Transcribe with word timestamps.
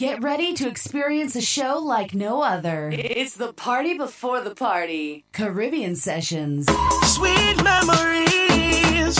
Get 0.00 0.22
ready 0.22 0.54
to 0.54 0.68
experience 0.68 1.34
a 1.34 1.40
show 1.40 1.80
like 1.80 2.14
no 2.14 2.40
other. 2.40 2.88
It's 2.94 3.34
the 3.34 3.52
party 3.52 3.98
before 3.98 4.40
the 4.40 4.54
party. 4.54 5.24
Caribbean 5.32 5.96
Sessions. 5.96 6.66
Sweet 7.02 7.56
memories 7.64 9.18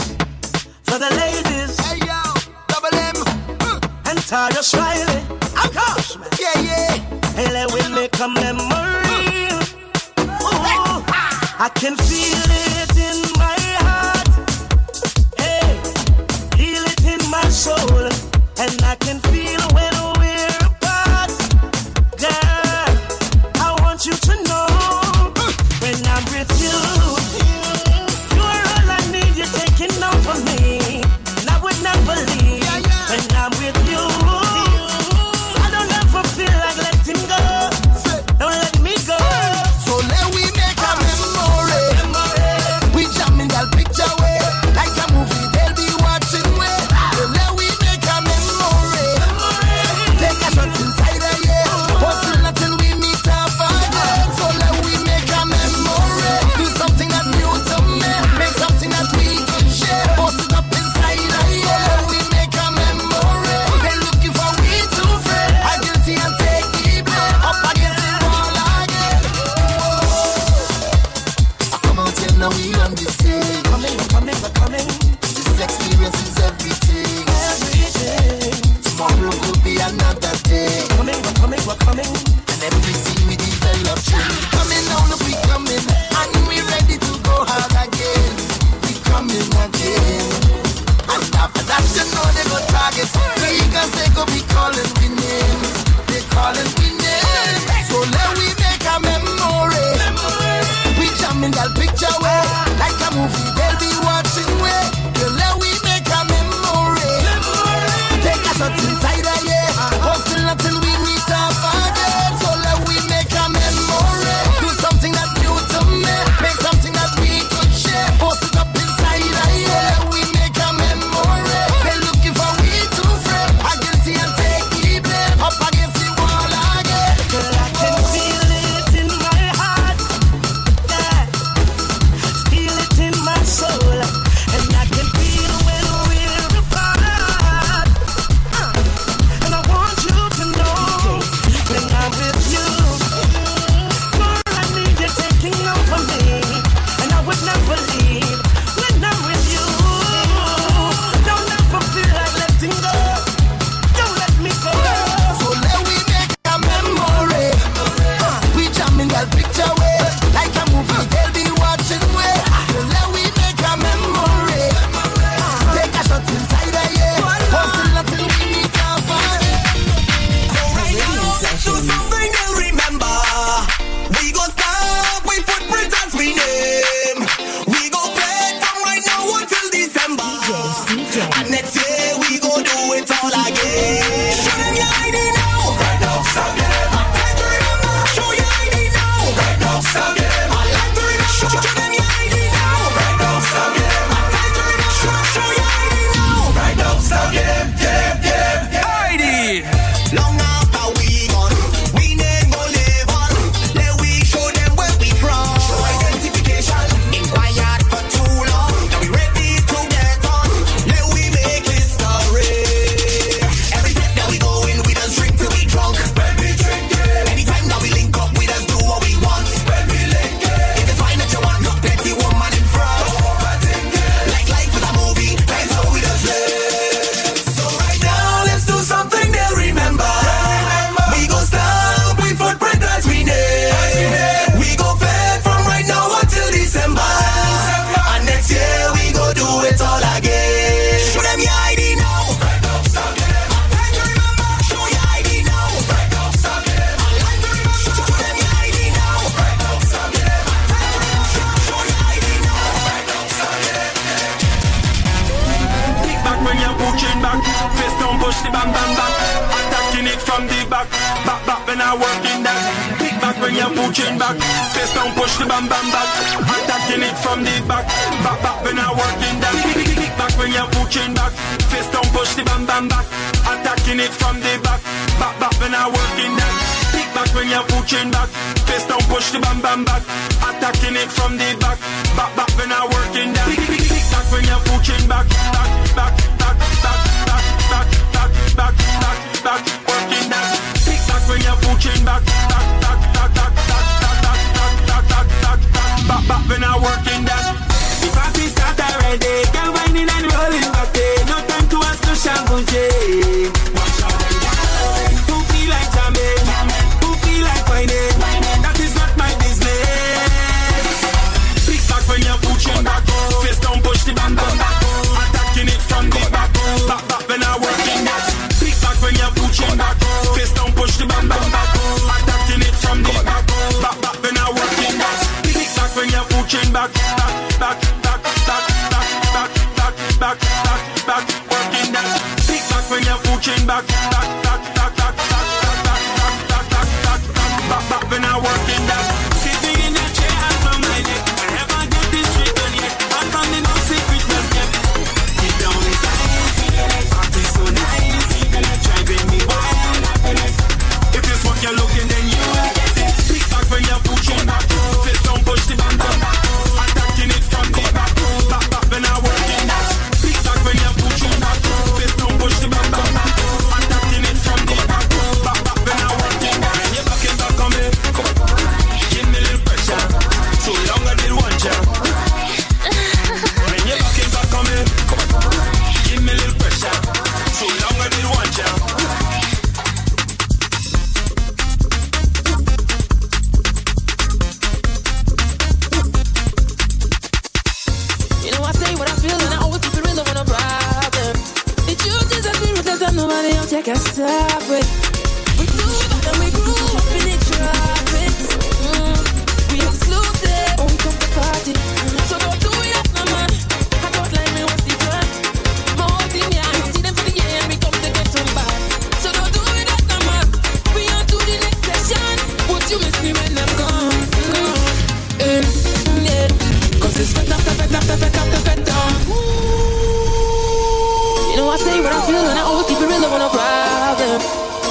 for 0.84 1.00
the 1.02 1.10
ladies. 1.18 1.80
Hey 1.80 1.98
yo, 2.06 2.22
double 2.68 2.94
M. 2.94 3.16
Hmm. 3.58 4.08
And 4.08 4.18
Tara 4.20 4.62
Smiley. 4.62 5.18
Of 5.58 5.74
course, 5.74 6.16
man. 6.16 6.28
Yeah, 6.38 6.60
yeah. 6.60 6.94
Hey, 7.34 7.52
let 7.52 7.72
we 7.72 7.80
make 7.92 8.14
a 8.20 8.28
memory. 8.28 9.48
Oh, 10.30 11.02
I 11.58 11.70
can 11.74 11.96
feel 11.96 12.46
it 12.70 12.94
in 12.94 13.18
my 13.34 13.58
heart. 13.82 14.28
Hey, 15.42 15.74
feel 16.56 16.84
it 16.86 17.02
in 17.04 17.30
my 17.32 17.48
soul. 17.48 18.06
And 18.60 18.80
I 18.84 18.94
can 19.00 19.18
feel 19.18 19.60
when 19.74 19.97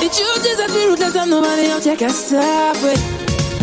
The 0.07 0.15
truth 0.15 0.45
is 0.47 0.55
that 0.55 0.71
we 0.71 0.87
ruthless 0.87 1.15
and 1.17 1.29
nobody 1.29 1.67
else 1.67 1.83
can 1.83 2.09
stop 2.09 2.79
it. 2.79 2.95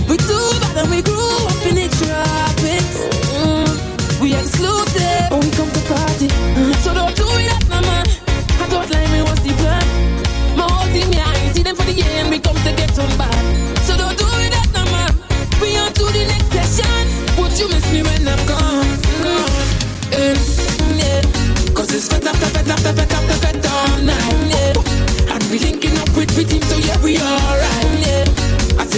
We 0.05 0.19
too 0.21 0.45
bad 0.61 0.77
and 0.77 0.91
we 0.93 1.01
grew 1.01 1.17
up 1.17 1.65
in 1.65 1.75
the 1.81 1.89
tropics. 1.89 3.01
Mm. 3.33 4.21
We 4.21 4.37
exclusive 4.37 5.25
when 5.33 5.41
we 5.41 5.51
come 5.57 5.73
to 5.73 5.83
party. 5.89 6.29
Mm. 6.29 6.75
So 6.85 6.93
don't 6.93 7.17
do 7.17 7.25
it 7.41 7.49
up, 7.49 7.65
my 7.73 7.81
man. 7.81 8.05
I 8.61 8.69
don't 8.69 8.91
like 8.93 9.09
me 9.09 9.23
what's 9.23 9.41
the 9.41 9.57
plan. 9.57 9.89
My 10.55 10.69
whole 10.69 10.93
team, 10.93 11.11
yeah, 11.17 11.25
I 11.25 11.49
see 11.57 11.63
them 11.63 11.77
for 11.77 11.87
the 11.89 11.97
end. 11.97 12.29
We 12.29 12.39
come 12.39 12.57
to 12.57 12.77
get 12.77 12.91
some. 12.95 13.34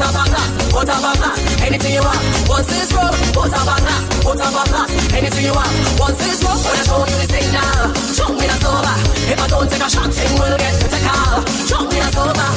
Put 0.00 0.16
up 0.16 0.24
a 0.24 0.30
glass, 0.32 0.72
put 0.72 0.88
up 0.88 1.04
a 1.04 1.18
glass, 1.20 1.60
anything 1.60 1.92
you 1.92 2.00
want. 2.00 2.16
Once 2.48 2.66
this 2.72 2.90
road, 2.96 3.12
put 3.36 3.52
up 3.52 3.68
a 3.68 3.76
glass, 3.84 4.08
put 4.24 4.40
up 4.40 4.48
a 4.48 4.64
glass, 4.64 4.88
anything 5.12 5.44
you 5.44 5.52
want. 5.52 5.68
Once 6.00 6.16
this 6.24 6.40
road, 6.40 6.56
when 6.56 6.72
I 6.72 6.82
show 6.88 7.04
you 7.04 7.16
this 7.20 7.28
thing 7.28 7.52
now, 7.52 7.92
show 8.16 8.32
me 8.32 8.48
that's 8.48 8.64
over. 8.64 8.96
If 9.28 9.36
I 9.36 9.46
don't 9.52 9.68
take 9.68 9.84
a 9.84 9.90
shot, 9.92 10.08
thing 10.08 10.32
will 10.40 10.56
get 10.56 10.72
to 10.80 10.88
take 10.88 11.04
out. 11.04 11.44
Show 11.68 11.84
me 11.84 12.00
that's 12.00 12.16
over. 12.16 12.48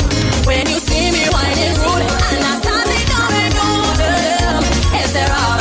When 0.47 0.71
you 0.71 0.79
see 0.87 1.11
me 1.11 1.27
whining 1.35 1.75
rude, 1.83 2.07
and 2.07 2.47
I 2.47 2.63
stand 2.63 2.87
it 2.95 3.11
down 3.11 3.35
and 3.35 3.51
go 3.51 3.67
to 3.91 4.07
them. 4.07 4.63
Is 5.03 5.11
there 5.11 5.27
a 5.27 5.52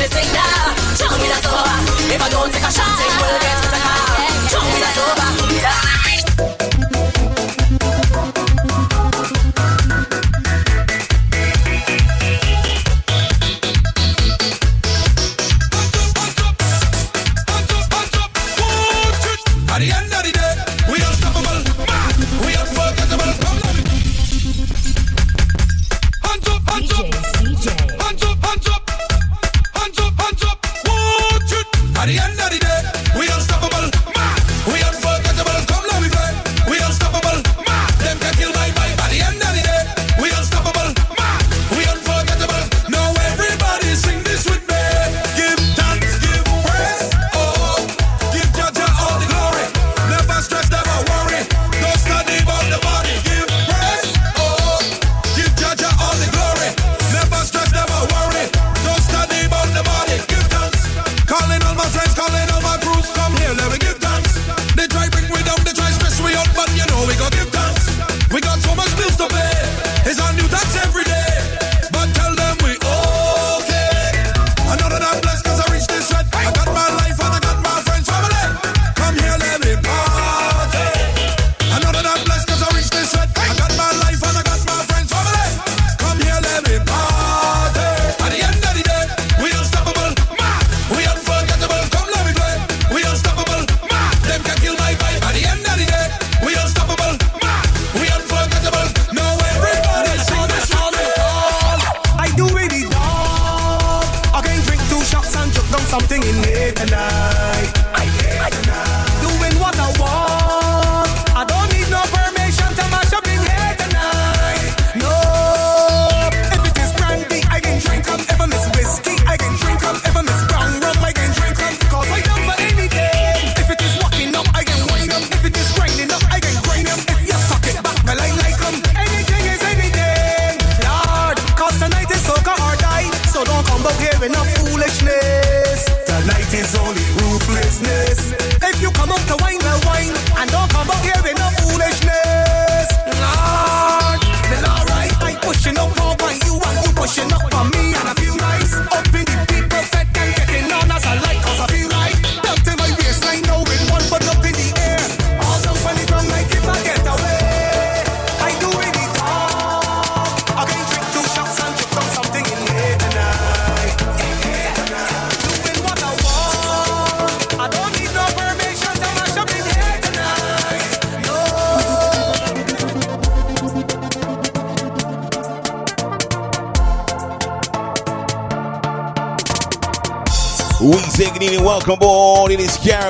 this 0.00 0.12
thing 0.16 0.32
now. 0.32 0.72
Chunk 0.96 1.20
me 1.20 1.28
that's 1.28 1.46
over. 1.46 1.76
If 2.08 2.20
I 2.22 2.28
don't 2.30 2.50
take 2.52 2.64
a 2.64 2.72
shot, 2.72 2.96
it 2.96 3.12
will 3.20 3.38
get 3.40 3.56
to 3.62 3.68
the 3.68 3.80
car. 3.84 4.48
Show 4.48 4.62
me 4.64 4.80
that's 4.80 4.98
over. 4.98 5.39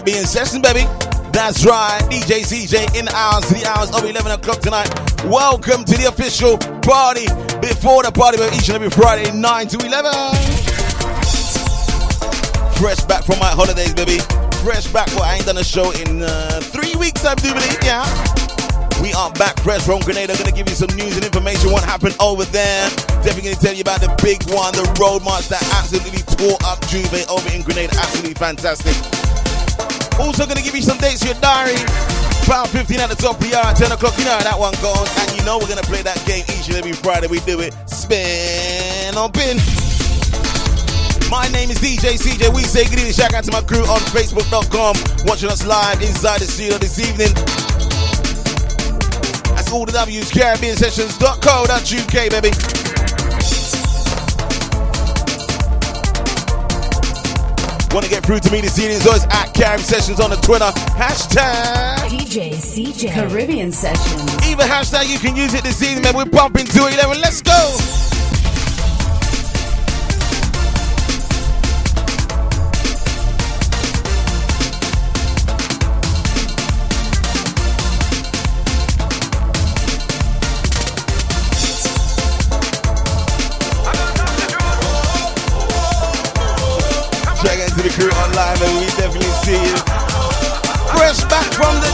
Caribbean 0.01 0.25
Session, 0.25 0.63
baby. 0.63 0.89
That's 1.31 1.67
right, 1.67 2.01
DJ 2.09 2.41
CJ 2.41 2.99
in 2.99 3.05
the 3.05 3.15
hours, 3.15 3.45
the 3.51 3.69
hours 3.69 3.93
of 3.93 4.03
11 4.03 4.33
o'clock 4.33 4.61
tonight. 4.61 4.89
Welcome 5.27 5.85
to 5.85 5.93
the 5.93 6.09
official 6.09 6.57
party 6.81 7.29
before 7.61 8.03
the 8.03 8.11
party, 8.11 8.41
where 8.41 8.49
each 8.57 8.73
and 8.73 8.81
every 8.81 8.89
Friday, 8.89 9.31
9 9.31 9.69
to 9.69 9.77
11. 9.77 10.09
Fresh 12.81 13.05
back 13.05 13.29
from 13.29 13.39
my 13.45 13.53
holidays, 13.53 13.93
baby. 13.93 14.17
Fresh 14.65 14.89
back, 14.89 15.09
well, 15.13 15.29
I 15.29 15.37
ain't 15.37 15.45
done 15.45 15.59
a 15.59 15.65
show 15.65 15.93
in 15.93 16.23
uh, 16.25 16.65
three 16.65 16.97
weeks, 16.97 17.27
I 17.27 17.35
do 17.35 17.53
believe, 17.53 17.85
yeah. 17.85 18.09
We 19.05 19.13
are 19.13 19.31
back 19.37 19.61
fresh 19.61 19.85
from 19.85 20.01
Grenada. 20.01 20.33
Gonna 20.37 20.53
give 20.53 20.69
you 20.69 20.77
some 20.77 20.97
news 20.97 21.17
and 21.17 21.25
information 21.25 21.73
what 21.73 21.85
happened 21.85 22.17
over 22.21 22.45
there. 22.45 22.89
Definitely 23.21 23.53
gonna 23.53 23.61
tell 23.61 23.75
you 23.75 23.81
about 23.81 24.01
the 24.01 24.13
big 24.25 24.45
one, 24.49 24.73
the 24.73 24.85
road 24.97 25.25
march 25.25 25.49
that 25.49 25.61
absolutely 25.77 26.21
tore 26.37 26.57
up 26.65 26.81
Juve 26.89 27.29
over 27.29 27.49
in 27.53 27.61
Grenada. 27.61 27.97
Absolutely 27.97 28.35
fantastic. 28.35 28.97
Also 30.21 30.47
gonna 30.47 30.63
give 30.63 30.77
you 30.77 30.83
some 30.83 30.99
dates 30.99 31.23
for 31.23 31.33
your 31.33 31.41
diary. 31.41 31.81
Power 32.45 32.67
15 32.67 33.01
at 33.01 33.09
the 33.09 33.17
top 33.17 33.41
of 33.41 33.49
the 33.49 33.57
hour, 33.57 33.73
10 33.75 33.93
o'clock. 33.93 34.17
You 34.19 34.25
know 34.25 34.37
how 34.37 34.45
that 34.45 34.59
one 34.59 34.75
goes. 34.85 35.09
And 35.17 35.33
you 35.37 35.43
know 35.45 35.59
we're 35.59 35.69
gonna 35.69 35.83
play 35.83 36.03
that 36.03 36.21
game 36.27 36.45
each 36.53 36.69
and 36.69 36.77
every 36.77 36.93
Friday. 36.93 37.27
We 37.27 37.41
do 37.41 37.61
it. 37.61 37.73
Spin 37.89 39.17
or 39.17 39.31
Bin. 39.31 39.57
My 41.31 41.47
name 41.55 41.71
is 41.71 41.79
DJ 41.79 42.19
CJ. 42.19 42.53
We 42.53 42.63
say 42.63 42.85
good 42.85 42.99
evening. 42.99 43.15
Shout 43.15 43.33
out 43.35 43.45
to 43.45 43.53
my 43.53 43.63
crew 43.63 43.87
on 43.87 44.01
Facebook.com. 44.11 44.97
Watching 45.27 45.49
us 45.49 45.65
live 45.65 46.03
inside 46.03 46.41
the 46.41 46.47
studio 46.47 46.77
this 46.79 46.99
evening. 46.99 47.33
That's 49.55 49.71
all 49.71 49.87
the 49.87 49.93
W's, 49.93 50.31
CaribbeanSessions.co.uk, 50.33 52.31
baby. 52.31 52.80
Want 57.93 58.05
to 58.05 58.11
get 58.11 58.25
through 58.25 58.39
to 58.39 58.53
me 58.53 58.61
this 58.61 58.79
evening? 58.79 58.99
It's 58.99 59.25
at 59.27 59.53
Caribbean 59.53 59.81
Sessions 59.81 60.21
on 60.21 60.31
the 60.31 60.37
Twitter. 60.37 60.71
Hashtag. 60.95 61.97
DJ 62.09 62.53
CJ 62.53 63.13
Caribbean 63.13 63.73
Sessions. 63.73 64.49
Even 64.49 64.67
hashtag 64.69 65.09
you 65.13 65.19
can 65.19 65.35
use 65.35 65.55
it 65.55 65.65
this 65.65 65.83
evening, 65.83 66.05
man. 66.05 66.17
We're 66.17 66.25
bumping 66.27 66.67
to 66.67 66.87
11. 66.87 67.21
Let's 67.21 67.43
go. 67.43 68.00
Crew 88.61 88.79
we 88.81 88.87
definitely 89.01 89.35
see 89.45 89.57
you. 89.57 89.77
Fresh 90.93 91.25
back 91.33 91.49
from 91.57 91.75
the 91.81 91.91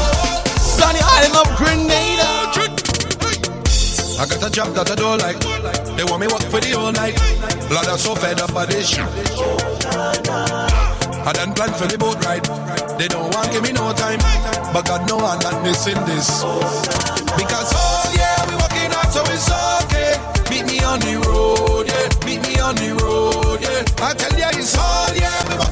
sunny 0.59 1.01
island 1.03 1.37
of 1.43 1.49
Grenada. 1.57 2.31
I 4.19 4.25
got 4.27 4.43
a 4.43 4.51
job 4.51 4.75
that 4.75 4.91
I 4.91 4.95
don't 4.95 5.21
like. 5.21 5.39
They 5.97 6.05
want 6.05 6.21
me 6.21 6.27
work 6.27 6.43
for 6.51 6.61
the 6.61 6.73
whole 6.75 6.93
night. 6.93 7.15
Blood, 7.69 7.87
I'm 7.87 7.99
so 7.99 8.15
fed 8.15 8.41
up 8.41 8.53
by 8.53 8.67
this 8.67 8.89
shit. 8.89 9.07
I 11.27 11.33
done 11.33 11.55
plan 11.55 11.73
for 11.75 11.87
the 11.87 11.99
boat 11.99 12.19
ride. 12.25 12.45
They 12.99 13.09
don't 13.09 13.33
want 13.35 13.53
give 13.53 13.63
me 13.63 13.73
no 13.73 13.93
time. 13.93 14.19
But 14.73 14.87
God 14.87 15.07
know 15.09 15.19
I'm 15.19 15.39
not 15.41 15.63
missing 15.63 16.01
this. 16.07 16.43
Because 17.37 17.71
oh 17.77 18.13
yeah, 18.17 18.41
we 18.49 18.55
working 18.57 18.91
hard 18.91 19.13
so 19.13 19.23
it's 19.31 19.47
okay. 19.85 20.17
Meet 20.51 20.67
me 20.73 20.79
on 20.83 20.99
the 21.01 21.15
road, 21.29 21.87
yeah. 21.87 22.09
Meet 22.27 22.41
me 22.49 22.59
on 22.59 22.75
the 22.75 22.91
road, 23.05 23.61
yeah. 23.61 23.85
I 24.03 24.15
tell 24.15 24.35
ya 24.39 24.49
it's 24.55 24.77
all 24.79 25.13
yeah, 25.15 25.66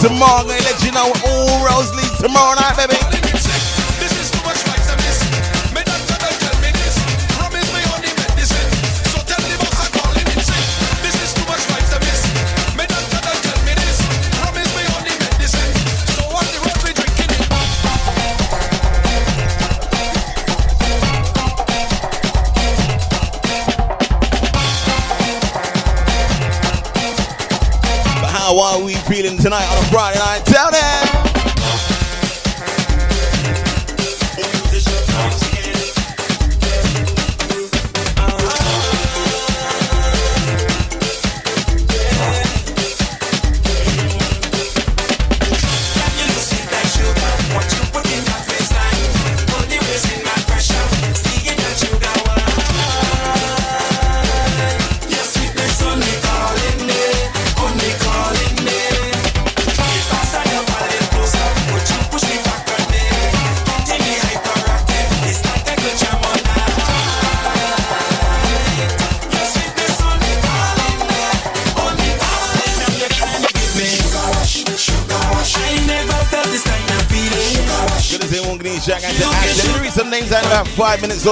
tomorrow. 0.00 0.49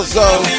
So. 0.05 0.58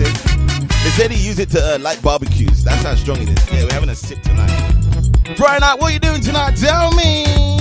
it. 0.00 0.70
They 0.82 0.90
said 0.90 1.10
he 1.10 1.26
used 1.26 1.38
it 1.38 1.50
to 1.50 1.74
uh, 1.74 1.78
light 1.78 2.02
barbecues. 2.02 2.64
That's 2.64 2.82
how 2.82 2.94
strong 2.94 3.18
it 3.20 3.28
is. 3.28 3.52
Yeah, 3.52 3.64
we're 3.64 3.72
having 3.72 3.90
a 3.90 3.94
sip 3.94 4.22
tonight. 4.22 4.50
Brian, 5.36 5.62
what 5.78 5.82
are 5.82 5.90
you 5.90 5.98
doing 5.98 6.20
tonight? 6.20 6.56
Tell 6.56 6.92
me. 6.92 7.59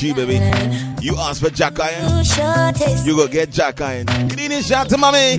G, 0.00 0.14
baby. 0.14 0.40
You 1.02 1.14
ask 1.18 1.42
for 1.42 1.50
Jack 1.50 1.78
Iron. 1.78 2.24
You 3.04 3.16
go 3.16 3.28
get 3.28 3.50
Jack 3.50 3.82
Iron. 3.82 4.06
Good 4.06 4.40
evening, 4.40 4.62
shout 4.62 4.88
to 4.88 4.96
mommy. 4.96 5.36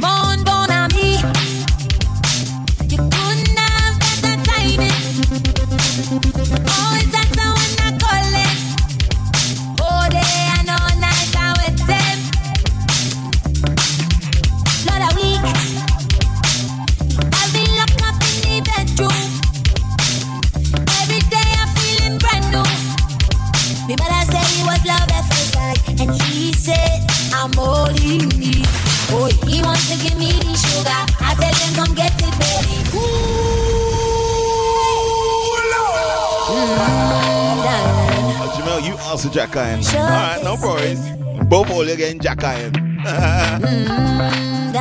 jacking. 39.54 39.96
All 39.96 40.06
right, 40.06 40.42
no 40.44 40.56
worries. 40.56 41.00
Both 41.48 41.70
of 41.72 41.88
you 41.88 41.96
getting 41.96 42.20
jacking. 42.20 42.74
mm, 43.04 44.72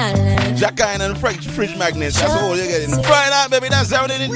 jacking 0.57 1.01
and 1.01 1.19
fridge, 1.19 1.49
fridge 1.49 1.77
magnets. 1.77 2.21
That's 2.21 2.33
all 2.33 2.57
you're 2.57 2.67
getting. 2.67 2.91
Fried 3.03 3.33
out, 3.33 3.51
baby. 3.51 3.69
That's 3.69 3.91
how 3.91 4.07
they 4.07 4.19
did. 4.19 4.31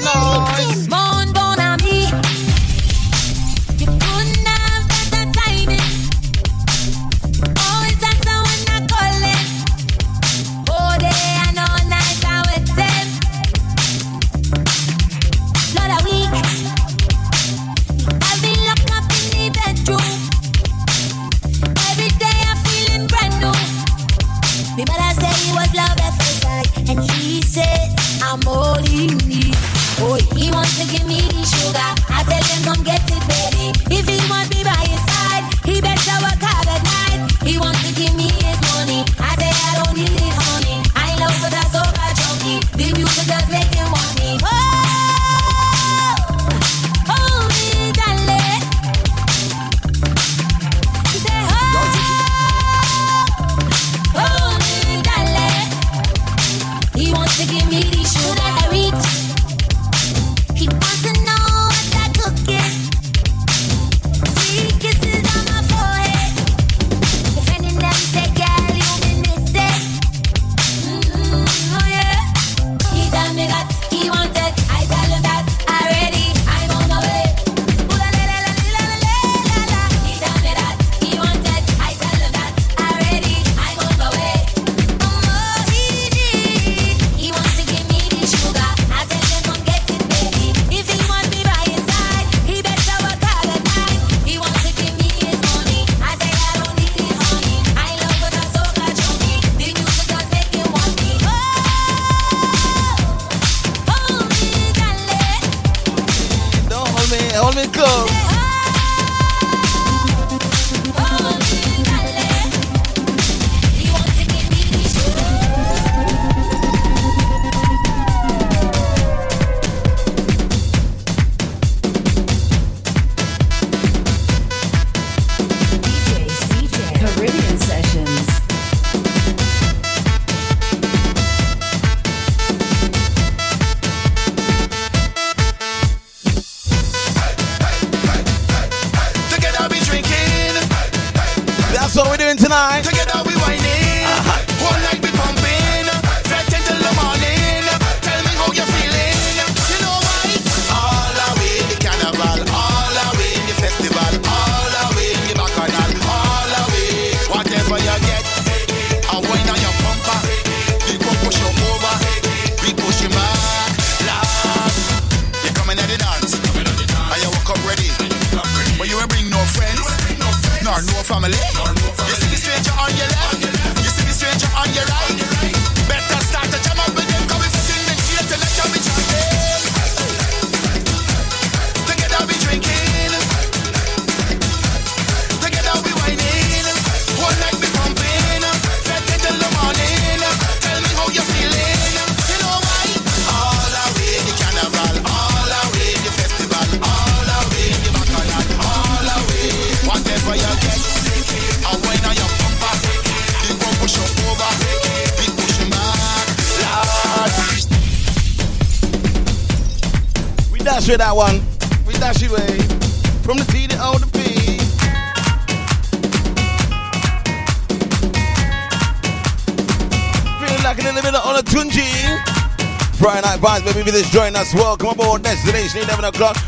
Joining 224.45 224.61
us, 224.61 224.63
welcome 224.63 224.89
aboard. 224.89 225.23
Destination 225.23 225.81
11 225.81 226.05
o'clock. 226.05 226.44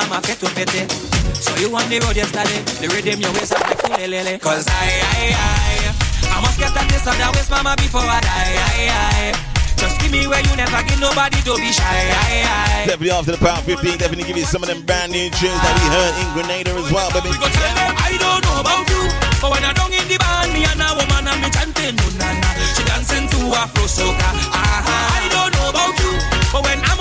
Mama, 0.00 0.20
fet 0.22 0.38
to 0.40 0.48
pete. 0.56 0.88
So 1.36 1.52
you 1.60 1.68
on 1.74 1.84
the 1.88 2.00
road 2.00 2.16
yesterday. 2.16 2.60
The 2.80 2.88
rhythm 2.88 3.20
your 3.20 3.32
waist 3.36 3.52
up 3.52 3.64
like 3.68 4.08
lele. 4.08 4.38
Cause 4.40 4.64
I, 4.68 4.88
I, 5.12 5.24
I, 5.36 6.32
I 6.32 6.40
must 6.40 6.56
get 6.56 6.72
a 6.72 6.82
taste 6.88 7.08
of 7.08 7.16
that 7.20 7.30
waist, 7.36 7.50
mama, 7.50 7.76
before 7.76 8.04
I 8.04 8.20
die. 8.20 8.54
I, 8.56 8.80
I, 8.88 9.50
just 9.76 10.00
give 10.00 10.12
me 10.12 10.24
where 10.28 10.40
you 10.44 10.54
never 10.56 10.80
give 10.88 11.00
nobody 11.00 11.40
to 11.44 11.52
be 11.56 11.72
shy. 11.72 11.84
I, 11.84 12.44
I. 12.44 12.86
Definitely 12.88 13.12
after 13.12 13.32
the 13.36 13.42
Power 13.42 13.60
15, 13.64 13.98
definitely 13.98 14.24
give 14.24 14.36
you 14.36 14.48
some 14.48 14.62
of 14.64 14.68
them 14.68 14.80
brand 14.84 15.12
new 15.12 15.28
tunes 15.36 15.60
that 15.60 15.74
we 15.76 15.86
heard 15.88 16.14
in 16.20 16.28
Grenada 16.36 16.72
as 16.76 16.88
well, 16.92 17.08
baby. 17.12 17.32
We 17.32 17.38
them 17.40 17.96
I 17.96 18.12
don't 18.20 18.40
know 18.44 18.56
about 18.60 18.84
you, 18.88 19.04
but 19.40 19.48
when 19.52 19.64
I 19.64 19.72
down 19.72 19.92
in 19.92 20.04
the 20.08 20.16
band, 20.20 20.52
me 20.52 20.64
and 20.68 20.80
a 20.80 20.88
woman 20.96 21.24
and 21.28 21.38
me 21.40 21.48
chanting 21.52 21.96
no 21.96 22.06
na 22.20 22.28
na. 22.40 22.50
She 22.76 22.82
dancing 22.84 23.26
to 23.32 23.40
Afro 23.56 23.84
soca. 23.88 24.28
Ah, 24.52 25.16
I 25.16 25.24
don't 25.32 25.52
know 25.56 25.72
about 25.72 25.96
you, 25.96 26.12
but 26.52 26.60
when 26.64 26.80
I'm 26.84 26.99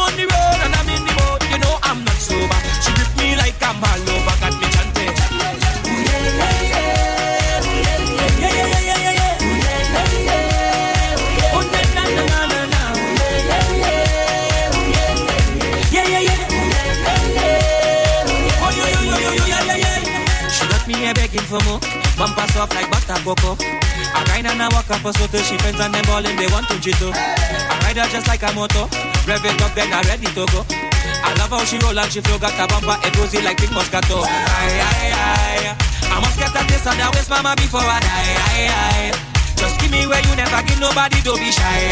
Bumper 22.19 22.43
soft 22.51 22.75
like 22.75 22.91
butter 22.91 23.15
cocoa. 23.23 23.55
I 23.55 24.27
ride 24.27 24.43
and 24.43 24.59
I 24.59 24.67
walk 24.75 24.91
up 24.91 24.99
for 24.99 25.15
till 25.15 25.39
she 25.39 25.55
friends 25.63 25.79
and 25.79 25.95
them 25.95 26.03
ballin' 26.03 26.35
they 26.35 26.51
want 26.51 26.67
to 26.67 26.75
jito. 26.75 27.15
I 27.15 27.79
ride 27.87 27.95
her 27.95 28.11
just 28.11 28.27
like 28.27 28.43
a 28.43 28.51
moto. 28.51 28.91
Rev 29.23 29.39
it 29.47 29.61
up 29.63 29.71
then 29.71 29.87
I 29.87 30.03
ready 30.03 30.27
to 30.35 30.43
go. 30.51 30.67
I 30.67 31.31
love 31.39 31.55
how 31.55 31.63
she 31.63 31.79
roll 31.79 31.95
and 31.95 32.11
she 32.11 32.19
flow. 32.19 32.35
Got 32.35 32.59
a 32.59 32.67
bumper 32.67 32.99
head 32.99 33.15
rosy 33.15 33.39
like 33.39 33.55
big 33.55 33.71
Moscato. 33.71 34.19
I 34.27 36.19
must 36.19 36.35
get 36.35 36.51
a 36.51 36.59
taste 36.67 36.91
of 36.91 36.99
that 36.99 37.07
waist 37.15 37.31
mama 37.31 37.55
before 37.55 37.87
I 37.87 38.03
die. 38.03 38.35
Aye, 38.51 38.67
aye. 38.67 39.15
Just 39.55 39.79
give 39.79 39.87
me 39.87 40.03
where 40.03 40.19
you 40.19 40.35
never 40.35 40.59
give 40.67 40.83
nobody. 40.83 41.23
Don't 41.23 41.39
be 41.39 41.55
shy. 41.55 41.87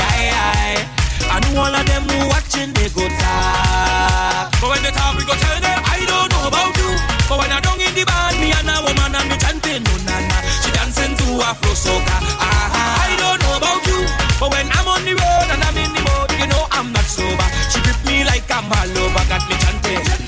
I 1.24 1.40
know 1.40 1.56
all 1.56 1.72
of 1.72 1.88
them 1.88 2.04
who 2.04 2.28
watching 2.28 2.76
they 2.76 2.92
go 2.92 3.08
talk. 3.08 4.52
But 4.60 4.76
when 4.76 4.84
they 4.84 4.92
talk, 4.92 5.16
we 5.16 5.24
go 5.24 5.40
tell 5.40 5.56
them 5.56 5.80
I 5.88 6.04
don't 6.04 6.28
know 6.36 6.52
about 6.52 6.76
you. 6.76 6.92
But 7.32 7.40
when 7.40 7.52
I 7.56 7.63
don't 7.63 7.80
in 7.80 7.96
the 7.96 8.04
me 8.04 8.16
and 8.58 8.70
a 8.70 8.76
woman 8.82 9.15
and 9.15 9.30
me 9.30 9.38
chanting 9.38 9.84
no 9.84 9.93
na 10.08 10.17
na. 10.30 10.38
She 10.62 10.70
dancing 10.72 11.13
to 11.17 11.28
Afro 11.46 11.72
soca. 11.74 12.15
Ah, 12.41 13.08
I 13.08 13.15
don't 13.22 13.39
know 13.41 13.58
about 13.58 13.82
you. 13.88 14.02
But 14.39 14.50
when 14.54 14.67
I'm 14.72 14.88
on 14.88 15.02
the 15.06 15.13
road 15.13 15.48
and 15.54 15.62
I'm 15.63 15.78
in 15.78 15.91
the 15.93 16.02
mood, 16.02 16.30
you 16.39 16.48
know 16.48 16.63
I'm 16.72 16.91
not 16.93 17.06
sober. 17.06 17.48
She 17.72 17.82
grip 17.82 18.00
me 18.06 18.24
like 18.26 18.50
I'm 18.50 18.65
all 18.72 18.98
over, 19.04 19.24
got 19.30 19.43
me 19.50 19.56
chanting. 19.62 20.27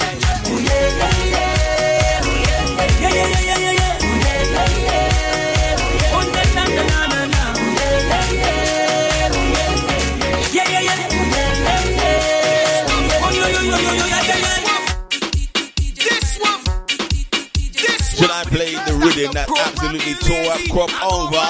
I 18.39 18.43
play 18.45 18.71
the 18.71 18.95
rhythm 18.95 19.33
that 19.35 19.51
absolutely 19.51 20.15
tore 20.15 20.55
up 20.55 20.63
crop 20.71 20.87
over? 21.03 21.43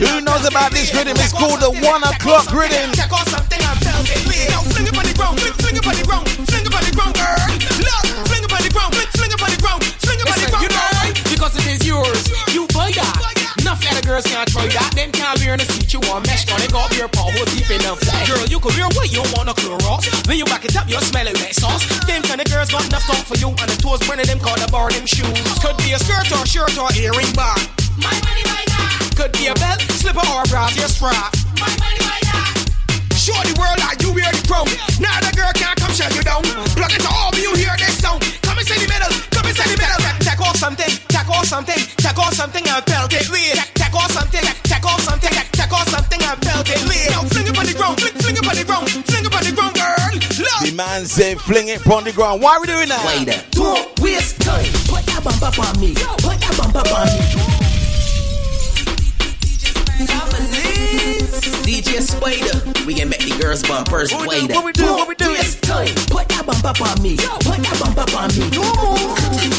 Who 0.00 0.20
knows 0.24 0.48
about 0.48 0.72
this 0.72 0.94
rhythm? 0.94 1.20
It's 1.20 1.34
called 1.34 1.60
the 1.60 1.68
one 1.84 2.02
o'clock 2.02 2.50
rhythm. 2.50 2.92
Girls 14.04 14.24
can't 14.28 14.48
try 14.48 14.68
that. 14.68 14.92
Them 14.92 15.10
can't 15.10 15.40
wear 15.40 15.56
in 15.56 15.58
the 15.58 15.66
seat 15.66 15.92
you 15.92 16.00
want 16.04 16.28
mesh 16.28 16.44
on 16.52 16.60
it. 16.60 16.70
Got 16.70 16.92
your 16.96 17.08
power 17.08 17.32
deep 17.50 17.68
enough. 17.72 17.98
Girl, 18.28 18.44
you 18.46 18.60
could 18.60 18.76
wear 18.76 18.88
what 18.92 19.08
you 19.10 19.24
want 19.32 19.48
to 19.48 19.56
Clorox. 19.56 20.06
When 20.28 20.36
you 20.36 20.44
back 20.44 20.64
it 20.64 20.76
up, 20.76 20.86
you're 20.86 21.00
smelling 21.00 21.34
like 21.40 21.56
sauce. 21.56 21.82
Them 22.04 22.22
kind 22.22 22.40
of 22.40 22.46
girls 22.46 22.70
got 22.70 22.84
enough 22.86 23.04
talk 23.08 23.24
for 23.24 23.36
you. 23.40 23.48
And 23.48 23.68
the 23.72 23.76
toes 23.80 24.04
burning 24.04 24.28
them 24.28 24.38
call 24.38 24.56
the 24.60 24.68
bar 24.68 24.92
them 24.92 25.08
shoes. 25.08 25.32
Could 25.64 25.76
be 25.80 25.96
a 25.96 25.98
skirt 25.98 26.28
or 26.36 26.44
shirt 26.44 26.76
or 26.76 26.92
earring 26.94 27.32
bar. 27.32 27.56
My 27.96 28.12
money 28.28 28.44
by 28.44 28.62
that. 28.68 29.16
Could 29.16 29.32
be 29.32 29.48
a 29.48 29.54
belt, 29.56 29.80
slipper 29.96 30.26
or 30.36 30.44
bra, 30.52 30.68
your 30.76 30.90
strap. 30.92 31.32
My 31.56 31.70
money 31.80 32.00
by 32.04 32.18
that. 32.28 32.52
Show 33.16 33.36
the 33.40 33.56
world 33.56 33.80
how 33.80 33.96
you 34.04 34.12
wear 34.12 34.28
the 34.28 34.42
crown. 34.44 34.68
Now 35.00 35.16
the 35.24 35.32
girl 35.32 35.50
can't 35.56 35.78
come 35.80 35.94
shut 35.96 36.12
you 36.12 36.22
down. 36.22 36.44
Plug 36.76 36.92
it 36.92 37.00
to 37.00 37.10
all 37.10 37.32
of 37.32 37.40
you 37.40 37.56
hear 37.56 37.72
this 37.80 37.96
sound. 37.96 38.20
Come 38.44 38.60
inside 38.60 38.84
the 38.84 38.90
middle. 38.90 39.12
Come 39.32 39.48
inside 39.48 39.70
the 39.72 39.80
middle. 39.80 40.02
Take 40.20 40.42
off 40.44 40.56
something. 40.60 40.92
Take 41.08 41.30
off 41.30 41.46
something. 41.46 41.80
Take 41.96 42.18
off 42.18 42.34
something 42.34 42.64
and 42.68 42.84
belt 42.84 43.14
it. 43.14 43.30
Wait. 43.30 43.83
Take 43.94 44.02
off 44.02 44.10
something. 44.10 44.40
Take 44.64 44.84
off 44.84 45.00
something. 45.02 45.30
Take 45.30 45.72
off 45.72 45.88
something 45.88 46.20
and 46.20 46.40
belt 46.40 46.68
it. 46.68 46.82
Wait. 46.88 47.10
Now 47.10 47.22
fling 47.30 47.46
it 47.46 47.56
on 47.56 47.64
the 47.64 47.74
ground. 47.74 48.00
Fling, 48.00 48.12
fling 48.14 48.34
it 48.34 48.48
on 48.48 48.56
the 48.56 48.64
ground. 48.64 48.90
Fling 48.90 49.24
it 49.24 49.32
on 49.32 49.44
the 49.44 49.52
ground, 49.54 49.74
girl. 49.76 49.94
Look. 50.42 50.60
The 50.66 50.74
man 50.74 51.06
said, 51.06 51.40
fling 51.40 51.68
it 51.68 51.86
on 51.86 52.02
the 52.02 52.10
ground. 52.10 52.42
Why 52.42 52.56
are 52.56 52.60
we 52.60 52.66
doing 52.66 52.88
that? 52.88 53.06
Wait 53.06 53.28
a 53.28 53.38
Don't 53.54 54.00
waste 54.00 54.40
time. 54.40 54.66
Put 54.90 55.06
that 55.06 55.22
bump 55.22 55.42
up 55.42 55.58
on 55.60 55.80
me. 55.80 55.94
Put 55.94 56.40
that 56.42 56.56
bump 56.58 56.74
up 56.74 56.90
on 56.90 57.06
me. 57.06 57.54
we 60.68 60.73
a 61.96 62.02
spider. 62.02 62.54
We 62.86 62.94
can 62.94 63.08
make 63.08 63.22
the 63.22 63.38
girls 63.38 63.62
bumpers 63.62 64.10
What 64.12 64.26
we 64.26 64.46
do? 64.46 64.54
What 64.54 64.64
we 64.64 64.72
do? 64.72 64.84
What 64.84 65.08
we 65.08 65.14
do? 65.14 65.30
Waste 65.30 65.62
time. 65.62 65.94
Put 66.10 66.26
that 66.34 66.42
bump 66.46 66.64
up 66.64 66.80
on 66.82 66.98
me. 67.02 67.16
Put 67.16 67.62
that 67.62 67.76
bump 67.78 67.98
up 67.98 68.14
on 68.14 68.28
me. 68.34 68.50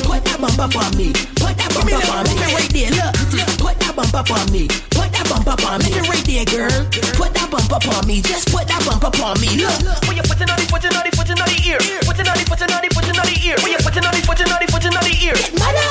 Put 0.03 0.21
that 0.27 0.37
bump 0.39 0.59
up 0.59 0.75
on 0.75 0.91
me. 0.99 1.15
Put 1.39 1.55
that 1.55 1.71
bump 1.71 1.91
up 1.95 2.09
on 2.11 2.23
me. 2.27 2.35
Right 2.51 2.71
there, 2.75 2.91
look. 2.91 3.13
Put 3.55 3.75
that 3.79 3.93
bump 3.95 4.13
up 4.13 4.29
on 4.31 4.45
me. 4.51 4.67
Put 4.91 5.09
that 5.15 5.25
bump 5.31 5.47
up 5.47 5.63
on 5.63 5.79
me. 5.79 5.91
Right 6.03 6.25
there, 6.27 6.45
girl. 6.45 6.75
Put 7.15 7.31
that 7.33 7.47
bump 7.47 7.71
up 7.71 7.87
on 7.87 8.03
me. 8.03 8.19
Just 8.21 8.51
put 8.51 8.67
that 8.67 8.83
bump 8.83 9.03
up 9.03 9.15
on 9.23 9.39
me. 9.39 9.49
Look. 9.55 9.79
When 10.07 10.19
you 10.19 10.25
put 10.27 10.39
on 10.43 10.51
the 10.51 10.67
foot, 10.67 10.83
on 10.83 11.03
the 11.03 11.11
foot, 11.15 11.31
on 11.31 11.47
the 11.47 11.59
ear. 11.63 11.79
Put 12.03 12.19
on 12.19 12.35
the 12.35 12.43
foot, 12.43 12.61
on 12.61 12.81
the 12.83 12.89
foot, 12.91 13.07
on 13.07 13.25
the 13.25 13.35
ear. 13.47 13.57
When 13.63 13.71
you 13.71 13.79
put 13.79 13.95
on 13.95 14.11
the 14.11 14.21
foot, 14.27 14.41
on 14.43 14.59
the 14.59 14.67
foot, 14.67 14.85
on 14.85 15.03
the 15.07 15.13
ear. 15.23 15.35
Mother. 15.55 15.87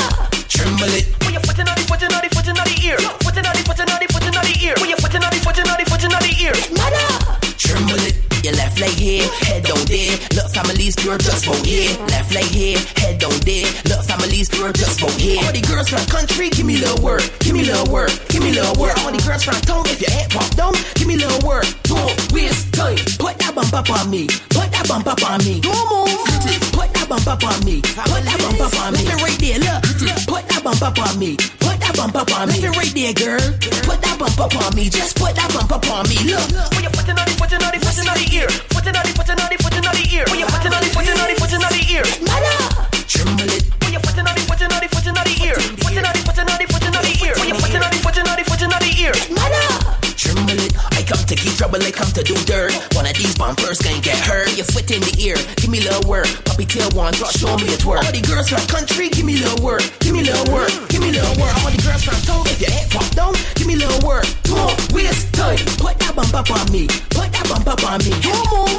Tremble 0.52 0.92
it. 0.92 1.08
When 1.24 1.32
you 1.32 1.40
put 1.40 1.56
on 1.56 1.72
the 1.72 1.84
foot, 1.88 2.04
on 2.04 2.20
the 2.20 2.28
foot, 2.28 2.48
on 2.52 2.66
the 2.68 2.76
ear. 2.84 2.98
Put 3.24 3.36
on 3.40 3.54
the 3.56 3.62
foot, 3.64 3.80
on 3.80 3.98
the 3.98 4.06
foot, 4.12 4.28
on 4.28 4.44
the 4.44 4.54
ear. 4.60 4.76
When 4.78 4.90
you 4.92 4.98
put 5.00 5.14
it 5.14 5.23
on 5.24 5.32
the 5.32 5.40
foot, 5.40 5.58
on 5.58 5.78
the 5.80 5.84
foot, 5.88 6.04
on 6.04 6.22
the 6.22 6.32
ear. 6.44 6.54
Mother. 6.76 7.40
Tremble 7.56 8.00
it. 8.04 8.24
Your 8.44 8.52
left 8.60 8.78
leg 8.78 8.92
here, 8.92 9.26
head 9.40 9.64
on 9.70 9.80
there. 9.88 10.20
Look, 10.36 10.52
families, 10.52 10.94
girl, 10.96 11.16
just 11.16 11.46
vote 11.46 11.64
here. 11.64 11.96
Left 12.12 12.34
leg 12.34 12.44
here, 12.44 12.76
head 13.00 13.24
on 13.24 13.32
there. 13.40 13.64
Look, 13.88 14.04
families, 14.04 14.50
girl, 14.50 14.70
just 14.70 15.00
vote 15.00 15.16
here. 15.16 15.40
All 15.46 15.52
the 15.52 15.62
girls 15.62 15.88
from 15.88 16.04
country, 16.12 16.50
give 16.50 16.66
me 16.66 16.76
little 16.76 17.02
word. 17.02 17.24
Give 17.40 17.54
me 17.54 17.64
little 17.64 17.90
word. 17.90 18.12
Give 18.28 18.42
me 18.42 18.52
little 18.52 18.76
word. 18.76 18.98
All 19.00 19.12
the 19.12 19.22
girls 19.24 19.44
from 19.44 19.56
town, 19.64 19.88
if 19.88 19.98
your 19.98 20.10
head 20.10 20.28
pop 20.28 20.50
down, 20.56 20.74
give 20.94 21.08
me 21.08 21.16
little 21.16 21.40
word. 21.48 21.64
Don't 21.84 22.12
waste 22.32 22.74
time. 22.74 23.00
Put 23.16 23.38
that 23.40 23.54
bump 23.54 23.72
up 23.72 23.88
on 23.88 24.10
me. 24.10 24.26
Put 24.52 24.68
that 24.76 24.84
bump 24.88 25.06
up 25.06 25.24
on 25.24 25.38
me. 25.40 25.60
Don't 25.60 25.88
move. 25.88 26.13
Put 26.72 26.92
that 26.92 27.08
bump 27.08 27.26
up 27.26 27.44
on 27.44 27.64
me. 27.64 27.80
Put 27.80 28.22
that 28.24 28.38
bump 28.40 28.60
up 28.60 28.74
on 28.80 28.92
me. 28.92 29.00
Listen 29.00 29.18
right 29.24 29.38
there, 29.40 29.58
look. 29.64 29.80
Put 30.28 30.44
that 30.48 30.60
bump 30.64 30.82
up 30.82 30.98
on 30.98 31.18
me. 31.18 31.36
Put 31.60 31.80
that 31.80 31.94
bump 31.96 32.16
up 32.16 32.30
on 32.36 32.48
me. 32.48 32.60
Listen 32.60 32.72
right 32.76 32.94
there, 32.94 33.14
girl. 33.14 33.44
Put 33.88 33.98
that 34.04 34.16
bump 34.18 34.38
up 34.40 34.54
on 34.60 34.74
me. 34.76 34.88
Just 34.92 35.16
put 35.16 35.32
that 35.36 35.48
bump 35.54 35.72
up 35.72 35.86
on 35.88 36.04
me. 36.08 36.16
Look. 36.28 36.44
When 36.76 36.84
you 36.84 36.92
put 36.92 37.08
it 37.08 37.16
on 37.16 37.24
the 37.24 37.34
foot, 37.40 37.52
on 37.56 37.72
the 37.72 37.80
foot, 37.80 37.96
on 38.04 38.16
the 38.20 38.26
ear. 38.36 38.48
Put 38.72 38.84
it 38.84 38.96
on 38.96 39.04
the 39.04 39.12
foot, 39.16 39.30
on 39.30 39.36
the 39.40 39.56
foot, 39.56 39.76
on 39.80 39.94
the 39.96 40.04
ear. 40.12 40.24
When 40.28 40.38
you 40.40 40.48
put 40.52 40.64
it 40.64 40.72
on 40.74 40.80
the 40.84 40.90
foot, 40.92 41.08
on 41.08 41.28
the 41.28 41.36
foot, 41.40 41.54
on 41.54 41.72
the 41.72 41.82
ear. 41.88 42.04
Mother. 42.28 42.56
Tremble 43.08 43.48
it. 43.48 43.64
When 43.80 43.92
you 43.96 44.00
put 44.04 44.12
it 44.12 44.26
on 44.28 44.34
the 44.36 44.42
foot, 44.44 44.60
on 44.60 44.68
the 44.68 44.88
foot, 44.92 45.06
on 45.08 45.24
the 45.24 45.34
ear. 45.40 45.56
Put 45.80 45.96
it 45.96 46.04
on 46.04 46.12
the 46.12 46.22
foot, 46.28 46.38
on 46.40 46.44
the 46.44 46.66
foot, 46.68 46.84
on 46.84 47.02
the 47.08 47.12
ear. 47.24 47.34
When 47.40 47.48
you 47.48 47.56
put 47.56 47.72
it 47.72 47.80
on 47.80 47.88
the 47.88 47.98
foot, 48.04 48.18
on 48.20 48.36
the 48.36 48.44
foot, 48.44 48.62
on 48.68 48.80
the 48.84 48.92
ear. 49.00 49.14
Mother. 49.32 49.64
Tremble 50.12 50.60
it. 50.60 50.72
I 50.92 51.00
come 51.08 51.24
to 51.24 51.34
keep 51.34 51.56
trouble, 51.56 51.80
I 51.80 51.88
come 51.88 52.12
to 52.12 52.22
do 52.22 52.36
dirt. 52.44 52.73
These 53.54 53.62
bumpers 53.62 53.78
can't 53.78 54.02
get 54.02 54.18
hurt. 54.18 54.56
Your 54.56 54.66
foot 54.66 54.90
in 54.90 55.00
the 55.00 55.14
ear, 55.22 55.36
give 55.56 55.70
me 55.70 55.80
little 55.80 56.02
word. 56.08 56.26
Puppy 56.44 56.66
tail 56.66 56.90
one, 56.90 57.12
drop, 57.14 57.30
show 57.30 57.56
me 57.56 57.70
a 57.74 57.78
twerk. 57.78 58.02
All 58.02 58.12
the 58.12 58.20
girls 58.20 58.48
from 58.48 58.66
country, 58.66 59.08
give 59.08 59.24
me 59.24 59.38
little 59.38 59.62
word. 59.64 59.82
Give 60.00 60.14
me 60.14 60.22
little 60.22 60.46
word. 60.52 60.70
Give 60.88 61.00
me 61.00 61.10
little 61.12 61.34
word. 61.38 61.54
All 61.62 61.70
the 61.70 61.80
girls 61.82 62.02
from 62.02 62.18
town, 62.26 62.46
if 62.46 62.60
your 62.60 62.70
head 62.70 62.90
pop 62.90 63.06
down, 63.14 63.34
give 63.54 63.66
me 63.66 63.76
little 63.76 64.00
word. 64.06 64.26
Don't 64.42 64.74
waste 64.92 65.32
time. 65.34 65.58
Put 65.78 65.98
that 66.02 66.14
bump 66.16 66.34
up 66.34 66.50
on 66.50 66.66
me. 66.72 66.86
Put 67.14 67.30
that 67.30 67.46
bump 67.48 67.66
up 67.68 67.82
on 67.84 67.98
me. 68.02 68.10
Don't 68.22 68.42
move. 68.50 68.74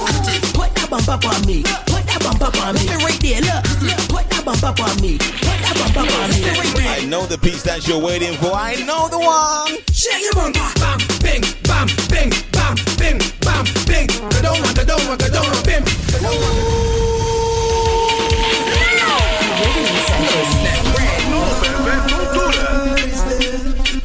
Put 0.52 0.72
that 0.76 0.88
bump 0.90 1.08
up 1.08 1.24
on 1.24 1.40
me. 1.48 1.64
Put 1.88 2.04
that 2.08 2.20
bump 2.24 2.42
up 2.42 2.56
on 2.60 2.76
me. 2.76 2.84
Listen 2.84 3.00
right 3.00 3.20
there, 3.24 3.42
look. 3.48 3.64
Look. 3.80 4.00
Put 4.12 4.26
that 4.32 4.44
bump 4.44 4.64
up 4.64 4.80
on 4.84 4.96
me. 5.00 5.18
Put 5.18 5.58
that 5.64 5.76
bump 5.80 5.98
up 6.04 6.10
on 6.20 6.28
me. 6.36 6.44
Listen 6.44 6.60
right 6.60 6.76
there. 6.76 7.00
I 7.00 7.06
know 7.08 7.24
the 7.26 7.38
piece 7.38 7.64
that 7.64 7.88
you're 7.88 8.02
waiting 8.02 8.36
for. 8.44 8.52
I 8.52 8.76
know 8.84 9.08
the 9.08 9.20
one. 9.20 9.80
Shake 9.96 10.24
your 10.24 10.36
bump. 10.36 10.60
Bam, 10.76 11.00
bing, 11.24 11.44
bam, 11.64 11.88
bing, 12.12 12.32
bam, 12.52 12.76
bing, 13.00 13.20
bam, 13.65 13.86
bing. 13.86 14.08
Go 14.08 14.41
down, 14.41 14.62
go 14.73 14.84
down, 14.84 15.17
go 15.17 15.28
down, 15.30 15.63
bim. 15.63 15.84
Go 16.12 16.19
down. 16.21 16.86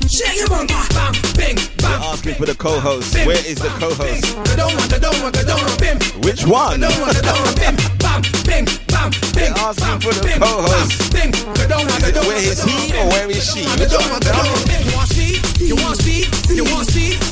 Shake 0.08 0.36
your 0.36 0.48
bump. 0.48 0.68
Bam, 0.68 1.12
bing, 1.36 1.56
They're 1.76 1.90
asking 1.90 2.34
for 2.34 2.46
the 2.46 2.54
co-host. 2.54 3.14
Where 3.26 3.46
is 3.46 3.56
the 3.56 3.68
co-host? 3.80 4.36
Go 4.36 4.56
down, 4.56 4.76
go 4.88 4.98
down, 4.98 5.32
go 5.32 5.42
down, 5.44 5.78
bim. 5.78 5.98
Which 6.22 6.44
one? 6.46 6.80
Go 6.80 6.88
down, 6.88 7.14
go 7.14 7.20
down, 7.22 7.54
bim. 7.54 7.76
Bam, 7.98 8.22
bing, 8.44 8.66
bam, 8.88 9.10
bing. 9.32 9.52
They're 9.54 9.64
asking 9.64 9.86
bam, 9.86 10.00
for 10.00 10.12
the 10.14 10.22
bing, 10.22 10.40
co-host. 10.40 11.12
Bing, 11.12 11.30
go 11.30 11.64
down, 11.68 11.86
go 11.86 11.94
Is 11.96 12.08
it 12.08 12.26
where 12.26 12.38
is 12.38 12.62
he 12.64 12.96
or 12.98 13.06
where 13.08 13.30
is 13.30 13.44
she? 13.52 13.64
Go 13.64 13.86
down, 13.86 14.10
one? 14.10 14.20
go 14.20 14.32
down, 14.32 14.64
bim. 14.66 14.82
You 14.84 14.94
want 14.96 15.08
speed? 15.08 15.40
You 15.60 15.76
want 15.76 15.96
speed? 15.96 16.28
You 16.50 16.64
want? 16.64 16.90
Speed, 16.90 17.22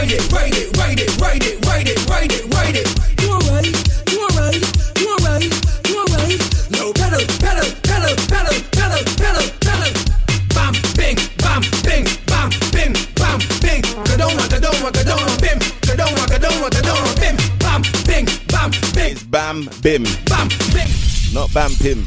Ride 0.00 0.12
it, 0.12 0.32
ride 0.32 0.54
it, 0.54 0.76
ride 0.78 0.98
it, 0.98 1.20
ride 1.20 1.44
it, 1.44 1.66
ride 1.66 1.86
it, 1.86 2.08
ride 2.08 2.32
it, 2.32 2.54
ride 2.54 2.74
it. 2.74 2.88
You 3.20 3.32
alright? 3.32 3.68
You 4.08 4.18
alright? 4.24 4.56
You 4.96 5.12
alright? 5.12 5.44
You 5.86 5.96
alright? 6.00 6.40
No 6.72 6.90
pedal, 6.96 7.20
pedal, 7.36 7.68
pedal, 7.84 8.16
pedal, 8.32 8.56
pedal, 8.72 9.04
pedal, 9.20 9.44
pedal. 9.60 9.92
Bam, 10.56 10.72
bing, 10.96 11.20
bam, 11.36 11.60
bing, 11.84 12.08
bam, 12.24 12.48
bing, 12.72 12.96
bam, 13.12 13.44
bing. 13.60 13.84
Go 13.92 14.16
down, 14.16 14.40
go 14.40 14.56
down, 14.56 14.80
go 14.80 15.04
down, 15.04 15.36
bim. 15.36 15.58
Go 15.84 15.92
down, 15.92 16.16
go 16.16 17.12
bim. 17.20 17.36
Bam, 17.60 17.82
bing, 18.08 18.24
bam, 18.48 18.70
bing, 18.96 19.16
Bam 19.28 19.68
Bim, 19.82 20.04
bam, 20.24 20.48
bing. 20.72 21.19
Not 21.32 21.52
Bam 21.54 21.70
Pim. 21.78 22.06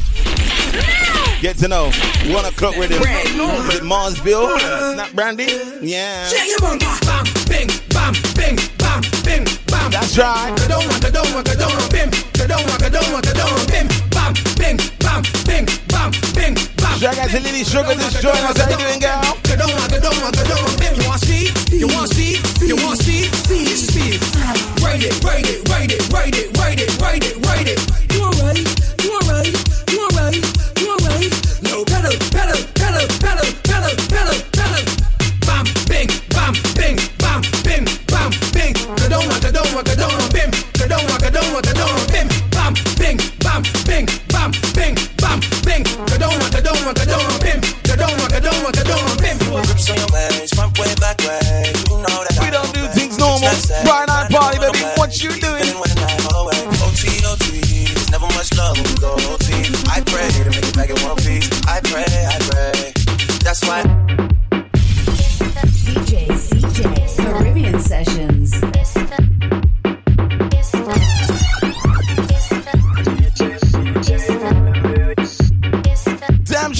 Get 1.42 1.58
to 1.58 1.68
know. 1.68 1.92
One 2.32 2.46
o'clock 2.46 2.78
with 2.78 2.90
him. 2.90 3.02
Is 3.02 3.76
it 3.76 3.84
Marsville? 3.84 4.58
Snap 4.94 5.12
Brandy? 5.14 5.48
Yeah. 5.82 6.28
Shake 6.28 6.48
your 6.48 6.60
bum, 6.60 6.80
bam, 6.80 7.26
bing, 7.48 7.68
bam, 7.92 8.14
bing, 8.36 8.56
bam, 8.80 9.02
bing, 9.24 9.44
bam. 9.68 9.92
That's 9.92 10.18
right. 10.18 10.56
Go 10.56 10.68
down, 10.68 10.88
go 11.00 11.12
down, 11.12 11.44
go 11.44 11.56
down, 11.56 11.90
bim. 11.92 12.10
Go 12.36 12.48
down, 12.48 12.64
go 12.80 12.90
down, 12.90 13.22
go 13.22 13.34
down, 13.36 13.60
bim. 13.68 13.88
Bam, 14.12 14.34
bing, 14.56 14.80
bam, 15.04 15.24
bing, 15.44 15.68
bam, 15.92 16.12
bing, 16.32 16.56
bam. 16.80 16.96
Out 17.04 17.30
to 17.30 17.40
Lily 17.44 17.64
Sugar, 17.64 17.96
just 17.96 18.22
join 18.22 18.40
us. 18.48 18.58
How 18.58 18.72
you 18.72 18.78
doing, 18.78 19.00
girl? 19.00 19.36
Go 19.44 19.56
down, 19.60 19.76
go 19.92 20.00
down, 20.00 20.32
go 20.32 20.44
down, 20.48 20.68
bim. 20.80 20.96
You 20.96 21.08
want 21.08 21.20
speed? 21.20 21.52
You 21.72 21.88
want 21.88 22.08
speed? 22.12 22.40
You 22.64 22.76
want 22.80 23.00
speed? 23.00 23.36
Speed, 23.36 23.76
speed. 23.76 24.20
Ride 24.80 25.04
it, 25.04 25.24
ride 25.24 25.44
it, 25.44 25.68
ride 25.68 25.92
it, 25.92 26.08
ride 26.12 26.36
it, 26.36 26.53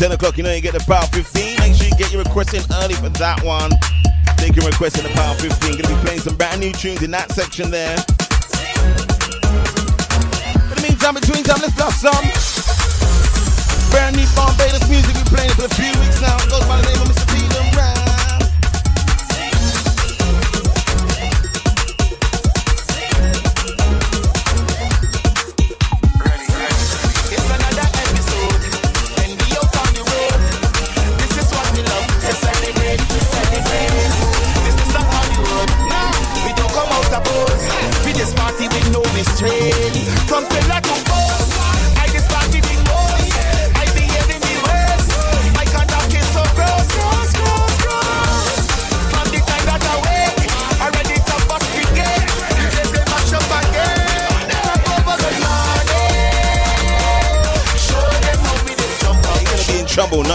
10 0.00 0.12
o'clock, 0.12 0.38
you 0.38 0.42
know 0.42 0.50
you 0.50 0.62
get 0.62 0.72
the 0.72 0.80
power 0.80 1.04
15. 1.12 1.58
Make 1.58 1.74
sure 1.74 1.86
you 1.86 1.94
get 1.98 2.10
your 2.10 2.22
request 2.22 2.54
in 2.54 2.62
early 2.80 2.94
for 2.94 3.10
that 3.20 3.44
one. 3.44 3.68
They 4.38 4.48
can 4.48 4.64
request 4.64 4.96
in 4.96 5.04
the 5.04 5.10
power 5.10 5.34
15. 5.34 5.76
Gonna 5.76 5.94
be 5.94 6.00
playing 6.00 6.20
some 6.20 6.38
brand 6.38 6.58
new 6.58 6.72
tunes 6.72 7.02
in 7.02 7.10
that 7.10 7.30
section 7.32 7.70
there. 7.70 7.98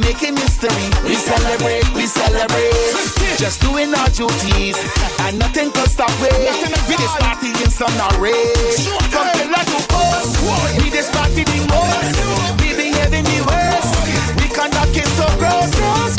Making 0.00 0.36
history. 0.36 0.88
We 1.04 1.14
celebrate. 1.14 1.84
We 1.94 2.06
celebrate. 2.06 2.72
Just 3.38 3.60
doing 3.60 3.94
our 3.94 4.08
duties, 4.10 4.76
and 5.20 5.38
nothing 5.38 5.70
could 5.72 5.88
stop 5.88 6.10
it. 6.20 6.32
We 6.88 6.96
this 6.96 7.14
party 7.20 7.48
in 7.62 7.70
some 7.70 7.92
rage. 8.20 8.84
From 9.12 9.26
pillar 9.36 9.64
to 9.64 9.78
post, 9.88 10.40
we 10.82 10.90
this 10.90 11.10
party 11.10 11.44
the 11.44 11.60
most. 11.68 12.16
We 12.60 12.76
be 12.76 12.92
heavy, 12.96 13.22
we 13.22 13.40
west. 13.44 13.92
We 14.36 14.48
conduct 14.48 14.96
it 14.96 15.08
so 15.16 15.26
gross. 15.38 16.09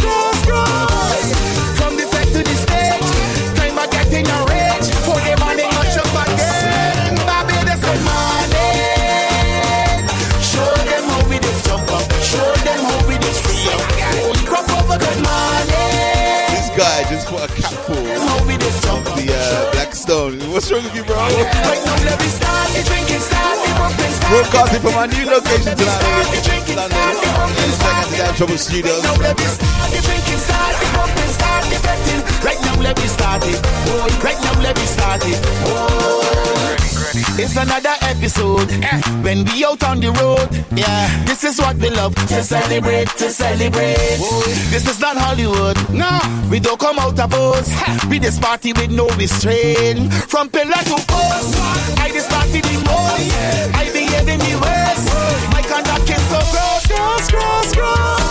what's 20.61 20.83
with 20.83 20.95
you, 20.95 21.03
bro? 21.03 21.15
Let 21.15 22.19
me 22.21 22.27
start 22.27 22.69
the 22.69 22.83
drinking, 22.85 23.19
start 23.19 23.57
the 23.65 23.73
bumping, 23.73 24.13
start 24.13 24.29
Broadcasting 24.29 24.81
from 24.81 24.93
my 24.93 25.05
new 25.07 25.25
location 25.25 25.77
tonight, 25.77 26.05
London. 26.75 26.93
London. 27.33 27.71
Second 27.81 28.11
to 28.11 28.17
Damn 28.17 28.35
Trouble 28.35 28.57
Studios. 28.57 29.01
Right 29.01 29.39
start 29.49 29.91
the 29.91 30.37
start 30.37 30.80
let 32.81 32.97
me 32.97 33.07
start 33.07 33.43
it. 33.45 33.59
Oh, 33.63 34.19
right 34.23 34.39
now, 34.43 34.61
let 34.61 34.75
me 34.75 34.85
start 34.85 35.21
it. 35.25 35.39
Oh. 35.65 36.31
It's 37.37 37.55
another 37.57 37.93
episode 38.01 38.71
eh. 38.71 39.01
when 39.21 39.43
we 39.45 39.65
out 39.65 39.83
on 39.83 39.99
the 39.99 40.11
road. 40.11 40.47
Yeah, 40.77 41.23
this 41.25 41.43
is 41.43 41.59
what 41.59 41.75
we 41.77 41.89
love 41.89 42.15
to 42.15 42.43
celebrate, 42.43 43.09
to 43.17 43.29
celebrate. 43.29 44.17
Whoa. 44.19 44.41
This 44.69 44.87
is 44.87 44.99
not 44.99 45.17
Hollywood. 45.17 45.77
No, 45.91 46.07
we 46.49 46.59
don't 46.59 46.79
come 46.79 46.99
out 46.99 47.19
of 47.19 47.29
boats. 47.29 47.69
Eh. 47.71 48.07
We 48.09 48.19
this 48.19 48.39
party 48.39 48.73
with 48.73 48.91
no 48.91 49.07
restraint. 49.17 50.13
From 50.13 50.49
pillar 50.49 50.71
to 50.71 50.97
post, 51.07 51.57
I 51.99 52.11
this 52.13 52.27
party 52.27 52.61
the 52.61 52.77
most. 52.85 53.75
I 53.75 53.89
behave 53.91 54.27
in 54.27 54.39
the 54.39 54.55
worst. 54.61 55.05
My 55.51 55.61
conduct 55.67 56.09
is 56.09 56.23
so 56.31 56.39
gross, 56.51 56.87
gross, 56.87 57.31
gross, 57.31 57.75
gross. 57.75 58.30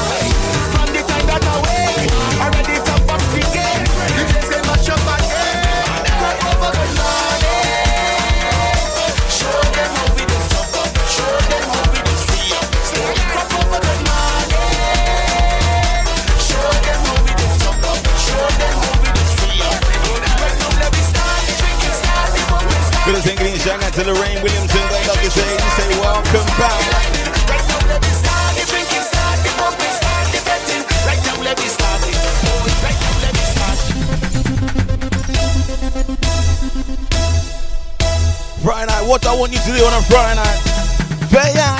Lorraine 24.07 24.41
Williamson. 24.43 24.81
Going 24.81 25.09
up 25.11 25.19
to 25.21 25.31
say, 25.31 25.51
you 25.53 25.71
say, 25.77 25.89
welcome 26.01 26.47
back. 26.57 26.81
Right 27.51 27.65
now, 27.69 27.81
let 27.91 28.01
me 28.01 28.13
start 28.17 28.57
the 28.57 28.65
drinking, 28.71 29.05
start 29.05 29.39
the 29.45 29.51
pumping, 29.61 29.95
start 30.01 30.27
the 30.33 30.41
betting. 30.47 30.83
Right 31.05 31.23
now, 31.27 31.37
let 31.43 31.57
me 31.59 31.69
start 31.69 32.01
it. 32.09 32.17
Right 32.81 32.99
now, 33.01 33.15
let 33.25 33.33
me 33.35 33.45
start. 33.51 33.79
Friday 38.63 38.87
night, 38.87 39.05
what 39.09 39.27
I 39.27 39.33
want 39.37 39.53
you 39.53 39.59
to 39.59 39.73
do 39.73 39.85
on 39.85 39.93
a 39.93 40.03
Friday 40.09 40.37
night. 40.37 40.61
Fayan. 41.33 41.80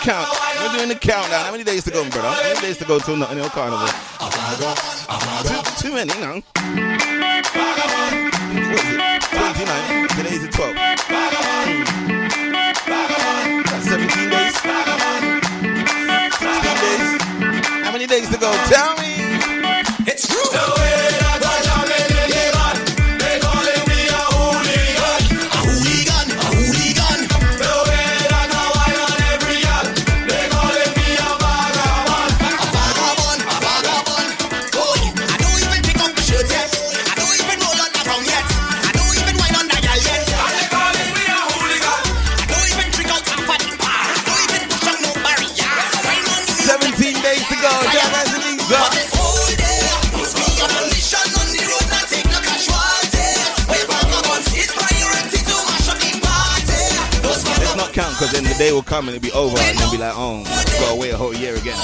count. 0.00 0.28
We're 0.60 0.76
doing 0.76 0.88
the 0.88 0.94
countdown. 0.94 1.44
How 1.44 1.52
many 1.52 1.64
days 1.64 1.84
to 1.84 1.90
go, 1.90 2.08
brother? 2.08 2.28
How 2.28 2.42
many 2.42 2.60
days 2.60 2.78
to 2.78 2.84
go 2.84 2.98
till 2.98 3.16
nothing 3.16 3.38
else 3.38 3.50
carnival? 3.50 3.86
Too, 5.44 5.88
too 5.88 5.94
many, 5.94 6.12
no. 6.20 6.42
What 6.54 6.79
come 58.90 59.06
and 59.06 59.16
it'll 59.16 59.24
be 59.24 59.30
over 59.30 59.56
and 59.56 59.78
then 59.78 59.90
be 59.92 59.98
like, 59.98 60.12
oh, 60.16 60.42
go 60.80 60.96
away 60.96 61.10
a 61.10 61.16
whole 61.16 61.32
year 61.32 61.54
again. 61.54 61.78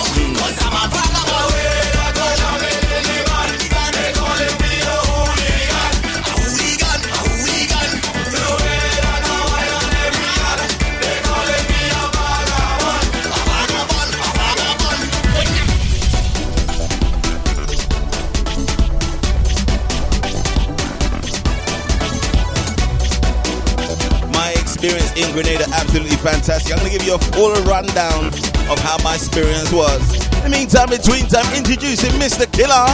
My 24.32 24.50
experience 24.58 25.12
in 25.14 25.32
Grenada 25.32 25.65
absolutely 25.96 26.30
fantastic. 26.30 26.72
I'm 26.72 26.78
gonna 26.78 26.90
give 26.90 27.04
you 27.04 27.14
a 27.14 27.18
full 27.32 27.54
rundown 27.64 28.26
of 28.68 28.78
how 28.80 28.98
my 29.02 29.14
experience 29.14 29.72
was. 29.72 30.00
In 30.44 30.50
the 30.50 30.58
meantime, 30.58 30.90
between 30.90 31.26
time, 31.26 31.48
introducing 31.56 32.12
Mr. 32.20 32.44
Killa 32.52 32.92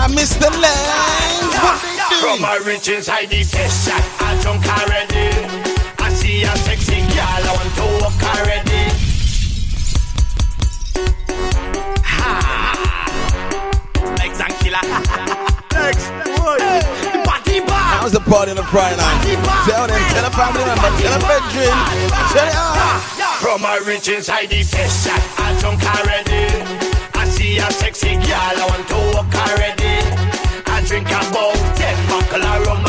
and 0.00 0.14
Mr. 0.16 0.48
Lang. 0.48 1.44
What 1.60 1.82
they 1.82 1.96
doing? 2.08 2.20
From 2.20 2.40
my 2.40 2.56
riches, 2.64 3.08
I 3.10 3.26
shot. 3.28 4.00
I 4.20 4.40
drunk 4.40 4.66
already. 4.66 5.28
I 5.98 6.12
see 6.14 6.42
a 6.42 6.56
sexy 6.64 7.00
girl, 7.12 7.44
I 7.44 7.52
want 7.52 7.74
to 7.76 7.84
walk 8.00 8.22
already. 8.32 8.88
Ha! 12.04 12.24
Legs 14.16 14.40
and 14.40 14.54
killer. 14.64 14.84
Legs. 15.76 16.04
The 17.12 17.20
party 17.22 17.60
bar. 17.60 18.00
How's 18.00 18.12
the 18.12 18.20
party 18.20 18.52
on 18.52 18.58
a 18.58 18.62
Friday 18.64 18.96
night? 18.96 19.19
Tell 19.70 19.86
them, 19.86 20.02
tell 20.10 20.26
a 20.26 20.30
family 20.34 20.64
member, 20.66 20.90
tell 20.98 21.14
a 21.14 21.20
bedroom, 21.30 21.78
it 22.34 22.54
out. 22.58 23.38
From 23.38 23.62
my 23.62 23.76
riches, 23.86 24.28
I 24.28 24.46
this 24.46 24.74
shot. 24.74 25.22
I 25.38 25.56
drunk 25.60 25.84
already. 25.86 26.50
I 27.14 27.24
see 27.28 27.58
a 27.58 27.70
sexy 27.70 28.14
girl, 28.18 28.58
I 28.58 28.66
want 28.66 28.88
to 28.90 28.98
walk 29.14 29.32
already. 29.46 29.94
I 30.66 30.82
drink 30.84 31.06
about 31.06 31.54
ten 31.78 31.94
buckle 32.10 32.42
of 32.42 32.66
rum 32.66 32.79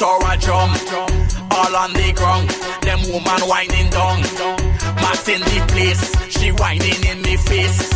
restaurant 0.00 0.42
drum. 0.42 0.70
All 1.50 1.74
on 1.76 1.92
the 1.92 2.12
ground, 2.12 2.50
them 2.82 3.00
woman 3.10 3.40
whining 3.48 3.88
down. 3.90 4.20
Mass 5.00 5.28
in 5.28 5.40
the 5.40 5.64
place, 5.72 6.04
she 6.30 6.50
whining 6.52 7.02
in 7.04 7.22
me 7.22 7.36
face. 7.36 7.90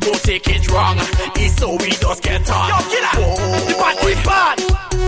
Don't 0.00 0.22
take 0.22 0.48
it 0.48 0.70
wrong, 0.70 0.96
it's 1.36 1.56
so 1.56 1.72
we 1.72 1.90
just 1.90 2.22
get 2.22 2.48
on. 2.50 2.68
Yo, 2.68 2.76
killer, 2.92 3.16
oh. 3.16 3.66
the 3.68 3.74
party 3.74 4.14
bad, 4.24 4.58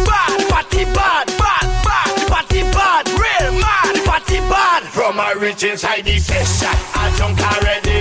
bad, 0.08 0.40
The 0.40 0.46
party 0.48 0.84
bad, 0.84 1.26
bad, 1.36 1.66
bad, 1.84 2.10
the 2.16 2.26
party 2.30 2.62
bad, 2.72 3.08
real 3.08 3.52
mad, 3.60 3.96
the 3.96 4.02
party 4.04 4.38
bad. 4.48 4.82
From 4.84 5.16
my 5.16 5.32
rich 5.32 5.64
inside 5.64 6.04
the 6.04 6.18
session, 6.18 6.76
I 6.94 7.12
drunk 7.16 7.40
already. 7.40 8.00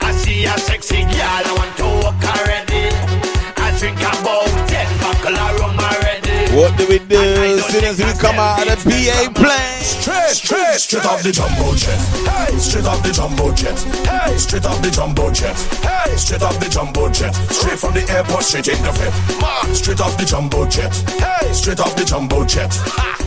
I 0.00 0.12
see 0.12 0.44
a 0.44 0.56
sexy 0.58 1.02
girl, 1.02 1.44
I 1.44 1.52
want 1.56 1.76
to 1.76 1.86
walk 2.04 2.20
already. 2.24 2.88
I 3.56 3.68
drink 3.78 3.98
about 4.00 4.48
ten 4.68 4.88
buckle 5.00 5.36
of 5.36 5.60
rum 5.60 5.78
already. 5.78 6.56
What 6.56 6.76
do 6.78 6.86
we 6.88 6.98
do? 6.98 7.29
We 7.80 8.12
come 8.18 8.38
out 8.38 8.68
of 8.68 8.84
the 8.84 8.90
B.A. 8.90 9.30
plane. 9.30 9.79
Hey, 10.50 10.76
straight 10.78 11.06
off 11.06 11.22
the 11.22 11.30
jumbo 11.30 11.74
jet. 11.76 11.94
Hey, 12.26 12.58
straight 12.58 12.84
off 12.84 13.02
the 13.04 13.12
jumbo 13.12 13.54
jet. 13.54 13.78
Hey, 14.02 14.36
straight 14.36 14.66
off 14.66 14.82
the 14.82 14.90
jumbo 14.90 15.30
jet. 15.30 15.54
Hey, 15.78 16.16
straight 16.16 16.42
off 16.42 16.58
the 16.58 16.68
jumbo 16.68 17.08
jet. 17.08 17.34
Straight 17.54 17.78
from 17.78 17.94
the 17.94 18.02
airport, 18.10 18.42
straight 18.42 18.66
in 18.66 18.82
the 18.82 18.90
fit. 18.90 19.14
Straight 19.76 20.00
off 20.00 20.18
the 20.18 20.24
jumbo 20.24 20.66
jet. 20.66 20.90
Hey, 21.22 21.52
straight 21.52 21.78
off 21.78 21.94
the 21.94 22.04
jumbo 22.04 22.44
jet. 22.44 22.72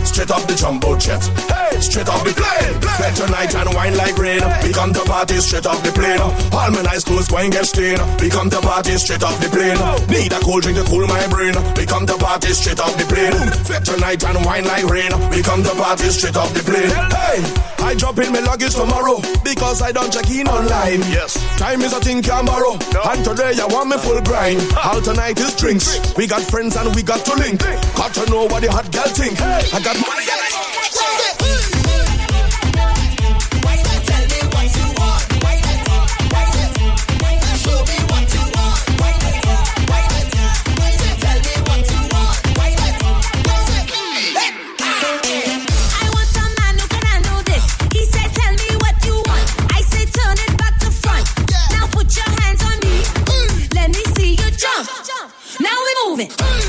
Straight 0.04 0.32
off 0.32 0.46
the 0.48 0.56
jumbo 0.56 0.98
jet. 1.00 1.24
Hey, 1.48 1.80
straight 1.80 2.10
off 2.10 2.24
the 2.28 2.36
plane. 2.36 2.76
Fed 3.00 3.16
tonight 3.16 3.56
and 3.56 3.74
wine 3.74 3.96
like 3.96 4.18
rain. 4.18 4.44
We 4.62 4.74
come 4.76 4.92
to 4.92 5.04
party 5.08 5.40
straight 5.40 5.66
off 5.66 5.82
the 5.82 5.96
plane. 5.96 6.20
All 6.20 6.72
my 6.76 6.82
nice 6.84 7.04
clothes 7.08 7.30
going 7.30 7.52
get 7.52 7.66
stained. 7.66 8.04
We 8.20 8.30
come 8.30 8.50
to 8.52 8.60
party 8.60 9.00
straight 9.00 9.24
off 9.24 9.40
the 9.40 9.48
plane. 9.48 9.80
Need 10.12 10.34
a 10.34 10.40
cold 10.44 10.64
drink 10.64 10.78
to 10.78 10.84
cool 10.84 11.08
my 11.08 11.26
brain. 11.32 11.56
We 11.80 11.88
come 11.88 12.06
to 12.06 12.18
party 12.20 12.52
straight 12.52 12.80
off 12.84 12.96
the 13.00 13.08
plane. 13.08 13.32
Fed 13.64 13.86
tonight 13.86 14.24
and 14.28 14.44
wine 14.44 14.66
like 14.66 14.84
rain. 14.92 15.12
We 15.32 15.42
come 15.42 15.64
to 15.64 15.74
party 15.80 16.12
straight 16.12 16.36
off 16.36 16.52
the 16.54 16.62
plane. 16.68 16.92
Hey, 17.14 17.40
I 17.86 17.96
drop 17.98 18.18
in 18.20 18.34
my 18.34 18.40
luggage 18.40 18.74
tomorrow 18.74 19.22
because 19.44 19.82
I 19.82 19.92
don't 19.92 20.12
check 20.12 20.30
in 20.30 20.48
online. 20.48 21.00
Yes. 21.14 21.38
Time 21.58 21.82
is 21.82 21.94
a 21.94 22.00
thing 22.00 22.22
can 22.22 22.46
borrow. 22.46 22.74
No. 22.92 23.02
And 23.06 23.24
today 23.24 23.54
I 23.62 23.68
want 23.70 23.90
me 23.90 23.98
full 23.98 24.22
grind. 24.22 24.62
All 24.84 25.02
tonight 25.02 25.40
is 25.40 25.56
drinks. 25.56 25.86
drinks. 25.98 26.18
We 26.18 26.28
got 26.28 26.42
friends 26.42 26.76
and 26.76 26.94
we 26.96 27.04
got 27.04 27.24
to 27.26 27.36
link. 27.36 27.60
Got 27.96 28.14
to 28.16 28.30
know 28.30 28.46
what 28.46 28.62
the 28.62 28.72
hot 28.72 28.92
girl 28.92 29.10
think. 29.14 29.38
Hey. 29.38 29.70
I 29.74 29.80
got 29.82 29.96
money. 30.02 31.73
coming. 56.28 56.63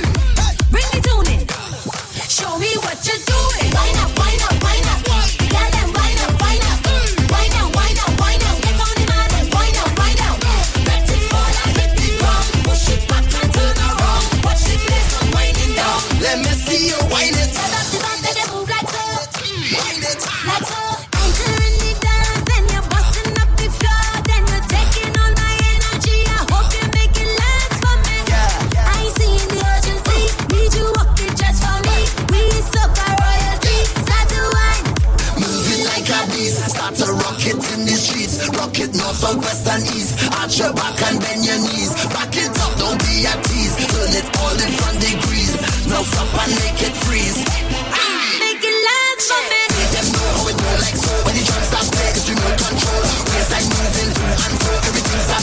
Arch 40.54 40.60
your 40.60 40.72
back 40.72 41.02
and 41.10 41.18
bend 41.18 41.44
your 41.44 41.58
knees. 41.58 41.90
Back 42.14 42.30
it 42.30 42.54
up, 42.62 42.78
don't 42.78 42.98
be 43.02 43.26
a 43.26 43.34
tease. 43.42 43.74
Turn 43.90 44.14
it 44.14 44.26
all 44.38 44.54
degrees. 45.02 45.50
Now 45.90 46.02
stop 46.06 46.30
and 46.30 46.54
make 46.62 46.78
it 46.78 46.94
freeze. 47.02 47.42
Ah! 47.90 48.38
Make 48.38 48.62
it 48.62 48.76
last 48.86 49.34
for 49.34 49.42
me. 49.50 49.60
Let 49.74 49.90
them 49.98 50.06
know 50.14 50.30
how 50.30 50.46
it 50.46 50.58
like 50.78 50.94
so. 50.94 51.10
When 51.26 51.34
the 51.34 51.42
drums 51.42 51.70
cause 51.74 52.28
you 52.30 52.34
know 52.38 52.54
control. 52.54 53.02
Waistline 53.34 53.66
moving 53.66 54.10
and 54.14 54.54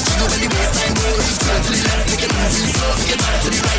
jiggle 0.07 0.27
when 0.31 0.39
the 0.39 0.47
waistline. 0.47 0.95
Turn 0.95 1.59
to 1.59 1.71
the 1.75 1.81
left, 1.91 2.07
make 2.07 2.23
it 2.23 2.31
move. 2.31 2.55
Make 2.95 3.11
it 3.11 3.19
back 3.19 3.35
to 3.43 3.49
the 3.51 3.59
right. 3.67 3.70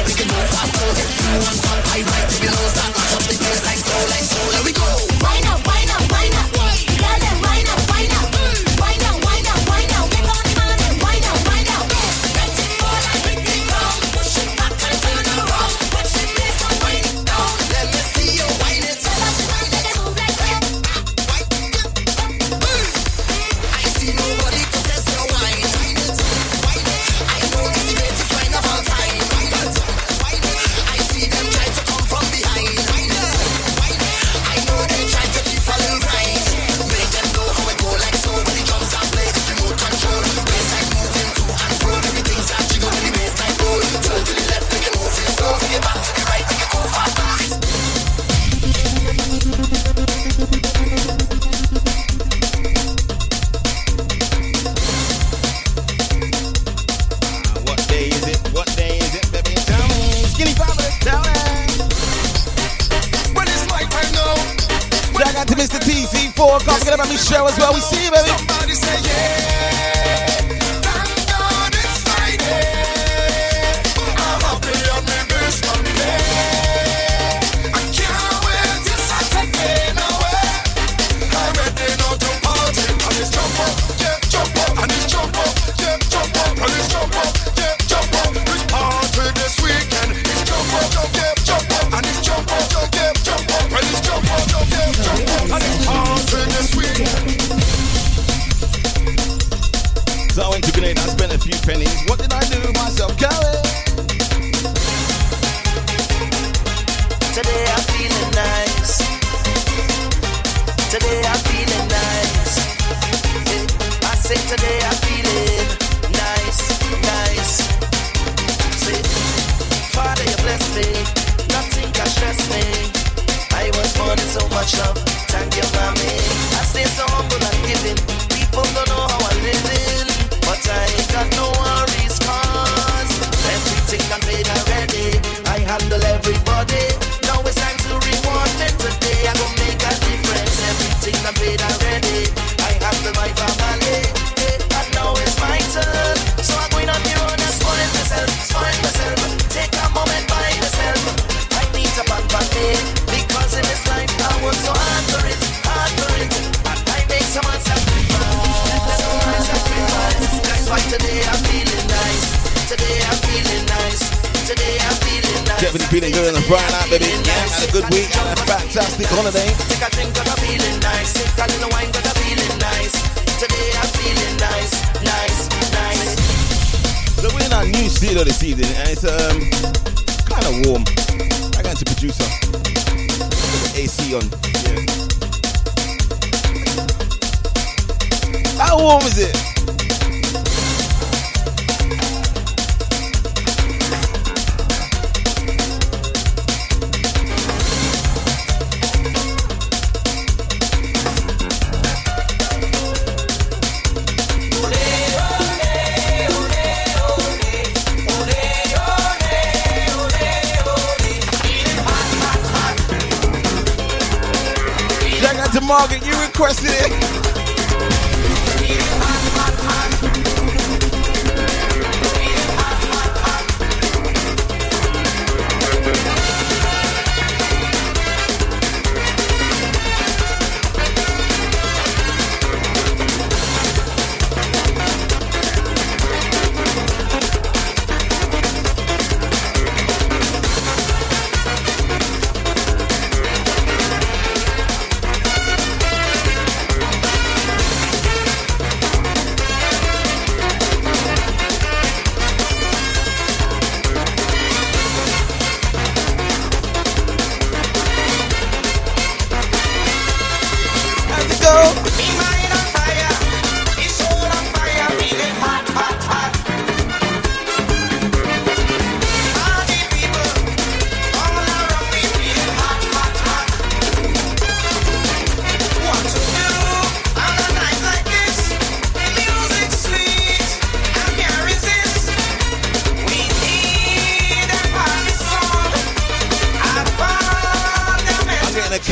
Show 67.17 67.47
as 67.47 67.59
well. 67.59 67.75
We 67.75 67.81
see 67.81 68.05
you, 68.05 68.11
baby. 68.11 69.82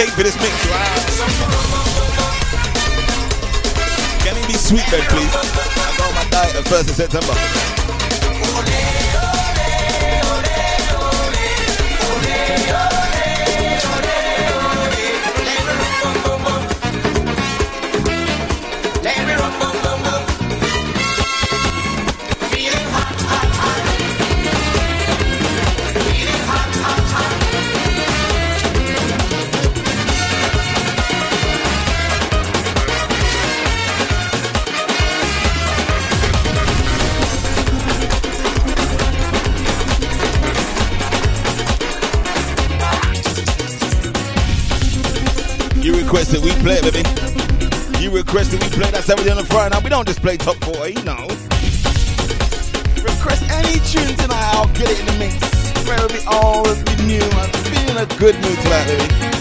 cake 0.01 0.15
for 0.15 0.23
this 0.23 0.37
mix. 0.37 0.55
Wow. 0.71 0.81
Can 4.25 4.37
it 4.37 4.47
be 4.47 4.55
sweet 4.55 4.87
then, 4.91 5.03
please? 5.11 5.35
I 5.35 5.95
got 5.99 6.15
my 6.15 6.25
diet 6.31 6.65
1st 6.65 6.89
of 6.89 6.97
September. 6.97 7.80
requested, 46.11 46.43
we 46.43 46.51
play, 46.63 46.81
baby. 46.81 47.09
You 48.03 48.11
requested, 48.11 48.61
we 48.61 48.69
play. 48.71 48.91
that 48.91 49.05
Saturday 49.05 49.31
on 49.31 49.37
the 49.37 49.45
front. 49.45 49.73
Now, 49.73 49.81
we 49.81 49.91
don't 49.91 50.09
just 50.09 50.21
play 50.21 50.37
top 50.37 50.57
40, 50.57 50.95
no. 51.07 51.15
Request 52.99 53.47
any 53.47 53.79
tune 53.87 54.17
tonight, 54.17 54.51
I'll 54.51 54.67
get 54.75 54.91
it 54.91 54.99
in 54.99 55.07
the 55.07 55.17
mix. 55.21 55.39
Where 55.87 56.05
it 56.05 56.11
be 56.11 56.19
old, 56.27 56.67
it 56.67 56.99
be 56.99 57.05
new. 57.07 57.23
I'm 57.23 57.51
feeling 57.71 57.97
a 57.97 58.07
good 58.19 58.35
mood 58.43 58.59
tonight, 58.59 58.87
baby. 58.87 59.40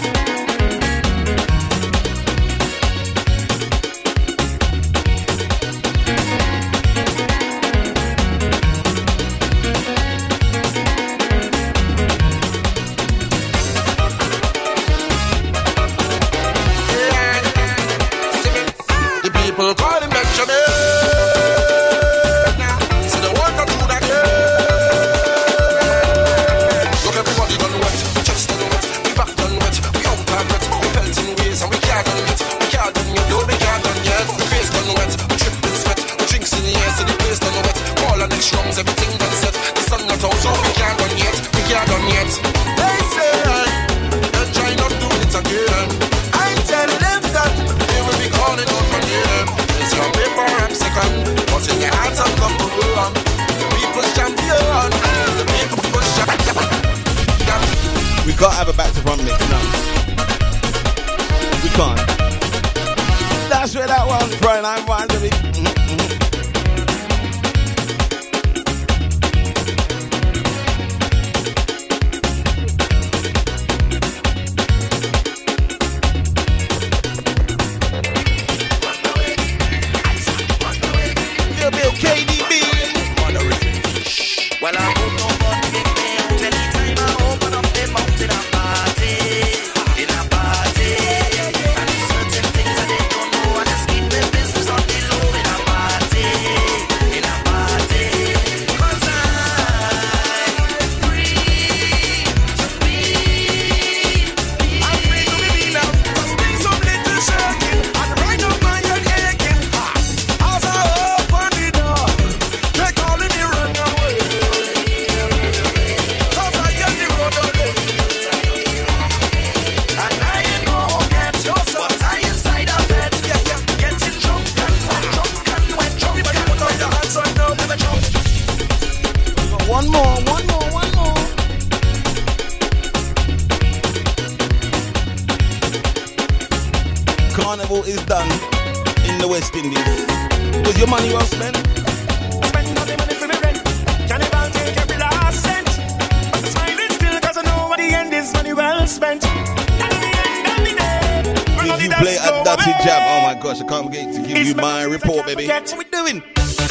Play 152.00 152.16
a 152.16 152.28
go 152.30 152.44
dirty 152.44 152.70
away, 152.70 152.84
jab? 152.84 153.00
Oh 153.04 153.20
my 153.28 153.34
gosh, 153.40 153.60
I 153.60 153.66
can't 153.66 153.92
get 153.92 154.14
to 154.14 154.20
give 154.26 154.46
you 154.46 154.54
my 154.54 154.84
report, 154.84 155.26
baby. 155.26 155.46
What 155.46 155.74
we 155.76 155.84
doing? 155.84 156.22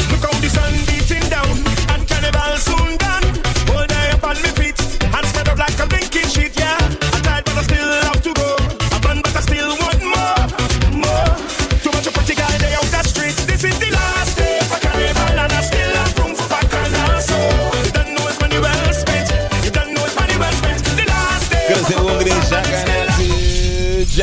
Look 0.10 0.24
how 0.26 0.34
the 0.42 0.50
sun 0.50 0.74
beating 0.90 1.26
down 1.30 1.54
and 1.94 2.02
carnival 2.10 2.58
soon 2.58 2.98
done. 2.98 3.26
Hold 3.70 3.92
I 3.92 4.12
up 4.18 4.24
on 4.24 4.38
my 4.42 4.52
feet 4.58 4.78
and 5.02 5.26
spread 5.30 5.50
out 5.50 5.58
like 5.58 5.78
a 5.80 5.86
blinking 5.86 6.30
sheet, 6.34 6.58
yeah. 6.58 6.78
I'm 6.82 7.22
tired, 7.22 7.46
but 7.46 7.58
I 7.58 7.64
still 7.64 7.92
have 8.10 8.19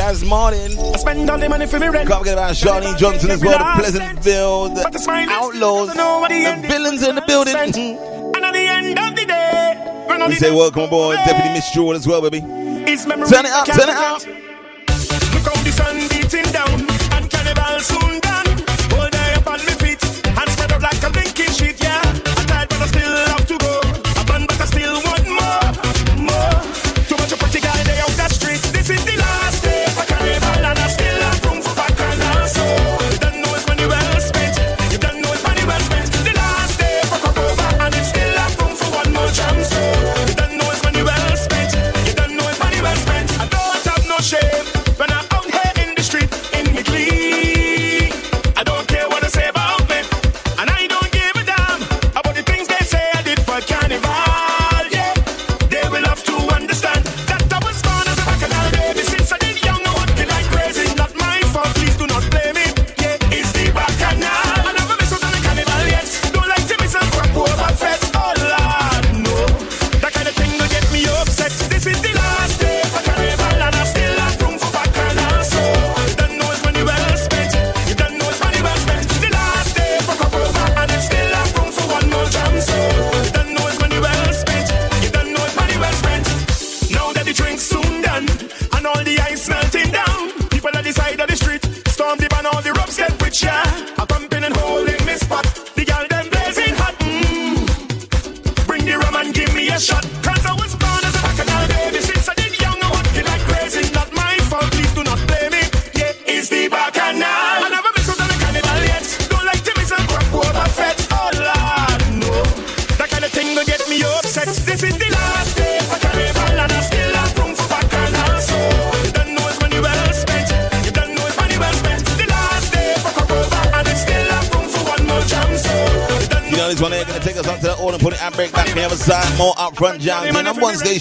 Jazz 0.07 0.25
Martin. 0.25 0.79
I 0.79 0.99
spend 0.99 1.29
all 1.29 1.37
the 1.37 1.49
money 1.49 1.67
for 1.67 1.81
me 1.81 1.89
rent. 1.89 2.09
Can't 2.09 2.21
forget 2.21 2.35
about 2.35 2.55
Charlene 2.55 2.97
Johnson 2.97 3.29
as 3.33 3.43
well, 3.43 3.59
the 3.59 3.83
Pleasantville, 3.83 4.69
the 4.69 5.27
Outlaws, 5.31 5.89
the 5.89 6.69
villains 6.69 7.03
in 7.03 7.17
the 7.17 7.25
building. 7.27 7.57
And 7.57 8.45
at 8.45 8.53
the 8.53 8.67
end 8.69 8.97
of 8.97 9.17
the 9.17 9.25
day, 9.27 10.29
We 10.29 10.37
say 10.37 10.55
welcome 10.55 10.85
aboard, 10.85 11.19
Deputy 11.27 11.49
Miss 11.55 11.69
Jewel 11.73 11.95
as 11.97 12.07
well, 12.07 12.23
baby. 12.23 12.39
Turn 12.39 12.87
it 12.87 13.51
up, 13.51 13.67
turn 13.67 13.89
it 13.89 13.97
up. 13.97 14.23
Look 14.23 15.43
how 15.43 15.63
the 15.65 15.73
sun 15.73 15.97
beating 16.09 16.53
down 16.53 16.87
and 17.11 17.29
carnival 17.29 17.81
soon 17.81 18.26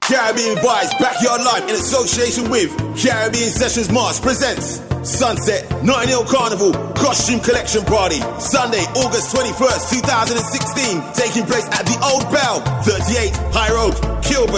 Caribbean 0.00 0.56
Vibes 0.56 0.98
Backyard 0.98 1.40
Live 1.42 1.62
in 1.64 1.74
association 1.76 2.50
with 2.50 2.70
Caribbean 2.96 3.50
Sessions 3.50 3.90
Mas 3.90 4.20
presents 4.20 4.80
Sunset 5.02 5.64
Hill 6.08 6.24
Carnival 6.24 6.72
Costume 6.94 7.40
Collection 7.40 7.84
Party 7.84 8.20
Sunday, 8.38 8.84
August 8.96 9.34
21st, 9.34 10.00
2016 10.00 11.02
taking 11.12 11.44
place 11.44 11.66
at 11.68 11.84
the 11.84 11.96
Old 12.04 12.30
Bell 12.32 12.60
38 12.84 13.32
High 13.52 13.72
Road, 13.72 13.92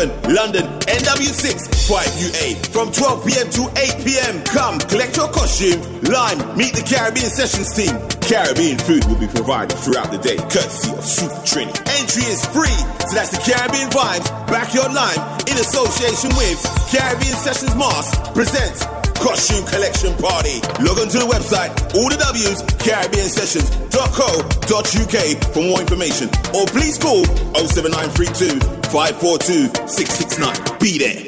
London, 0.05 0.67
NW6 0.85 1.89
5UA 1.89 2.67
from 2.69 2.93
12pm 2.93 3.49
to 3.55 3.63
8pm. 3.81 4.45
Come 4.45 4.79
collect 4.81 5.17
your 5.17 5.29
costume, 5.29 5.81
lime, 6.03 6.37
meet 6.57 6.75
the 6.75 6.85
Caribbean 6.85 7.31
Sessions 7.31 7.73
team. 7.73 7.97
Caribbean 8.21 8.77
food 8.77 9.05
will 9.07 9.17
be 9.17 9.27
provided 9.27 9.75
throughout 9.79 10.13
the 10.13 10.19
day, 10.19 10.37
courtesy 10.37 10.93
of 10.93 11.03
Super 11.03 11.41
Trini. 11.49 11.73
Entry 11.97 12.29
is 12.29 12.45
free, 12.53 12.77
so 13.09 13.17
that's 13.17 13.33
the 13.33 13.41
Caribbean 13.41 13.89
Vibes 13.89 14.29
Backyard 14.53 14.93
Lime 14.93 15.23
in 15.49 15.57
association 15.65 16.29
with 16.37 16.61
Caribbean 16.93 17.37
Sessions 17.41 17.75
Mas 17.75 18.13
presents 18.37 18.85
Costume 19.27 19.67
Collection 19.67 20.15
Party. 20.19 20.61
Log 20.87 21.01
on 21.01 21.09
to 21.09 21.19
the 21.19 21.27
website, 21.27 21.71
all 21.97 22.09
the 22.09 22.17
W's, 22.17 22.63
caribbeansessions.co.uk 22.79 25.53
for 25.53 25.63
more 25.63 25.81
information. 25.81 26.29
Or 26.55 26.65
please 26.67 26.97
call 26.97 27.25
07932 27.67 28.61
542 28.95 29.67
669. 29.89 30.79
Be 30.79 30.99
there. 30.99 31.25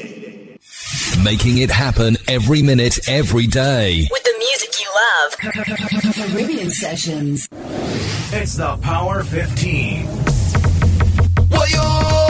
Making 1.25 1.59
it 1.59 1.73
happen 1.73 2.17
every 2.29 2.63
minute, 2.63 3.09
every 3.09 3.49
day. 3.49 4.07
With 4.13 4.23
the 4.23 4.35
music 4.39 4.81
you 4.81 4.89
love. 4.95 5.37
Caribbean 6.15 6.71
Sessions. 6.71 7.49
It's 8.31 8.55
the 8.55 8.77
Power 8.77 9.25
15. 9.25 10.07
Wayo, 11.51 12.28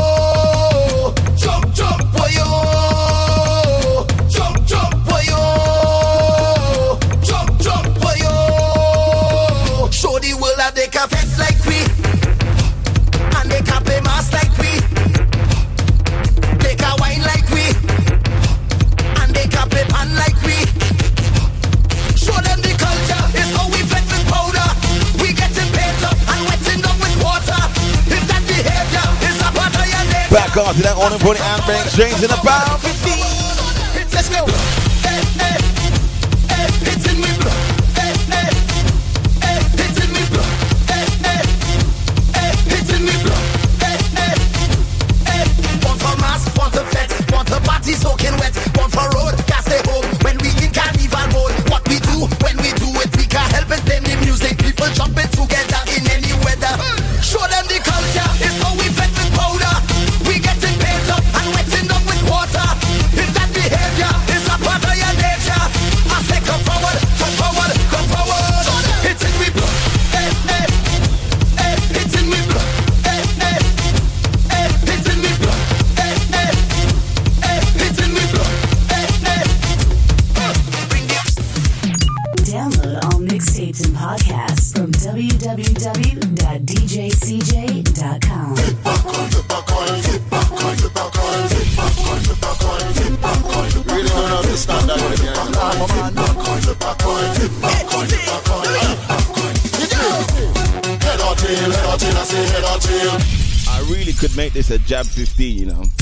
Back 30.31 30.57
on 30.59 30.75
to 30.75 30.83
that 30.83 30.97
on 30.97 31.13
and 31.13 31.21
and 31.41 31.65
bring 31.65 31.81
chains 31.89 32.23
in 32.23 32.31
about 32.31 32.81
15. 32.81 34.13
Let's 34.13 34.29
go. 34.29 34.45
Hey, 35.01 35.25
hey. 35.41 35.58
you 105.45 105.67
know. 105.67 105.98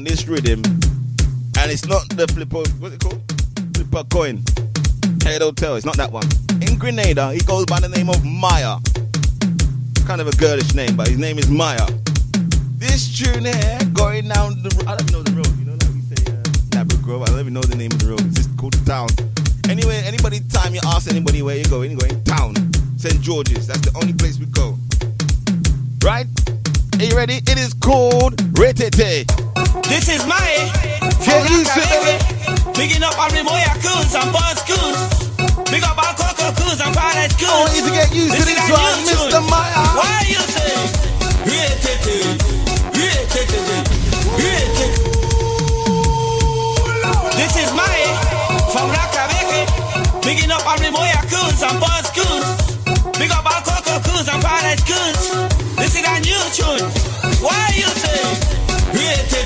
On 0.00 0.04
this 0.04 0.26
rhythm 0.26 0.62
and 1.60 1.70
it's 1.70 1.84
not 1.84 2.08
the 2.16 2.26
flipper, 2.32 2.64
what's 2.80 2.94
it 2.94 3.00
called? 3.00 3.20
Flipper 3.74 4.04
coin. 4.08 4.42
Head 5.22 5.42
Hotel, 5.42 5.76
it's 5.76 5.84
not 5.84 5.98
that 5.98 6.10
one. 6.10 6.24
In 6.62 6.78
Grenada, 6.78 7.34
he 7.34 7.40
goes 7.40 7.66
by 7.66 7.80
the 7.80 7.88
name 7.88 8.08
of 8.08 8.24
Maya. 8.24 8.80
Kind 10.06 10.22
of 10.22 10.26
a 10.26 10.36
girlish 10.40 10.72
name, 10.72 10.96
but 10.96 11.08
his 11.08 11.18
name 11.18 11.38
is 11.38 11.50
Maya. 11.50 11.84
This 12.80 13.12
tune 13.12 13.44
here, 13.44 13.78
going 13.92 14.28
down 14.28 14.62
the 14.62 14.72
I 14.88 14.96
don't 14.96 15.12
know 15.12 15.22
the 15.22 15.36
road, 15.36 15.52
you 15.58 15.66
know, 15.68 15.76
like 15.76 15.92
we 15.92 16.00
say, 16.00 16.32
uh, 16.32 16.40
Nabra 16.72 17.02
Grove, 17.02 17.22
I 17.22 17.26
don't 17.26 17.40
even 17.40 17.52
know 17.52 17.60
the 17.60 17.76
name 17.76 17.92
of 17.92 17.98
the 17.98 18.08
road, 18.08 18.24
it's 18.24 18.36
just 18.36 18.56
called 18.56 18.74
town. 18.86 19.08
Anyway, 19.68 20.00
anybody, 20.06 20.40
time 20.48 20.74
you 20.74 20.80
ask 20.86 21.10
anybody 21.10 21.42
where 21.42 21.56
you 21.56 21.64
going, 21.64 21.90
you 21.90 21.98
go 21.98 22.06
in 22.06 22.24
town. 22.24 22.56
St. 22.96 23.20
George's, 23.20 23.66
that's 23.66 23.84
the 23.84 23.92
only 24.00 24.14
place 24.14 24.38
we 24.38 24.46
go. 24.46 24.78
Right? 26.02 26.26
Are 26.98 27.04
you 27.04 27.14
ready? 27.14 27.36
It 27.44 27.58
is 27.58 27.74
called 27.74 28.36
Retete. 28.56 29.49
This 29.90 30.06
is 30.08 30.24
my 30.24 30.38
Get 31.18 31.50
used 31.50 31.74
to 31.74 31.82
it. 31.82 32.22
Bigging 32.78 33.02
up 33.02 33.18
all 33.18 33.26
the 33.26 33.42
Moya 33.42 33.74
coons 33.82 34.14
and 34.14 34.30
Buzz 34.30 34.62
coons. 34.62 35.02
Big 35.66 35.82
up 35.82 35.98
all 35.98 36.14
Coco 36.14 36.54
coons 36.54 36.78
and 36.78 36.94
Paradise 36.94 37.34
coons. 37.34 37.50
I 37.50 37.58
want 37.58 37.74
you 37.74 37.82
to 37.82 37.90
get 37.90 38.14
used 38.14 38.30
to 38.30 38.38
is 38.38 38.46
this 38.46 38.70
one, 38.70 39.02
Mr. 39.10 39.42
Maya. 39.50 39.82
Why 39.98 40.22
you 40.30 40.38
say? 40.46 40.70
This 47.34 47.54
is 47.58 47.70
my 47.74 47.98
from 48.70 48.94
Rakabeke. 48.94 50.22
Bigging 50.22 50.52
up 50.54 50.62
all 50.70 50.78
the 50.78 50.94
Moya 50.94 51.18
coons 51.26 51.58
and 51.66 51.82
Buzz 51.82 52.06
coons. 52.14 52.46
Big 53.18 53.34
up 53.34 53.42
all 53.42 53.58
Coco 53.66 53.98
coons 54.06 54.30
and 54.30 54.38
Paradise 54.38 54.86
coons. 54.86 55.50
This 55.82 55.98
is 55.98 56.06
a 56.06 56.14
new 56.22 56.42
tune. 56.54 56.86
Why 57.42 57.74
you 57.74 57.90
say? 57.98 58.59
Yeah, 59.12 59.40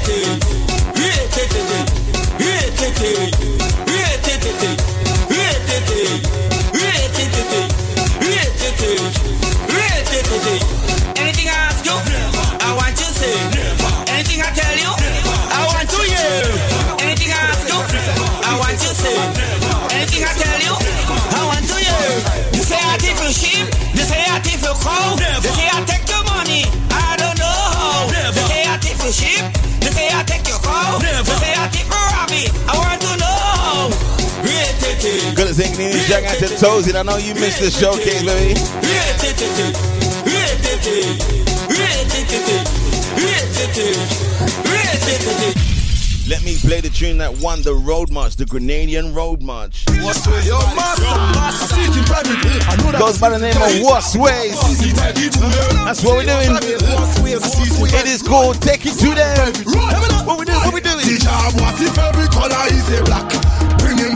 Jack 36.25 36.43
out 36.43 36.49
to 36.49 36.57
toes, 36.57 36.89
and 36.89 36.97
I 36.97 37.03
know 37.03 37.19
you 37.19 37.35
missed 37.35 37.61
the 37.61 37.71
showcase, 37.71 38.25
baby. 38.25 38.55
Let 46.27 46.43
me 46.43 46.57
play 46.57 46.81
the 46.81 46.89
tune 46.89 47.19
that 47.19 47.37
won 47.43 47.61
the 47.61 47.75
road 47.75 48.11
march, 48.11 48.37
the 48.37 48.47
Grenadian 48.47 49.15
road 49.15 49.43
march. 49.43 49.85
What's 50.01 50.27
with 50.27 50.47
your 50.47 50.65
master? 50.73 51.05
I 51.05 51.53
it. 52.57 52.69
I 52.69 52.77
know 52.77 52.93
that. 52.93 52.99
Goes 52.99 53.19
by 53.21 53.29
the 53.29 53.39
name 53.39 53.57
of 53.61 53.85
What's 53.85 54.17
Ways. 54.17 54.57
That's 55.85 56.03
what 56.03 56.17
we're 56.17 56.25
doing. 56.25 56.57
It 57.93 58.07
is 58.07 58.23
called 58.23 58.63
Take 58.63 58.87
It 58.87 58.97
to 59.01 59.15
Them. 59.15 59.53
What 60.25 60.39
we 60.39 60.47
doing? 60.47 60.59
What 60.65 60.73
we 60.73 60.81
doing? 60.81 61.05
What 61.05 61.81
if 61.81 61.99
every 61.99 62.29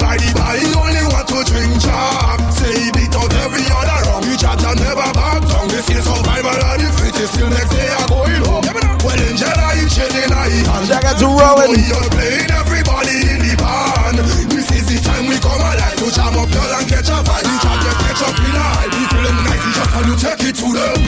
by 0.09 0.17
the 0.17 0.65
he 0.65 0.69
only 0.73 1.05
want 1.13 1.29
to 1.29 1.39
drink 1.45 1.73
job. 1.85 2.41
Say 2.57 2.73
he 2.73 2.89
beat 2.97 3.13
out 3.13 3.29
every 3.45 3.61
other 3.69 4.01
wrong. 4.09 4.25
He 4.25 4.35
chat 4.41 4.57
and 4.57 4.81
never 4.81 5.09
back 5.13 5.45
down. 5.45 5.69
This 5.69 5.85
is 5.93 6.01
survival 6.01 6.57
and 6.57 6.81
the 6.81 6.89
fittest. 6.97 7.37
Till 7.37 7.51
next 7.53 7.73
day 7.77 7.89
I 7.93 8.03
going 8.09 8.43
home. 8.49 8.65
Well, 9.05 9.21
in 9.21 9.37
Jedi, 9.37 9.69
he 9.77 9.85
chilling, 9.93 10.33
I 10.33 10.49
hand. 10.65 10.89
Shout 10.89 11.05
out 11.05 11.17
to 11.21 11.29
Rowan. 11.29 11.77
You're 11.77 12.09
playing 12.09 12.51
everybody 12.57 13.17
in 13.37 13.39
the 13.45 13.53
band. 13.61 14.19
This 14.49 14.69
is 14.73 14.85
the 14.89 14.97
time 15.05 15.29
we 15.29 15.37
come 15.45 15.61
alive 15.61 15.97
to 16.01 16.09
jam 16.09 16.35
up 16.41 16.49
your 16.49 16.69
and 16.73 16.87
catch 16.89 17.13
a 17.13 17.19
vibe. 17.21 17.45
You 17.45 17.57
chat, 17.61 17.79
just 17.85 17.99
catch 18.01 18.23
up 18.25 18.37
in 18.41 18.57
a 18.57 18.65
hype. 18.65 18.93
He 18.97 19.03
feeling 19.13 19.39
nice, 19.45 19.61
he 19.61 19.71
just 19.77 19.93
want 19.93 20.07
to 20.09 20.15
take 20.17 20.45
it 20.49 20.55
to 20.57 20.69
them. 20.73 20.99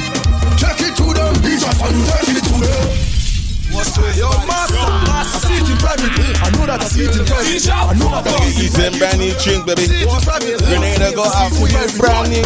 Take 0.60 0.82
it 0.84 0.94
to 1.00 1.06
them. 1.16 1.32
He 1.40 1.52
just 1.56 1.78
want 1.80 1.96
to 1.96 2.02
take 2.04 2.36
it 2.36 2.44
to 2.52 2.56
them. 2.68 3.19
Your 3.70 4.34
master? 4.50 4.82
I 4.82 5.22
see 5.46 5.62
it 5.62 5.70
in 5.70 5.78
private. 5.78 6.10
I 6.42 6.50
know 6.50 6.66
that 6.66 6.82
I 6.82 6.88
see 6.90 7.06
it 7.06 7.14
in 7.14 7.22
private. 7.22 7.62
I 7.70 7.94
know 7.94 8.10
that 8.10 8.26
I 8.26 8.50
see 8.50 8.66
It's 8.66 8.74
a 8.74 8.90
brand 8.98 9.22
new 9.22 9.30
tune, 9.38 9.62
baby. 9.62 9.86
Grenada 9.86 11.14
go 11.14 11.22
out 11.22 11.54
with 11.62 11.70
a 11.78 11.86
brand 11.94 12.34
new 12.34 12.42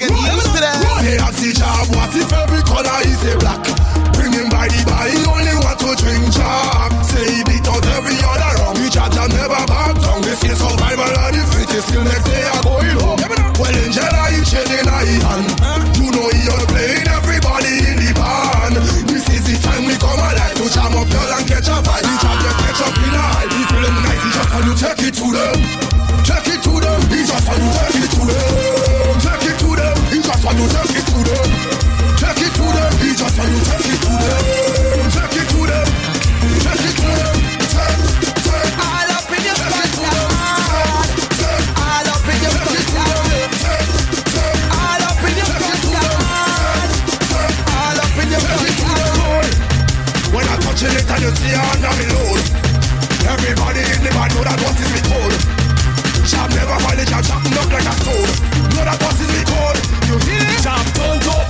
get 0.00 0.08
to 0.08 0.60
that. 0.64 0.80
Hey, 1.04 1.20
I 1.20 1.28
see 1.36 1.52
job. 1.52 1.92
What 1.92 2.08
if 2.16 2.32
every 2.32 2.64
color 2.64 3.04
is 3.04 3.20
a 3.28 3.36
black? 3.36 3.60
Bring 4.16 4.32
him 4.32 4.48
by 4.48 4.72
the 4.72 4.80
bar. 4.88 5.04
He 5.12 5.20
only 5.28 5.54
want 5.60 5.76
to 5.84 5.92
drink 5.92 6.24
job. 6.32 6.88
Say 7.04 7.28
he 7.28 7.44
beat 7.44 7.68
out 7.68 7.84
every 7.92 8.16
other 8.24 8.52
wrong. 8.64 8.80
He 8.80 8.88
chat 8.88 9.12
and 9.12 9.28
never 9.28 9.60
back 9.68 9.92
down. 10.00 10.24
This 10.24 10.40
is 10.40 10.56
survival 10.56 11.04
and 11.04 11.36
the 11.36 11.42
fittest. 11.52 11.92
Till 11.92 12.00
next 12.00 12.24
day 12.32 12.48
I 12.48 12.56
going 12.64 12.96
home. 12.96 13.20
Well, 13.60 13.76
in 13.76 13.92
Jedi, 13.92 14.24
he 14.32 14.40
chilling 14.48 14.88
I 14.88 15.04
hand. 15.20 15.93
catch 21.64 21.78
a 21.78 21.82
vibe. 21.82 22.04
Each 22.04 22.24
of 22.24 22.36
them 22.42 22.56
catch 22.60 22.80
up 22.82 22.96
in 22.98 23.14
a 23.14 23.24
hype. 23.32 23.48
If 23.50 23.72
you 23.72 23.80
look 23.80 23.96
nice, 24.04 24.22
he 24.22 24.30
just 24.30 24.50
want 24.52 24.64
you. 24.66 24.74
Take 24.74 25.02
it 25.08 25.14
to 25.14 25.26
them. 25.32 25.56
Take 26.24 26.48
it 26.54 26.62
to 26.64 26.80
them. 26.80 27.00
He 27.10 27.24
just 27.24 27.48
want 27.48 27.93
you. 27.93 27.93
cutting 57.44 57.58
up 57.58 57.72
like 57.72 57.84
a 57.84 57.94
sword. 58.04 58.30
Blood 58.72 58.86
that 58.88 58.98
passes 59.00 59.28
with 59.28 59.46
cold. 59.48 59.76
You 60.08 60.16
hear 60.24 60.40
it? 60.40 60.60
Jam 60.64 60.84
turns 60.96 61.26
up. 61.28 61.44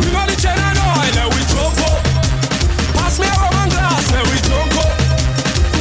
We 0.00 0.08
got 0.12 0.28
the 0.28 0.36
general 0.40 0.78
oil 0.80 1.16
and 1.20 1.30
we 1.34 1.40
jump 1.52 1.76
up. 1.84 2.00
Pass 2.96 3.18
me 3.20 3.28
a 3.28 3.36
rum 3.36 3.68
glass 3.68 4.08
and 4.12 4.26
we 4.32 4.38
drunk 4.48 4.74
up. 4.80 4.92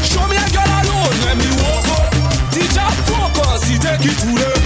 Show 0.03 0.25
me 0.27 0.35
a 0.35 0.47
girl 0.51 0.71
alone, 0.83 1.15
let 1.23 1.35
me 1.39 1.47
walk 1.63 1.87
up. 1.95 2.11
Teacher 2.51 2.89
focus, 3.07 3.63
he 3.67 3.75
take 3.79 4.03
it 4.03 4.17
to 4.19 4.29
them. 4.35 4.59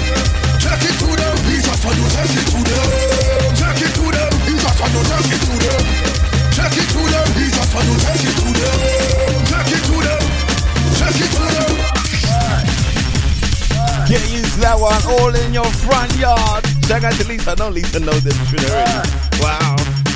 Take 0.58 0.86
it 0.90 0.96
to 1.02 1.10
them, 1.14 1.36
he 1.46 1.56
just 1.62 1.82
want 1.86 1.98
to 1.98 2.06
take 2.18 2.34
it 2.34 2.48
to 2.50 2.60
them. 2.66 2.90
Take 3.54 3.82
it 3.86 3.94
to 3.94 4.06
them, 4.10 4.32
he 4.48 4.54
just 4.58 4.80
want 4.82 4.94
to 4.94 5.02
take 5.06 5.32
it 5.38 5.42
to 5.46 5.54
them. 5.54 5.84
Take 6.58 6.78
it 6.82 6.88
to 6.92 7.02
them, 7.06 7.28
he 7.38 7.46
just 7.54 7.72
want 7.74 7.88
to 7.88 7.96
take 8.02 8.26
it 8.26 8.36
to 8.42 8.48
them. 8.58 8.78
Take 9.48 9.74
it 9.78 9.84
to 9.86 9.96
them, 10.02 10.22
take 10.98 11.22
it 11.22 11.30
to 11.38 11.46
them. 11.46 11.70
Yeah, 14.08 14.24
you 14.32 14.47
that 14.62 14.80
one 14.80 15.02
all 15.20 15.36
in 15.36 15.54
your 15.54 15.70
front 15.86 16.16
yard. 16.18 16.64
Check 16.88 17.04
out 17.04 17.14
to 17.14 17.28
Lisa. 17.28 17.56
No, 17.56 17.70
Lisa 17.70 18.00
knows 18.00 18.24
this 18.24 18.38
tune 18.50 18.60
already. 18.60 19.10
Wow. 19.42 20.07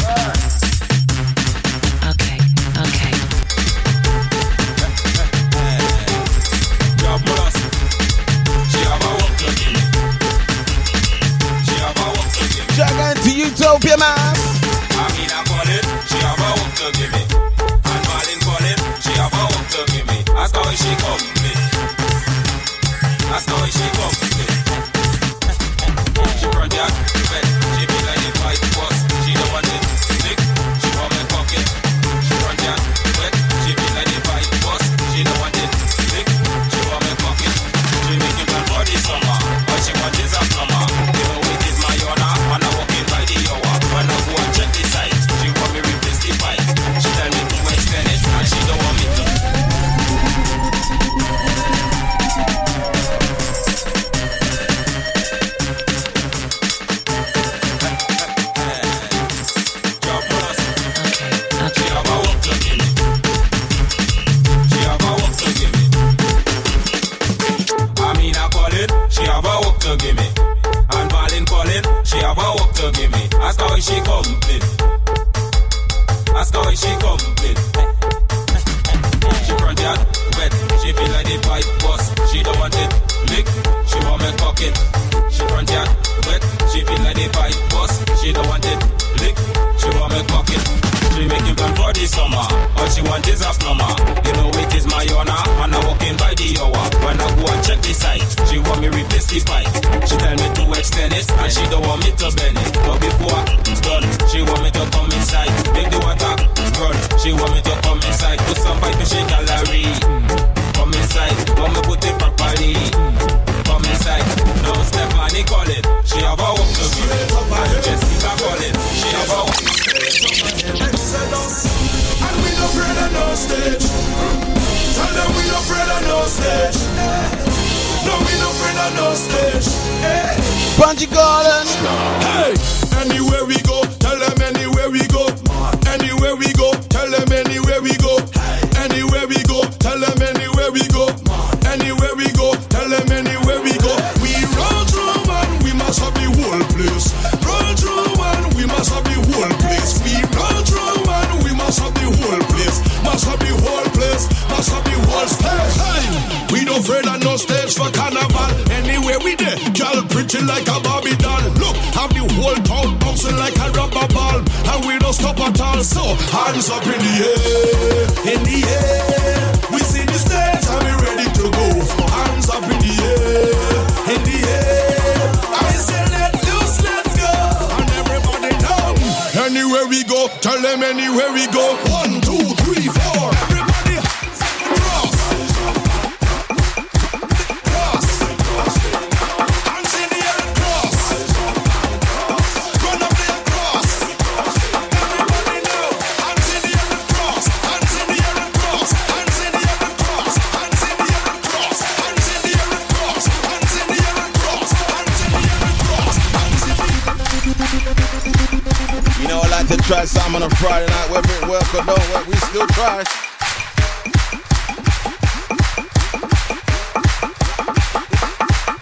like 209.61 209.77
to 209.77 209.87
try 209.87 210.05
some 210.05 210.35
on 210.35 210.43
a 210.43 210.49
Friday 210.55 210.87
night, 210.87 211.09
whether 211.11 211.33
it 211.33 211.47
work 211.47 211.73
or 211.73 211.83
don't 211.85 212.13
work, 212.13 212.27
we 212.27 212.35
still 212.35 212.67
try. 212.67 213.03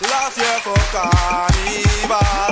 Last 0.01 0.37
year 0.37 0.59
for 0.61 0.75
carnival. 0.91 2.48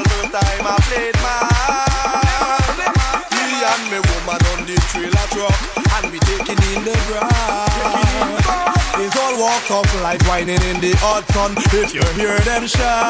walks 9.57 9.93
of 9.93 10.01
life 10.01 10.21
whining 10.27 10.61
in 10.69 10.79
the 10.79 10.93
hot 11.01 11.25
sun. 11.34 11.53
If 11.57 11.93
you 11.93 12.03
hear 12.13 12.38
them 12.45 12.67
shout, 12.67 13.09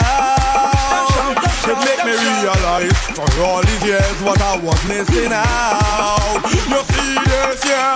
it 1.68 1.78
make 1.84 2.02
me 2.08 2.16
realize 2.16 2.96
for 3.12 3.28
all 3.44 3.62
these 3.64 3.84
years 3.84 4.18
what 4.24 4.40
I 4.42 4.58
was 4.58 4.80
missing 4.88 5.32
out. 5.32 6.40
You 6.48 6.80
see 6.88 7.14
this 7.20 7.60
year, 7.68 7.90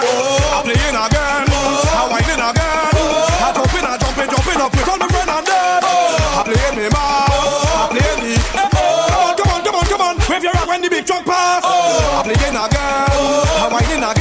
I'm 0.51 0.63
playing 0.67 0.97
again, 0.99 1.47
I'm 1.47 2.11
whining 2.11 2.43
again, 2.43 2.91
I'm 3.39 3.53
jumping, 3.55 3.85
I'm 3.87 3.99
jumping, 3.99 4.29
jumping 4.29 4.59
up. 4.59 4.71
You 4.75 4.83
call 4.83 4.97
me 4.99 5.07
friend 5.07 5.29
and 5.31 5.45
dead. 5.45 5.83
I'm 5.83 6.43
playing 6.43 6.75
me 6.75 6.85
mas, 6.91 7.55
I'm 7.71 7.89
playing 7.93 8.19
me. 8.25 8.33
Oh, 9.15 9.31
come 9.37 9.49
on, 9.53 9.61
come 9.63 9.75
on, 9.75 9.85
come 9.85 10.01
on, 10.01 10.15
wave 10.27 10.43
your 10.43 10.53
rock 10.53 10.67
when 10.67 10.81
the 10.81 10.89
big 10.89 11.05
truck 11.05 11.23
pass. 11.23 11.63
I'm 11.63 12.23
playing 12.27 12.57
again, 12.57 13.07
I'm 13.63 13.71
whining 13.71 14.03
again 14.03 14.20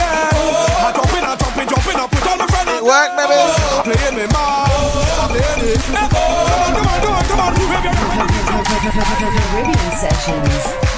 it 2.80 2.84
work, 2.84 3.10
baby. 3.16 3.36
Playing 3.84 4.16
me 4.16 4.26
mas, 4.32 4.92
playing 5.28 5.74
it. 5.74 5.80
Come 5.80 6.00
on, 6.00 6.94
come 6.96 7.10
on, 7.10 7.24
come 7.24 7.40
on, 7.40 7.54
Caribbean 9.20 9.90
sessions. 9.96 10.89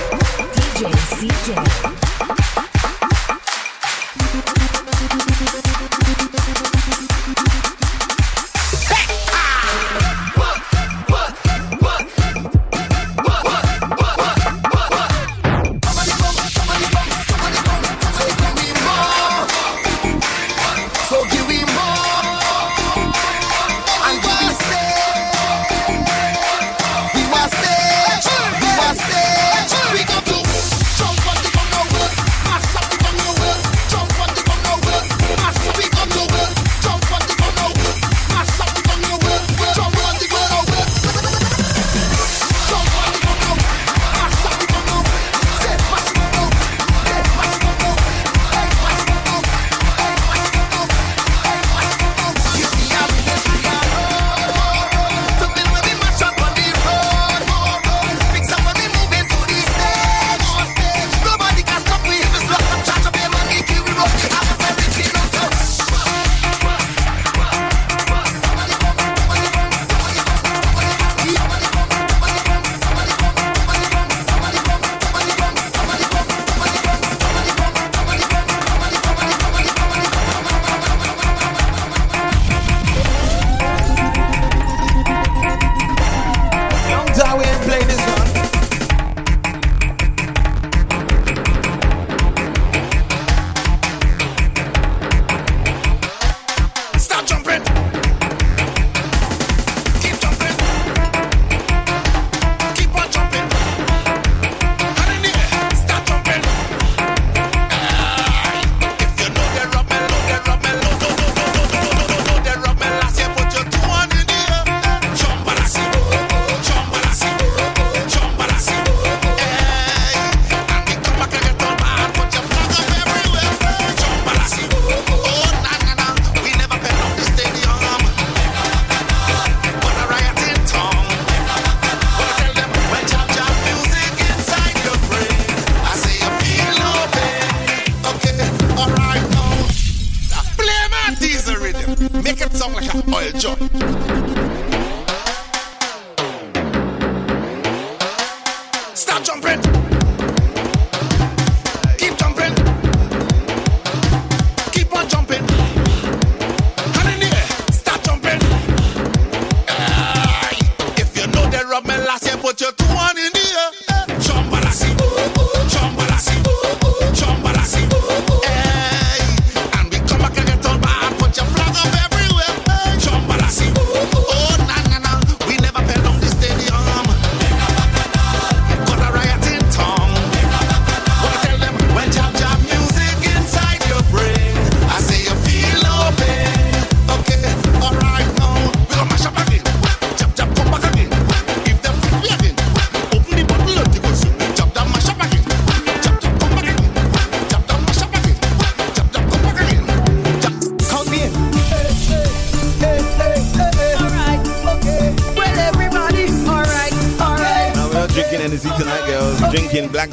you're 162.60 162.81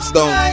Stone. 0.10 0.49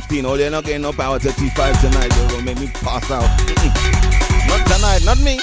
15. 0.00 0.26
Oh, 0.26 0.36
they're 0.36 0.50
not 0.50 0.64
getting 0.64 0.82
no 0.82 0.92
power 0.92 1.18
35 1.18 1.80
tonight. 1.80 2.10
They're 2.10 2.28
gonna 2.28 2.42
make 2.42 2.60
me 2.60 2.66
pass 2.66 3.10
out. 3.10 3.24
Mm-mm. 3.48 3.72
not 4.46 4.66
tonight, 4.66 5.02
not 5.06 5.18
me. 5.20 5.40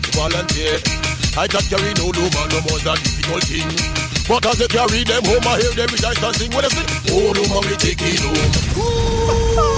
Big 0.00 0.14
volunteer. 0.14 0.78
I 1.36 1.46
can 1.46 1.62
carry 1.70 1.94
no 1.94 2.06
woman 2.06 2.48
no 2.50 2.60
more 2.66 2.80
than 2.82 2.96
difficult 3.02 3.44
thing. 3.44 3.68
But 4.28 4.46
as 4.46 4.58
they 4.58 4.68
carry 4.68 5.04
them 5.04 5.24
home, 5.24 5.46
I 5.46 5.58
hear 5.58 5.72
them 5.72 5.88
rejoice 5.90 6.22
and 6.22 6.36
sing. 6.36 6.50
What 6.52 6.64
I 6.64 6.68
say? 6.68 6.86
Oh, 7.10 7.32
woman, 7.32 7.70
we 7.70 7.76
take 7.76 8.02
it 8.02 8.20
home. 8.20 8.48
Had 9.58 9.77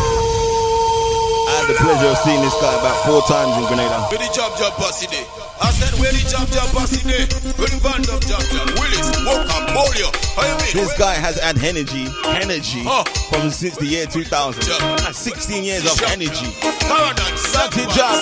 the 1.71 1.79
pleasure 1.79 2.11
of 2.11 2.19
seeing 2.19 2.43
this 2.43 2.55
guy 2.59 2.75
about 2.83 2.99
four 3.07 3.23
times 3.31 3.55
in 3.55 3.65
Grenada. 3.71 4.03
Where 4.11 4.19
the 4.19 4.27
job 4.35 4.59
job? 4.59 4.75
I 4.75 5.71
said 5.71 5.95
where 6.03 6.11
the 6.11 6.25
job 6.27 6.51
job 6.51 6.67
pass 6.75 6.91
day? 6.99 7.31
Where 7.55 7.71
the 7.71 7.79
van 7.79 8.03
job 8.03 8.23
job 8.27 8.43
job? 8.51 8.67
Willis, 8.75 9.07
Walker, 9.23 9.63
Bolio. 9.71 10.11
How? 10.35 10.51
This 10.75 10.91
guy 10.99 11.15
has 11.15 11.39
had 11.39 11.63
energy, 11.63 12.11
energy 12.43 12.83
from 13.31 13.51
since 13.55 13.77
the 13.79 13.87
year 13.87 14.07
2000. 14.07 14.67
That's 14.99 15.19
16 15.19 15.63
years 15.63 15.87
of 15.87 15.95
energy. 16.11 16.51
Paradise, 16.59 17.39
Santi 17.39 17.87
Job, 17.95 18.19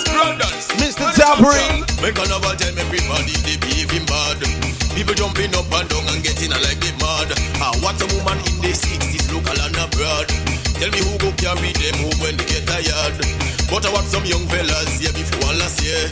Mr. 0.77 1.09
Tapri. 1.17 1.81
When 2.05 2.13
carnival 2.13 2.53
time, 2.53 2.77
everybody 2.77 3.33
they 3.49 3.57
behaving 3.57 4.05
bad. 4.05 4.45
People 4.93 5.15
jumping 5.15 5.55
up 5.57 5.65
and 5.73 5.89
down 5.89 6.05
and 6.13 6.21
getting 6.21 6.51
a 6.53 6.59
like 6.61 6.77
they 6.83 6.93
mad. 7.01 7.33
Ah, 7.63 7.73
what 7.81 7.97
a 7.97 8.05
woman 8.13 8.37
in 8.45 8.61
the 8.61 8.73
60s, 8.77 9.25
local 9.33 9.57
and 9.57 9.73
abroad. 9.73 10.58
Tell 10.79 10.91
me 10.95 11.03
who 11.03 11.11
go 11.19 11.27
carry 11.35 11.75
them 11.75 12.07
home 12.07 12.19
when 12.23 12.39
they 12.39 12.47
get 12.47 12.63
tired. 12.63 13.19
But 13.67 13.83
I 13.83 13.91
want 13.91 14.07
some 14.07 14.23
young 14.23 14.47
fellas 14.47 14.95
here 14.95 15.11
before 15.11 15.51
last 15.59 15.83
year. 15.83 16.07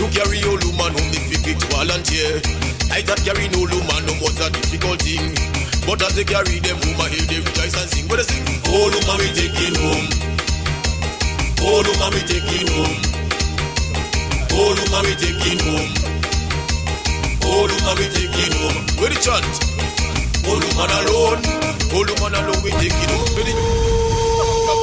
To 0.00 0.08
carry 0.08 0.40
old 0.48 0.64
woman 0.64 0.96
home 0.96 1.12
if 1.12 1.28
we 1.28 1.36
pick 1.44 1.60
volunteer. 1.68 2.40
I 2.88 3.04
thought 3.04 3.20
carry 3.28 3.52
no 3.52 3.68
woman 3.68 4.02
no 4.08 4.16
was 4.24 4.40
a 4.40 4.48
difficult 4.48 5.04
thing. 5.04 5.36
But 5.84 6.00
as 6.00 6.16
they 6.16 6.24
carry 6.24 6.64
them 6.64 6.80
home, 6.80 6.96
I 6.96 7.12
hear 7.12 7.28
them 7.28 7.44
rejoice 7.44 7.76
and 7.76 7.88
sing. 7.92 8.08
What 8.08 8.16
they 8.16 8.24
sing? 8.24 8.40
Oh, 8.72 8.88
old 8.88 8.96
woman 8.96 9.20
we 9.20 9.28
taking 9.36 9.76
home. 9.84 10.08
Oh, 11.60 11.76
old 11.76 11.84
woman 11.84 12.10
we 12.16 12.20
taking 12.24 12.68
home. 12.72 12.96
Oh, 14.48 14.64
old 14.64 14.80
woman 14.80 15.02
we 15.04 15.14
taking 15.20 15.60
home. 15.60 15.92
Old 17.44 17.68
woman 17.68 17.94
we 18.00 18.06
taking 18.16 18.52
home. 18.64 18.80
Where 18.96 19.12
the 19.12 19.20
chant? 19.20 19.44
Old 20.48 20.64
woman 20.72 20.88
alone. 21.04 21.40
Old 21.92 22.08
woman 22.16 22.32
alone 22.32 22.64
we 22.64 22.72
taking 22.80 23.12
home. 23.12 23.95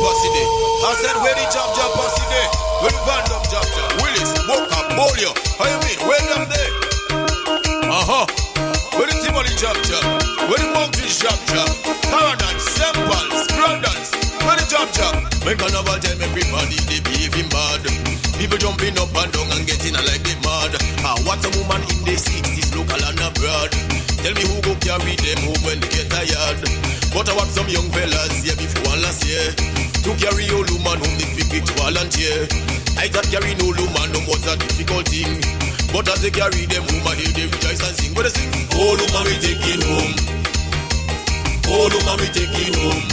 Day? 0.04 0.48
I 0.84 1.00
said 1.00 1.16
where 1.24 1.32
the 1.32 1.48
job 1.48 1.72
job 1.80 1.96
pass 1.96 2.20
day? 2.28 2.48
Where 2.84 2.92
the 2.92 3.00
van 3.08 3.24
job 3.24 3.40
job 3.48 3.64
job? 3.72 3.88
Willis, 4.04 4.36
Walker, 4.52 4.84
Bolio. 5.00 5.32
How 5.56 5.72
you 5.72 5.80
mean? 5.80 5.96
Where 6.04 6.20
them 6.28 6.44
there? 6.52 6.72
Uh 7.88 8.04
huh. 8.04 8.28
Where 9.00 9.08
the 9.08 9.16
Timothy 9.24 9.56
job 9.56 9.80
job? 9.88 10.04
Where 10.52 10.60
the 10.60 10.68
mountain 10.76 11.08
job 11.08 11.40
job? 11.56 11.72
Paradise, 12.12 12.68
Samples, 12.76 13.48
Brandons. 13.56 14.12
Where 14.44 14.60
the 14.60 14.68
job 14.68 14.92
job? 14.92 15.24
When 15.48 15.56
carnival 15.56 15.96
time, 16.04 16.20
everybody 16.20 16.84
they 16.92 17.00
behaving 17.00 17.48
bad. 17.48 17.88
People 18.36 18.60
jumping 18.60 19.00
up 19.00 19.08
and 19.16 19.32
down 19.32 19.56
and 19.56 19.64
getting 19.64 19.96
like 19.96 20.20
they 20.20 20.36
mad. 20.44 20.76
Ah, 21.08 21.16
what 21.24 21.40
a 21.48 21.50
woman 21.56 21.80
in 21.88 22.04
the 22.04 22.20
60s, 22.20 22.76
local 22.76 23.00
and 23.00 23.24
abroad. 23.24 23.72
Tell 24.20 24.36
me 24.36 24.44
who 24.52 24.60
go 24.68 24.76
carry 24.84 25.16
them 25.16 25.48
home 25.48 25.64
when 25.64 25.80
they 25.80 25.88
get 25.96 26.12
tired. 26.12 26.60
But 27.16 27.32
I 27.32 27.40
want 27.40 27.56
some 27.56 27.72
young 27.72 27.88
fellas 27.96 28.44
here 28.44 28.60
before 28.60 28.84
one 28.92 29.00
last 29.00 29.24
year. 29.24 29.48
To 30.04 30.12
carry 30.20 30.44
old 30.52 30.70
woman 30.70 31.00
home, 31.00 31.16
pick 31.32 31.54
it 31.56 31.70
volunteer. 31.80 32.44
I 33.00 33.08
thought 33.08 33.24
carrying 33.32 33.56
old 33.64 33.80
woman 33.80 34.12
home 34.12 34.28
was 34.28 34.44
a 34.52 34.58
difficult 34.60 35.08
thing. 35.08 35.40
But 35.96 36.12
as 36.12 36.20
they 36.22 36.30
carry 36.30 36.68
them 36.68 36.84
home, 36.84 37.08
I 37.08 37.16
hear 37.16 37.32
them 37.32 37.48
rejoice 37.48 37.80
and 37.88 37.96
sing. 37.96 38.12
What 38.12 38.28
they 38.28 38.36
sing? 38.36 38.52
Old 38.84 39.00
woman 39.00 39.24
we 39.32 39.40
taking 39.40 39.80
home. 39.80 40.14
Old 41.72 41.94
woman 41.96 42.20
we 42.20 42.28
taking 42.36 42.76
home. 42.84 43.04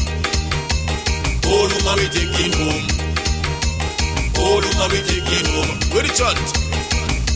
Old 1.47 1.71
woman 1.79 1.95
we 1.95 2.07
taking 2.11 2.53
home. 2.59 2.85
Old 4.35 4.65
woman 4.67 4.89
we 4.91 5.01
taking 5.07 5.47
home. 5.47 5.71
Where 5.95 6.03
the 6.03 6.11
chant? 6.11 6.43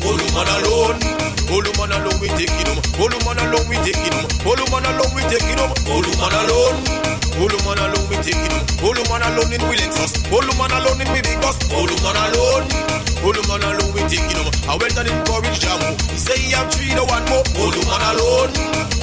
Old 0.04 0.20
woman 0.20 0.48
alone. 0.60 1.00
Old 1.48 1.66
woman 1.76 1.92
alone 1.96 2.18
we 2.20 2.28
taking 2.36 2.68
home. 2.68 2.80
Old 3.00 3.12
woman 3.16 3.38
alone 3.40 3.66
we 3.68 3.76
taking 3.80 4.12
home. 4.12 4.28
Old 4.44 4.60
woman 4.60 4.84
alone 4.84 5.12
we 5.16 5.22
taking 5.32 5.56
home. 5.56 5.72
Old 5.88 6.04
woman 6.04 6.34
alone. 6.44 6.76
Old 7.40 7.52
woman 7.56 7.78
alone 7.80 8.06
we 8.12 8.16
taking 8.20 8.52
home. 8.52 8.64
Old 8.84 8.98
woman 9.00 9.22
alone 9.24 9.52
in 9.52 9.62
we 9.68 9.76
Lexus. 9.80 10.12
Old 10.28 10.44
woman 10.44 10.72
alone 10.76 11.00
in 11.00 11.08
we 11.12 11.20
bus. 11.40 11.56
Old 11.72 11.88
woman 11.88 12.16
alone. 12.28 12.64
Old 13.24 13.36
woman 13.48 13.62
alone 13.64 13.92
we 13.96 14.02
taking 14.12 14.36
home. 14.36 14.52
I 14.68 14.76
went 14.76 14.96
and 15.00 15.08
encouraged 15.08 15.60
Jamu. 15.64 15.88
He 16.12 16.18
say 16.20 16.36
he 16.36 16.52
have 16.52 16.68
three 16.68 16.92
to 16.92 17.04
one 17.08 17.24
more. 17.32 17.44
Old 17.64 17.74
woman 17.80 18.02
alone. 18.12 18.50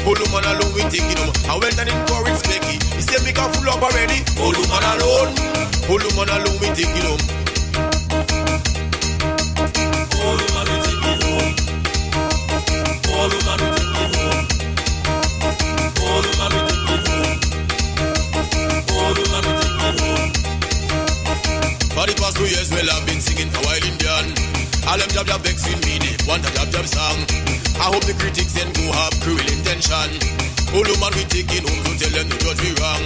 Old 0.06 0.20
woman 0.22 0.46
alone 0.54 0.72
we 0.78 0.82
taking 0.94 1.18
home. 1.18 1.34
I 1.50 1.58
went 1.58 1.78
and 1.82 1.90
encouraged 1.90 2.46
Becky. 2.46 2.78
He 2.98 3.02
say 3.02 3.18
me 3.26 3.34
can 3.34 3.50
full 3.58 3.70
up 3.74 3.82
already. 3.82 4.22
Old 4.38 4.54
woman 4.54 4.84
alone. 4.94 5.34
Old 5.90 6.04
woman 6.14 6.30
alone 6.30 6.58
we 6.62 6.70
taking 6.78 7.06
home. 7.10 7.22
For 13.22 13.30
the 13.30 13.38
past 22.18 22.34
two 22.34 22.50
years, 22.50 22.74
well, 22.74 22.90
I've 22.90 23.06
been 23.06 23.22
singing 23.22 23.54
for 23.54 23.62
while 23.62 23.78
Indian. 23.78 24.26
All 24.90 24.98
them 24.98 25.06
jab 25.14 25.30
jab 25.30 25.46
vexing 25.46 25.78
me, 25.86 26.02
they 26.02 26.18
want 26.26 26.42
a 26.42 26.50
jab 26.50 26.74
jab 26.74 26.90
song. 26.90 27.22
I 27.78 27.94
hope 27.94 28.10
the 28.10 28.18
critics 28.18 28.58
then 28.58 28.74
go 28.74 28.90
have 28.90 29.14
cruel 29.22 29.46
intention. 29.46 30.18
Old 30.74 30.90
woman 30.90 31.14
we 31.14 31.22
taking 31.30 31.62
home, 31.62 31.78
so 31.86 31.94
tell 32.02 32.14
them 32.18 32.26
to 32.26 32.38
judge 32.42 32.58
me 32.66 32.74
wrong. 32.82 33.06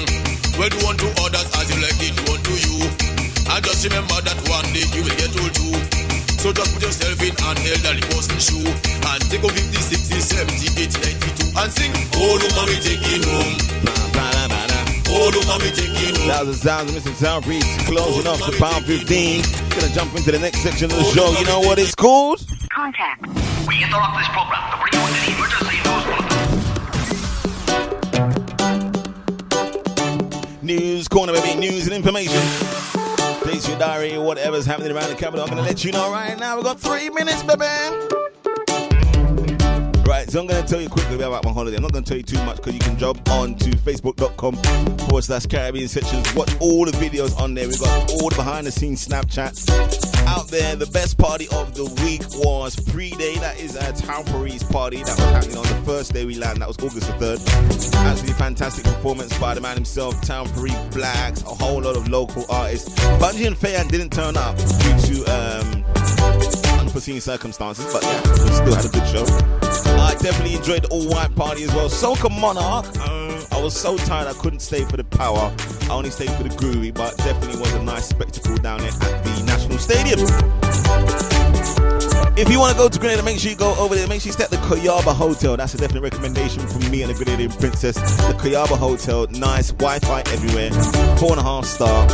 Well, 0.55 0.71
do 0.71 0.79
unto 0.87 1.11
others 1.27 1.51
as 1.59 1.67
you 1.67 1.83
like 1.83 1.99
it, 1.99 2.15
do 2.15 2.23
unto 2.31 2.55
you. 2.55 2.87
And 3.51 3.59
just 3.67 3.83
remember 3.83 4.23
that 4.23 4.39
one 4.47 4.63
day 4.71 4.87
you 4.95 5.03
will 5.03 5.17
get 5.19 5.35
old 5.43 5.51
too. 5.51 6.14
So 6.45 6.53
just 6.53 6.73
put 6.75 6.83
yourself 6.83 7.17
in 7.25 7.33
an 7.33 7.57
elderly 7.57 8.05
person's 8.05 8.45
shoe 8.45 8.61
and 8.61 9.21
take 9.33 9.41
a 9.41 9.49
50, 9.49 9.81
60, 9.81 10.13
70, 10.13 10.77
80, 10.77 11.01
92 11.01 11.57
and 11.57 11.71
sing. 11.73 11.89
Oh, 12.13 12.37
Old 12.37 12.45
woman 12.45 12.69
we 12.69 12.77
taking 12.85 13.25
home. 13.25 13.57
Oh, 15.09 15.25
Old 15.25 15.33
woman 15.41 15.57
we 15.65 15.73
taking 15.73 16.13
home. 16.13 16.27
That 16.29 16.45
was 16.45 16.61
the 16.61 16.69
sounds 16.69 16.93
of 16.93 17.01
Mr. 17.01 17.15
Sound 17.15 17.45
Breeze 17.45 17.65
closing 17.89 18.27
oh, 18.27 18.33
off 18.37 18.45
the 18.45 18.55
Power 18.61 18.79
15. 18.79 19.41
Gonna 19.73 19.89
jump 19.89 20.13
into 20.13 20.31
the 20.33 20.37
next 20.37 20.59
section 20.59 20.91
of 20.91 20.97
the 20.97 21.03
show. 21.17 21.33
You 21.33 21.45
know 21.47 21.61
what 21.61 21.79
it's 21.79 21.95
called? 21.95 22.45
Contact. 22.69 23.25
We 23.65 23.81
interrupt 23.81 24.13
this 24.13 24.29
program 24.29 24.61
to 24.69 24.77
bring 24.85 24.93
you 25.01 25.09
the 25.17 25.33
emergency 25.33 25.81
news 25.81 26.05
bulletin. 30.61 30.61
News 30.61 31.07
corner, 31.07 31.33
baby. 31.33 31.57
News 31.59 31.87
and 31.87 31.95
information. 31.95 32.94
Place 33.45 33.69
your 33.69 33.77
diary, 33.77 34.17
whatever's 34.17 34.65
happening 34.65 34.91
around 34.91 35.07
the 35.07 35.15
capital. 35.15 35.45
I'm 35.45 35.49
gonna 35.51 35.61
let 35.61 35.85
you 35.85 35.91
know 35.91 36.11
right 36.11 36.35
now. 36.35 36.55
We've 36.55 36.63
got 36.63 36.79
three 36.79 37.11
minutes, 37.11 37.43
baby. 37.43 37.65
So 40.35 40.41
I'm 40.41 40.47
going 40.47 40.61
to 40.61 40.69
tell 40.69 40.81
you 40.81 40.89
quickly 40.89 41.15
about 41.15 41.45
my 41.45 41.51
holiday. 41.53 41.77
I'm 41.77 41.83
not 41.83 41.93
going 41.93 42.03
to 42.03 42.09
tell 42.09 42.17
you 42.17 42.23
too 42.23 42.43
much 42.43 42.57
because 42.57 42.73
you 42.73 42.81
can 42.81 42.97
jump 42.97 43.25
on 43.29 43.55
to 43.55 43.69
facebook.com 43.69 44.55
forward 45.07 45.23
slash 45.23 45.45
Caribbean 45.45 45.87
Sessions. 45.87 46.35
Watch 46.35 46.53
all 46.59 46.83
the 46.83 46.91
videos 46.91 47.39
on 47.39 47.53
there. 47.53 47.69
We've 47.69 47.79
got 47.79 48.11
all 48.11 48.29
the 48.29 48.35
behind 48.35 48.67
the 48.67 48.71
scenes 48.73 49.07
Snapchats 49.07 49.69
out 50.27 50.49
there. 50.49 50.75
The 50.75 50.87
best 50.87 51.17
party 51.17 51.47
of 51.53 51.73
the 51.73 51.85
week 52.03 52.21
was 52.45 52.75
pre 52.75 53.11
day. 53.11 53.35
That 53.35 53.61
is 53.61 53.77
a 53.77 53.93
Tallpree 53.93 54.69
party 54.73 54.97
that 55.03 55.17
was 55.17 55.19
happening 55.19 55.55
on 55.55 55.63
the 55.63 55.85
first 55.85 56.11
day 56.11 56.25
we 56.25 56.35
landed. 56.35 56.59
That 56.59 56.67
was 56.67 56.79
August 56.79 57.07
the 57.17 57.37
3rd. 57.37 57.95
Absolutely 58.05 58.33
fantastic 58.33 58.83
performance 58.83 59.39
by 59.39 59.53
the 59.53 59.61
man 59.61 59.75
himself, 59.77 60.21
Town 60.21 60.49
Paris 60.49 60.73
Blaxx, 60.91 61.43
a 61.45 61.55
whole 61.55 61.81
lot 61.81 61.95
of 61.95 62.09
local 62.09 62.43
artists. 62.49 62.89
Bunji 63.21 63.47
and 63.47 63.57
Fay-Ann 63.57 63.87
didn't 63.87 64.11
turn 64.11 64.35
up 64.35 64.57
due 64.57 65.23
to. 65.23 65.25
Um, 65.31 65.85
unforeseen 66.95 67.19
circumstances, 67.19 67.91
but 67.91 68.03
yeah, 68.03 68.21
we 68.43 68.51
still 68.51 68.75
had 68.75 68.85
a 68.85 68.89
good 68.89 69.07
show. 69.07 69.74
I 69.99 70.15
definitely 70.19 70.55
enjoyed 70.55 70.83
the 70.83 70.87
all 70.89 71.07
white 71.09 71.35
party 71.35 71.63
as 71.63 71.73
well. 71.73 71.89
Soca 71.89 72.29
Monarch, 72.29 72.85
I 73.51 73.61
was 73.61 73.75
so 73.79 73.97
tired 73.97 74.27
I 74.27 74.33
couldn't 74.33 74.59
stay 74.59 74.83
for 74.85 74.97
the 74.97 75.03
power. 75.03 75.53
I 75.83 75.89
only 75.89 76.09
stayed 76.09 76.31
for 76.31 76.43
the 76.43 76.49
groovy, 76.49 76.93
but 76.93 77.17
definitely 77.17 77.59
was 77.59 77.73
a 77.73 77.83
nice 77.83 78.07
spectacle 78.09 78.55
down 78.57 78.79
there 78.79 78.89
at 78.89 79.23
the 79.23 79.43
National 79.45 79.77
Stadium. 79.77 80.19
If 82.37 82.49
you 82.49 82.59
want 82.59 82.73
to 82.73 82.77
go 82.77 82.89
to 82.89 82.99
Grenada, 82.99 83.23
make 83.23 83.39
sure 83.39 83.49
you 83.49 83.57
go 83.57 83.73
over 83.75 83.95
there. 83.95 84.07
Make 84.09 84.21
sure 84.21 84.27
you 84.27 84.33
stay 84.33 84.43
at 84.43 84.49
the 84.49 84.57
Coyaba 84.57 85.15
Hotel. 85.15 85.55
That's 85.55 85.73
a 85.73 85.77
definite 85.77 86.01
recommendation 86.01 86.67
from 86.67 86.91
me 86.91 87.01
and 87.01 87.09
the 87.09 87.15
Grenadian 87.15 87.57
Princess. 87.57 87.95
The 87.95 88.33
Coyaba 88.33 88.77
Hotel, 88.77 89.27
nice 89.31 89.71
Wi-Fi 89.71 90.19
everywhere, 90.33 90.71
four 91.17 91.31
and 91.31 91.39
a 91.39 91.43
half 91.43 91.65
star, 91.65 92.05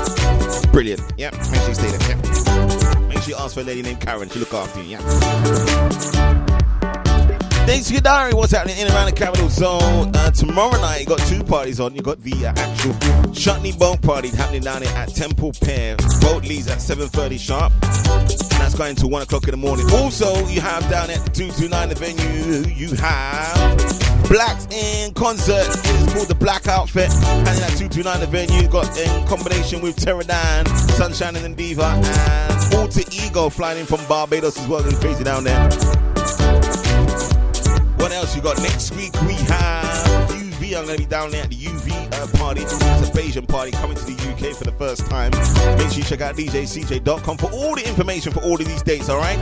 brilliant. 0.72 1.02
Yep, 1.18 1.34
make 1.34 1.62
sure 1.62 1.70
you 1.70 1.76
stay 1.76 1.90
there. 1.90 2.10
Yep. 2.10 3.10
Make 3.10 3.20
sure 3.24 3.30
you 3.30 3.36
ask 3.38 3.56
for 3.56 3.62
a 3.62 3.64
lady 3.64 3.82
named 3.82 4.00
Karen. 4.00 4.30
She 4.30 4.38
look 4.38 4.54
after 4.54 4.84
you. 4.84 4.98
Yeah. 4.98 6.31
Thanks 7.72 7.88
to 7.88 7.94
your 7.94 8.02
diary. 8.02 8.34
What's 8.34 8.52
happening 8.52 8.78
in 8.80 8.88
and 8.88 8.94
around 8.94 9.06
the 9.06 9.14
capital 9.14 9.48
zone? 9.48 10.14
Uh, 10.14 10.30
tomorrow 10.32 10.78
night, 10.82 11.00
you 11.00 11.06
got 11.06 11.20
two 11.20 11.42
parties 11.42 11.80
on. 11.80 11.96
You 11.96 12.02
got 12.02 12.20
the 12.20 12.48
uh, 12.48 12.54
actual 12.58 13.32
Chutney 13.32 13.72
Boat 13.72 14.02
Party 14.02 14.28
happening 14.28 14.64
down 14.64 14.84
at 14.84 15.16
Temple 15.16 15.54
Pier. 15.54 15.96
Boat 16.20 16.44
leaves 16.44 16.68
at 16.68 16.80
7.30 16.80 17.40
sharp. 17.40 17.72
And 17.72 18.60
that's 18.60 18.76
going 18.76 18.98
to 18.98 19.08
1 19.08 19.22
o'clock 19.22 19.46
in 19.46 19.52
the 19.52 19.58
morning. 19.58 19.90
Also, 19.94 20.46
you 20.48 20.60
have 20.60 20.82
down 20.90 21.12
at 21.12 21.34
229 21.34 21.88
the 21.88 21.96
venue, 21.96 22.76
you 22.76 22.94
have 22.98 23.56
Blaxx 24.28 24.70
in 24.74 25.14
concert. 25.14 25.66
It 25.70 26.08
is 26.08 26.14
called 26.14 26.28
the 26.28 26.36
Black 26.36 26.68
Outfit. 26.68 27.10
And 27.24 27.48
at 27.48 27.78
229 27.80 28.20
the 28.20 28.28
venue, 28.28 28.68
got 28.68 29.00
in 29.00 29.26
combination 29.28 29.80
with 29.80 29.96
Terradan, 29.96 30.68
Sunshine 30.98 31.38
and 31.38 31.56
Diva, 31.56 31.86
and 32.04 32.76
Alter 32.76 33.04
Ego 33.14 33.48
flying 33.48 33.80
in 33.80 33.86
from 33.86 34.06
Barbados 34.10 34.60
as 34.60 34.68
well. 34.68 34.84
Going 34.84 34.98
crazy 34.98 35.24
down 35.24 35.46
there. 35.46 36.11
What 38.02 38.12
else 38.14 38.36
you 38.36 38.42
got 38.42 38.60
next 38.64 38.96
week? 38.96 39.14
We 39.22 39.34
have 39.34 40.30
UV. 40.32 40.76
I'm 40.76 40.86
going 40.86 40.98
to 40.98 41.04
be 41.04 41.06
down 41.06 41.30
there 41.30 41.44
at 41.44 41.52
the 41.52 41.56
UV 41.56 42.12
uh, 42.14 42.38
party. 42.40 42.62
It's 42.62 42.74
a 42.74 43.12
Bajan 43.12 43.48
party 43.48 43.70
coming 43.70 43.96
to 43.96 44.04
the 44.04 44.14
UK 44.14 44.56
for 44.56 44.64
the 44.64 44.72
first 44.72 45.06
time. 45.06 45.30
Make 45.78 45.90
sure 45.90 46.00
you 46.00 46.04
check 46.04 46.20
out 46.22 46.36
DJCJ.com 46.36 47.38
for 47.38 47.52
all 47.52 47.76
the 47.76 47.88
information 47.88 48.34
for 48.34 48.42
all 48.42 48.60
of 48.60 48.68
these 48.68 48.82
dates, 48.82 49.08
all 49.08 49.20
right? 49.20 49.38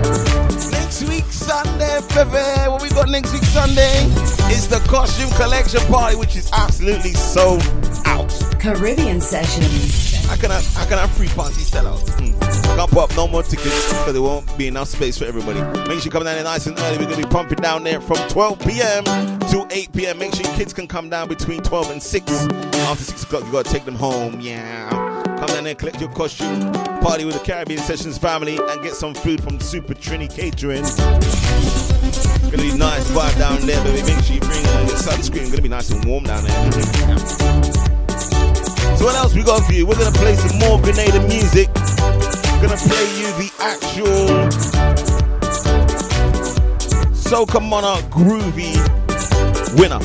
Next 0.71 1.03
week, 1.07 1.23
Sunday, 1.31 2.01
baby. 2.13 2.69
What 2.69 2.81
we 2.81 2.89
got 2.89 3.07
next 3.07 3.31
week, 3.31 3.43
Sunday? 3.43 4.03
It's 4.51 4.67
the 4.67 4.79
Costume 4.89 5.29
Collection 5.37 5.79
Party, 5.87 6.17
which 6.17 6.35
is 6.35 6.51
absolutely 6.51 7.13
sold 7.13 7.63
out. 8.05 8.29
Caribbean 8.59 9.21
Sessions. 9.21 10.18
I, 10.51 10.61
how 10.75 10.85
can 10.85 10.99
I 10.99 11.07
free 11.07 11.27
party 11.27 11.61
sellouts? 11.61 12.09
Hmm. 12.19 12.35
I 12.71 12.75
can't 12.75 12.91
put 12.91 13.11
up 13.11 13.15
no 13.15 13.27
more 13.27 13.43
tickets 13.43 13.89
because 13.89 14.13
there 14.13 14.21
won't 14.21 14.57
be 14.57 14.67
enough 14.67 14.87
space 14.87 15.17
for 15.17 15.25
everybody. 15.25 15.61
Make 15.87 15.99
sure 15.99 16.05
you 16.05 16.11
come 16.11 16.23
down 16.23 16.35
there 16.35 16.43
nice 16.43 16.67
and 16.67 16.77
early. 16.79 16.97
We're 16.97 17.05
going 17.05 17.21
to 17.21 17.27
be 17.27 17.29
pumping 17.31 17.57
down 17.57 17.83
there 17.83 17.99
from 17.99 18.17
12 18.29 18.59
p.m. 18.59 19.03
to 19.03 19.67
8 19.69 19.93
p.m. 19.93 20.17
Make 20.19 20.35
sure 20.35 20.45
your 20.45 20.55
kids 20.55 20.73
can 20.73 20.87
come 20.87 21.09
down 21.09 21.27
between 21.27 21.61
12 21.61 21.91
and 21.91 22.01
6. 22.01 22.31
After 22.31 23.03
6 23.03 23.23
o'clock, 23.23 23.43
you 23.45 23.51
got 23.51 23.65
to 23.65 23.71
take 23.71 23.85
them 23.85 23.95
home. 23.95 24.39
Yeah. 24.39 24.89
Come 25.39 25.47
down 25.47 25.63
there, 25.63 25.75
collect 25.75 25.99
your 25.99 26.11
costume, 26.11 26.71
party 27.01 27.25
with 27.25 27.33
the 27.33 27.43
Caribbean 27.45 27.79
Sessions 27.79 28.17
family, 28.17 28.57
and 28.57 28.83
get 28.83 28.93
some 28.93 29.13
food 29.13 29.41
from 29.41 29.59
Super 29.59 29.93
Trini 29.93 30.29
Catering. 30.29 30.83
Gonna 32.51 32.63
be 32.63 32.77
nice 32.77 33.09
vibe 33.11 33.37
down 33.37 33.61
there, 33.65 33.81
baby. 33.83 34.01
Make 34.03 34.23
sure 34.25 34.35
you 34.35 34.41
bring 34.41 34.65
uh, 34.65 34.85
your 34.87 34.97
sunscreen. 34.97 35.49
Gonna 35.49 35.61
be 35.61 35.69
nice 35.69 35.91
and 35.91 36.03
warm 36.05 36.23
down 36.23 36.43
there. 36.43 37.98
So 38.99 39.05
what 39.05 39.15
else 39.15 39.33
we 39.33 39.43
got 39.43 39.63
for 39.65 39.71
you? 39.71 39.87
We're 39.87 39.95
gonna 39.95 40.11
play 40.11 40.35
some 40.35 40.59
more 40.59 40.77
Grenada 40.77 41.21
music. 41.21 41.73
Gonna 41.73 42.75
play 42.75 43.07
you 43.15 43.31
the 43.39 43.49
actual 43.59 44.27
Soca 47.13 47.65
Monarch 47.65 48.03
Groovy 48.11 48.75
winner. 49.79 49.99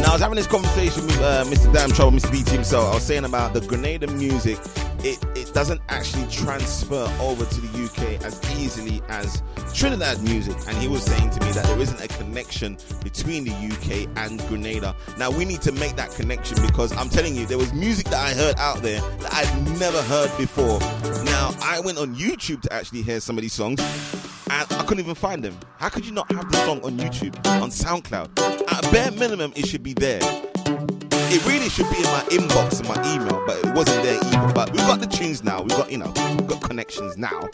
Now 0.00 0.08
I 0.08 0.12
was 0.14 0.22
having 0.22 0.36
this 0.36 0.46
conversation 0.46 1.04
with 1.04 1.20
uh, 1.20 1.44
Mr. 1.48 1.70
Damn 1.70 1.90
Trouble, 1.90 2.12
Mr. 2.12 2.32
BT 2.32 2.52
himself. 2.52 2.92
I 2.92 2.94
was 2.94 3.04
saying 3.04 3.26
about 3.26 3.52
the 3.52 3.60
Grenada 3.60 4.06
music. 4.06 4.56
It, 5.04 5.22
it 5.36 5.52
doesn't 5.52 5.82
actually 5.90 6.26
transfer 6.30 7.06
over 7.20 7.44
to 7.44 7.60
the 7.60 7.84
UK 7.84 8.24
as 8.24 8.40
easily 8.58 9.02
as 9.10 9.42
Trinidad 9.74 10.22
music. 10.22 10.56
And 10.66 10.78
he 10.78 10.88
was 10.88 11.04
saying 11.04 11.28
to 11.28 11.44
me 11.44 11.52
that 11.52 11.66
there 11.66 11.78
isn't 11.78 12.00
a 12.00 12.08
connection 12.08 12.78
between 13.02 13.44
the 13.44 13.50
UK 13.52 14.08
and 14.16 14.40
Grenada. 14.48 14.96
Now 15.18 15.30
we 15.30 15.44
need 15.44 15.60
to 15.60 15.72
make 15.72 15.96
that 15.96 16.10
connection 16.12 16.56
because 16.62 16.96
I'm 16.96 17.10
telling 17.10 17.36
you, 17.36 17.44
there 17.44 17.58
was 17.58 17.70
music 17.74 18.06
that 18.06 18.26
I 18.26 18.32
heard 18.32 18.58
out 18.58 18.82
there 18.82 19.02
that 19.18 19.34
I've 19.34 19.78
never 19.78 20.00
heard 20.04 20.34
before. 20.38 20.80
Now 21.24 21.54
I 21.62 21.80
went 21.84 21.98
on 21.98 22.14
YouTube 22.14 22.62
to 22.62 22.72
actually 22.72 23.02
hear 23.02 23.20
some 23.20 23.36
of 23.36 23.42
these 23.42 23.52
songs. 23.52 23.80
and 24.48 24.72
I 24.72 24.84
couldn't 24.84 25.00
even 25.00 25.14
find 25.14 25.44
them. 25.44 25.58
How 25.76 25.90
could 25.90 26.06
you 26.06 26.12
not 26.12 26.32
have 26.32 26.50
the 26.50 26.56
song 26.64 26.82
on 26.82 26.96
YouTube, 26.96 27.36
on 27.60 27.68
SoundCloud? 27.68 28.40
At 28.72 28.90
bare 28.90 29.10
minimum, 29.10 29.52
it 29.54 29.66
should 29.66 29.82
be 29.82 29.92
there. 29.92 30.20
It 31.34 31.44
really 31.46 31.68
should 31.68 31.90
be 31.90 31.96
in 31.96 32.04
my 32.04 32.22
inbox 32.30 32.80
in 32.80 32.86
my 32.86 32.94
email, 33.12 33.42
but 33.44 33.58
it 33.58 33.74
wasn't 33.74 34.04
there 34.04 34.20
either. 34.22 34.52
But 34.52 34.70
we've 34.70 34.86
got 34.86 35.00
the 35.00 35.06
tunes 35.08 35.42
now. 35.42 35.62
We've 35.62 35.76
got 35.76 35.90
you 35.90 35.98
know, 35.98 36.12
we've 36.38 36.46
got 36.46 36.62
connections 36.62 37.18
now. 37.18 37.48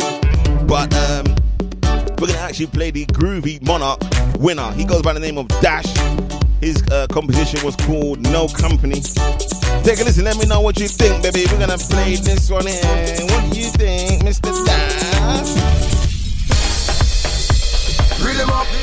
But 0.66 0.94
um, 0.94 1.24
we're 2.20 2.26
gonna 2.26 2.40
actually 2.40 2.66
play 2.66 2.90
the 2.90 3.06
groovy 3.06 3.58
Monarch 3.62 3.98
winner. 4.38 4.70
He 4.72 4.84
goes 4.84 5.00
by 5.00 5.14
the 5.14 5.20
name 5.20 5.38
of 5.38 5.48
Dash. 5.62 5.86
His 6.60 6.82
uh, 6.92 7.06
composition 7.10 7.64
was 7.64 7.74
called 7.74 8.20
No 8.20 8.48
Company. 8.48 9.00
Take 9.82 9.98
a 9.98 10.04
listen. 10.04 10.24
Let 10.24 10.36
me 10.36 10.44
know 10.44 10.60
what 10.60 10.78
you 10.78 10.86
think, 10.86 11.22
baby. 11.22 11.46
We're 11.50 11.58
gonna 11.58 11.78
play 11.78 12.16
this 12.16 12.50
one. 12.50 12.66
What 12.66 13.50
do 13.50 13.58
you 13.58 13.70
think, 13.70 14.24
Mr. 14.24 14.52
Dash? 14.66 15.56
Reel 18.22 18.44
him 18.44 18.50
up. 18.50 18.79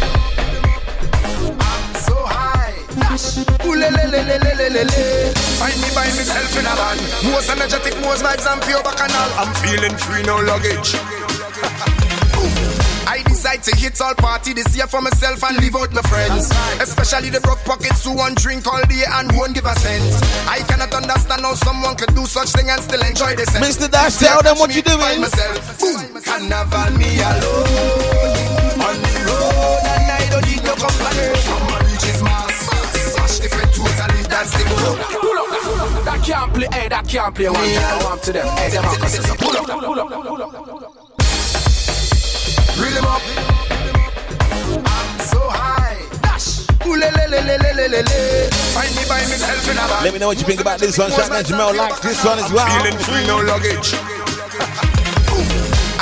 Le, 3.78 3.90
le, 3.90 4.06
le, 4.10 4.22
le, 4.26 4.38
le, 4.38 4.54
le, 4.56 4.68
le, 4.70 4.84
le. 4.84 5.34
Find 5.62 5.78
me 5.82 5.90
by 5.94 6.08
myself 6.18 6.58
in 6.58 6.66
a 6.66 6.74
van. 6.76 6.98
Most 7.32 7.50
energetic, 7.50 7.96
most 8.02 8.24
vibes 8.24 8.46
and 8.52 8.62
pure 8.64 8.82
bacchanal. 8.84 9.30
I'm 9.38 9.54
feeling 9.62 9.96
free, 9.98 10.24
no 10.24 10.38
luggage. 10.42 10.96
I 13.08 13.24
decide 13.24 13.64
to 13.64 13.76
hit 13.76 14.00
all 14.02 14.14
party 14.16 14.54
this 14.54 14.76
year 14.76 14.86
for 14.86 15.02
myself 15.02 15.42
and 15.44 15.58
leave 15.58 15.76
out 15.76 15.92
my 15.94 16.02
friends. 16.04 16.52
Especially 16.82 17.30
the 17.30 17.40
broke 17.40 17.64
pockets 17.64 18.04
who 18.04 18.14
want 18.14 18.38
drink 18.38 18.68
all 18.68 18.84
day 18.84 19.04
and 19.08 19.32
won't 19.38 19.56
give 19.56 19.66
a 19.66 19.74
cent. 19.80 20.04
I 20.50 20.60
cannot 20.68 20.94
understand 20.94 21.42
how 21.42 21.56
someone 21.56 21.96
could 21.96 22.14
do 22.14 22.26
such 22.26 22.50
thing 22.50 22.70
and 22.70 22.82
still 22.82 23.02
enjoy 23.02 23.36
this. 23.36 23.50
Mr. 23.58 23.90
Dash, 23.90 24.18
tell 24.18 24.42
them 24.44 24.58
what 24.60 24.76
you 24.76 24.82
doing. 24.82 25.22
Myself. 25.22 25.80
Boom. 25.80 26.22
Carnival 26.22 26.92
me 27.00 27.18
alone. 27.24 28.84
On 28.86 28.96
the 29.00 29.16
road 29.24 29.84
and 29.88 30.12
I 30.12 30.28
don't 30.30 30.46
need 30.46 30.64
no 30.64 30.76
company 30.76 31.77
and 34.38 34.50
pull 34.70 34.86
up. 34.86 34.98
Pull 35.10 35.38
up. 35.40 36.06
That 36.06 36.22
can't 36.24 36.54
play, 36.54 36.68
hey, 36.72 36.88
that 36.90 37.08
can't 37.08 37.34
play. 37.34 37.50
One 37.50 37.74
time, 37.74 38.04
one 38.04 38.20
to 38.20 38.34
them. 38.34 38.48
Hey, 38.58 38.70
them 38.70 38.84
Pull 38.84 39.58
up, 39.58 39.66
pull 39.66 39.78
up, 39.78 39.86
pull 39.86 40.00
up, 40.00 40.10
pull 40.10 40.42
up. 40.42 40.54
Up. 42.98 43.22
I'm 44.86 45.20
so 45.20 45.40
high. 45.50 45.98
Dash. 46.22 46.68
Let 50.04 50.14
me 50.14 50.20
know 50.20 50.28
what 50.28 50.38
you 50.38 50.46
think 50.46 50.62
about 50.62 50.80
this 50.80 50.98
one. 50.98 51.12
Shout 51.12 51.32
out 51.32 51.46
Jamel 51.46 51.76
like 51.76 52.02
this 52.02 52.24
one 52.24 52.40
as 52.40 52.52
well. 52.52 52.68
Feeling 52.82 52.98
free, 53.00 53.26
no 53.28 53.40
luggage. 53.42 54.27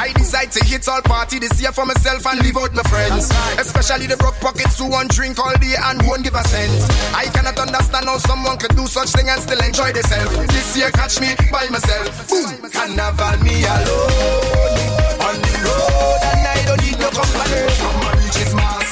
I 0.06 0.14
decide 0.14 0.52
to 0.52 0.64
hit 0.66 0.88
all 0.88 1.02
party 1.02 1.40
this 1.40 1.60
year 1.60 1.72
for 1.72 1.84
myself 1.84 2.28
and 2.28 2.38
leave 2.46 2.56
out 2.58 2.72
my 2.76 2.84
friends. 2.84 3.26
Especially 3.58 4.06
the 4.06 4.16
broke 4.18 4.38
pockets 4.38 4.78
who 4.78 4.86
want 4.86 5.10
drink 5.10 5.40
all 5.42 5.58
day 5.58 5.74
and 5.82 5.98
won't 6.06 6.22
give 6.22 6.36
a 6.36 6.44
cent. 6.46 6.78
I 7.10 7.26
cannot 7.34 7.58
understand 7.58 8.06
how 8.06 8.22
someone 8.22 8.58
could 8.62 8.78
do 8.78 8.86
such 8.86 9.10
thing 9.18 9.30
and 9.30 9.42
still 9.42 9.58
enjoy 9.58 9.98
themselves. 9.98 10.38
This 10.54 10.78
year 10.78 10.92
catch 10.94 11.18
me 11.20 11.34
by 11.50 11.66
myself. 11.74 12.06
Boom, 12.30 12.70
carnival 12.70 13.34
me 13.42 13.66
alone. 13.66 14.78
On 15.26 15.36
the 15.42 15.54
road 15.66 16.22
and 16.22 16.54
I 16.54 16.58
don't 16.70 16.82
need 16.86 17.02
no 17.02 17.10
company. 17.10 17.66
My 18.06 18.14
reaches 18.22 18.54
mass. 18.54 18.86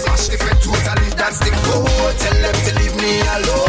Smash 0.00 0.32
the 0.32 0.36
totally, 0.64 1.08
that's 1.12 1.44
the 1.44 1.52
code. 1.60 2.16
Tell 2.24 2.38
them 2.40 2.56
to 2.56 2.70
leave 2.80 2.96
me 3.04 3.20
alone. 3.20 3.63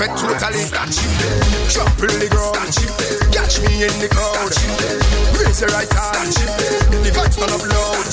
Fit 0.00 0.16
totally. 0.16 0.64
Statue 0.64 1.12
there. 1.20 1.44
Trample 1.68 2.08
the 2.08 2.28
ground. 2.32 2.56
Catch 3.36 3.60
me 3.60 3.84
in 3.84 3.92
the 4.00 4.08
crowd. 4.08 4.48
Raise 5.36 5.60
your 5.60 5.68
right 5.76 5.92
hand. 5.92 6.32
The 7.04 7.12
vibes 7.12 7.36
turn 7.36 7.52
up 7.52 7.60
loud. 7.68 8.08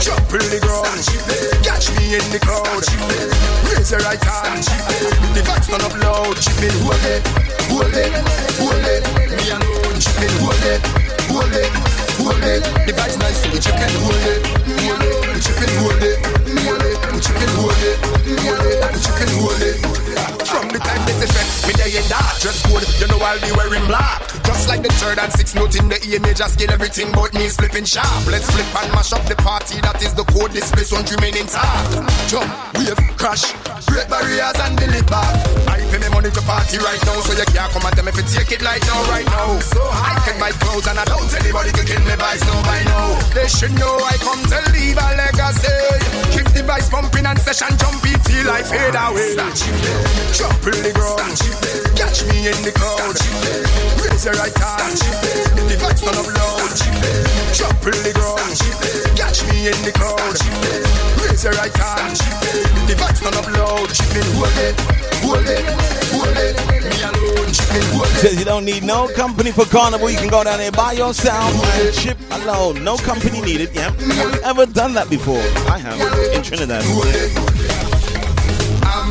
Trample 0.00 0.40
the 0.48 0.56
ground. 0.64 0.88
Catch 1.60 1.92
me 2.00 2.16
in 2.16 2.24
the 2.32 2.40
crowd. 2.40 2.64
Raise 3.68 3.92
your 3.92 4.00
right 4.08 4.24
hand. 4.24 4.64
The 5.36 5.44
vibes 5.44 5.68
turn 5.68 5.84
up 5.84 5.92
loud. 6.00 6.32
Chipping 6.40 6.72
hold 6.80 7.04
it, 7.04 7.20
hold 7.68 7.92
it, 7.92 8.08
hold 8.56 8.80
it. 8.80 9.04
Me 9.36 9.44
alone. 9.52 10.00
Chipping 10.00 10.32
hold 10.40 10.64
it, 10.64 10.80
hold 11.28 11.52
it, 11.52 11.68
hold 12.16 12.40
it. 12.40 12.64
The 12.88 12.92
vibes 12.96 13.20
nice, 13.20 13.36
so 13.36 13.52
we 13.52 13.60
chipping 13.60 13.92
hold 14.00 14.16
it, 14.16 14.40
hold 14.80 15.04
it. 15.04 15.28
We 15.28 15.40
chipping 15.44 15.76
hold 15.76 16.00
it, 16.00 16.16
hold 16.56 16.80
it. 16.80 16.96
We 17.04 17.20
chipping 17.20 17.52
hold 17.60 17.76
it, 17.84 18.00
hold 18.00 18.64
it. 18.64 18.80
We 18.80 18.98
chipping 19.04 19.32
hold 19.36 19.60
it. 19.60 20.01
From 20.52 20.68
the 20.68 20.78
time 20.78 21.06
this 21.06 21.24
effect, 21.24 21.66
me 21.66 21.72
day 21.72 21.96
in 21.96 22.04
that 22.10 22.36
dress 22.38 22.60
code, 22.66 22.84
you 23.00 23.06
know 23.06 23.16
I'll 23.24 23.40
be 23.40 23.52
wearing 23.56 23.86
black. 23.86 24.31
Just 24.44 24.68
like 24.68 24.82
the 24.82 24.92
third 25.00 25.18
and 25.18 25.32
sixth 25.32 25.54
note 25.54 25.74
in 25.78 25.88
the 25.88 25.98
E 26.06 26.18
major 26.18 26.48
scale, 26.48 26.70
everything 26.70 27.10
but 27.12 27.32
me 27.34 27.46
is 27.46 27.56
flipping 27.56 27.84
sharp. 27.84 28.26
Let's 28.26 28.50
flip 28.50 28.66
and 28.82 28.92
mash 28.92 29.12
up 29.12 29.24
the 29.26 29.36
party, 29.36 29.80
that 29.80 30.02
is 30.02 30.14
the 30.14 30.24
code. 30.24 30.52
This 30.52 30.70
place 30.70 30.92
won't 30.92 31.10
remain 31.10 31.36
intact. 31.36 31.98
Jump, 32.28 32.48
wave, 32.78 32.98
crash, 33.16 33.54
break 33.86 34.08
barriers 34.08 34.58
and 34.64 34.74
deliver. 34.78 35.24
I 35.70 35.80
pay 35.90 35.98
me 35.98 36.08
money 36.10 36.30
to 36.30 36.42
party 36.42 36.78
right 36.78 37.00
now, 37.06 37.18
so 37.22 37.32
you 37.34 37.46
can't 37.50 37.70
come 37.72 37.82
tell 37.82 38.04
me 38.04 38.10
if 38.10 38.18
you 38.18 38.26
take 38.28 38.52
it 38.52 38.62
like 38.62 38.82
now, 38.86 39.00
right 39.10 39.26
now. 39.26 39.58
So 39.60 39.80
I 39.82 40.18
can 40.24 40.36
buy 40.38 40.52
clothes 40.58 40.86
and 40.86 40.98
I 40.98 41.04
don't 41.06 41.30
anybody 41.38 41.70
can 41.72 41.86
kill 41.86 42.04
me 42.06 42.14
vibes 42.16 42.44
no 42.46 42.54
by 42.62 42.80
now. 42.84 43.18
They 43.34 43.48
should 43.48 43.74
know 43.78 43.94
I 44.02 44.16
come 44.20 44.42
to 44.52 44.58
leave 44.72 44.98
a 44.98 45.08
legacy. 45.18 45.76
Keep 46.34 46.48
the 46.56 46.62
vibes 46.64 46.88
pumping 46.90 47.26
and 47.26 47.38
session 47.38 47.72
jumpy 47.78 48.14
till 48.24 48.48
I 48.48 48.62
fade 48.62 48.96
away. 48.96 49.36
Trample 50.36 50.78
the 50.80 50.92
ground, 50.94 51.36
catch 51.96 52.24
me 52.28 52.48
in 52.48 52.58
the 52.64 52.72
crowd. 52.72 53.16
Raise 54.02 54.26
your 54.32 54.42
right 54.42 54.56
hand, 54.56 54.96
the 55.68 55.76
vibes 55.76 56.00
turn 56.00 56.16
up 56.16 56.26
loud. 56.26 56.72
Trample 57.52 57.92
the 58.00 58.12
ground, 58.16 58.56
catch 59.16 59.44
me 59.48 59.68
in 59.68 59.78
the 59.84 59.92
crowd. 59.92 60.36
Raise 61.20 61.44
your 61.44 61.52
right 61.52 61.76
hand, 61.76 62.16
the 62.88 62.94
vibes 62.94 63.20
turn 63.20 63.34
up 63.34 63.48
loud. 63.52 63.88
Chipping 63.92 64.28
hold 64.32 64.56
it, 64.56 64.74
hold 65.20 65.48
it, 65.48 65.64
hold 66.12 66.36
it. 66.36 66.56
Me 66.84 66.96
alone, 67.02 67.52
chipping 67.52 67.88
hold 67.92 68.06
it. 68.06 68.20
Says 68.22 68.38
you 68.38 68.44
don't 68.44 68.64
need 68.64 68.82
no 68.84 69.08
company 69.14 69.52
for 69.52 69.64
carnival. 69.66 70.10
You 70.10 70.18
can 70.18 70.28
go 70.28 70.44
down 70.44 70.58
there 70.58 70.72
by 70.72 70.92
yourself 70.92 71.52
and 71.76 71.94
chip 71.94 72.18
alone. 72.30 72.82
No 72.84 72.96
company 72.96 73.40
needed. 73.40 73.70
Yeah. 73.74 73.90
Have 73.90 74.34
you 74.34 74.40
ever 74.42 74.66
done 74.66 74.94
that 74.94 75.10
before? 75.10 75.42
I 75.68 75.78
have 75.78 76.00
in 76.34 76.42
Trinidad. 76.42 77.81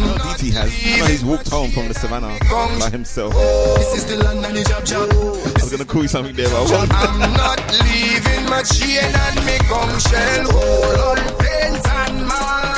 No, 0.01 0.13
DT 0.17 0.51
has. 0.53 0.99
No, 0.99 1.05
he's 1.05 1.23
walked 1.23 1.49
home 1.49 1.71
from 1.71 1.87
the 1.87 1.93
savannah 1.93 2.37
by 2.79 2.89
himself. 2.89 3.33
This 3.33 3.93
is 3.97 4.05
the 4.05 4.23
land 4.23 4.45
and 4.45 4.57
the 4.57 4.63
job 4.63 4.85
job. 4.85 5.09
I 5.11 5.61
was 5.61 5.71
gonna 5.71 5.85
call 5.85 6.01
you 6.01 6.07
something 6.07 6.35
there, 6.35 6.49
but 6.49 6.57
I 6.57 6.77
won't. 6.77 6.93
I'm 6.93 7.33
not 7.33 7.59
leaving 7.85 8.45
my 8.49 8.63
chain 8.63 9.03
and 9.03 9.45
me 9.45 9.57
gum 9.69 9.99
shell 9.99 10.45
hold 10.51 11.17
on 11.17 11.37
paint 11.37 11.87
and 11.87 12.27
mark. 12.27 12.71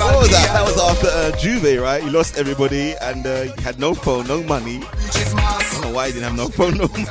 What 0.00 0.18
was 0.20 0.30
that? 0.30 0.52
That 0.52 0.64
was 0.64 0.78
after 0.80 1.08
uh, 1.08 1.32
J'ouvert, 1.36 1.82
right? 1.82 2.02
He 2.02 2.10
lost 2.10 2.38
everybody 2.38 2.94
and 3.02 3.26
uh, 3.26 3.42
he 3.42 3.62
had 3.62 3.78
no 3.78 3.92
phone, 3.94 4.26
no 4.26 4.42
money. 4.42 4.80
I 4.82 5.68
don't 5.72 5.82
know 5.82 5.92
why 5.92 6.06
he 6.06 6.12
didn't 6.14 6.24
have 6.24 6.36
no 6.36 6.48
phone, 6.48 6.78
no 6.78 6.88
money. 6.88 7.06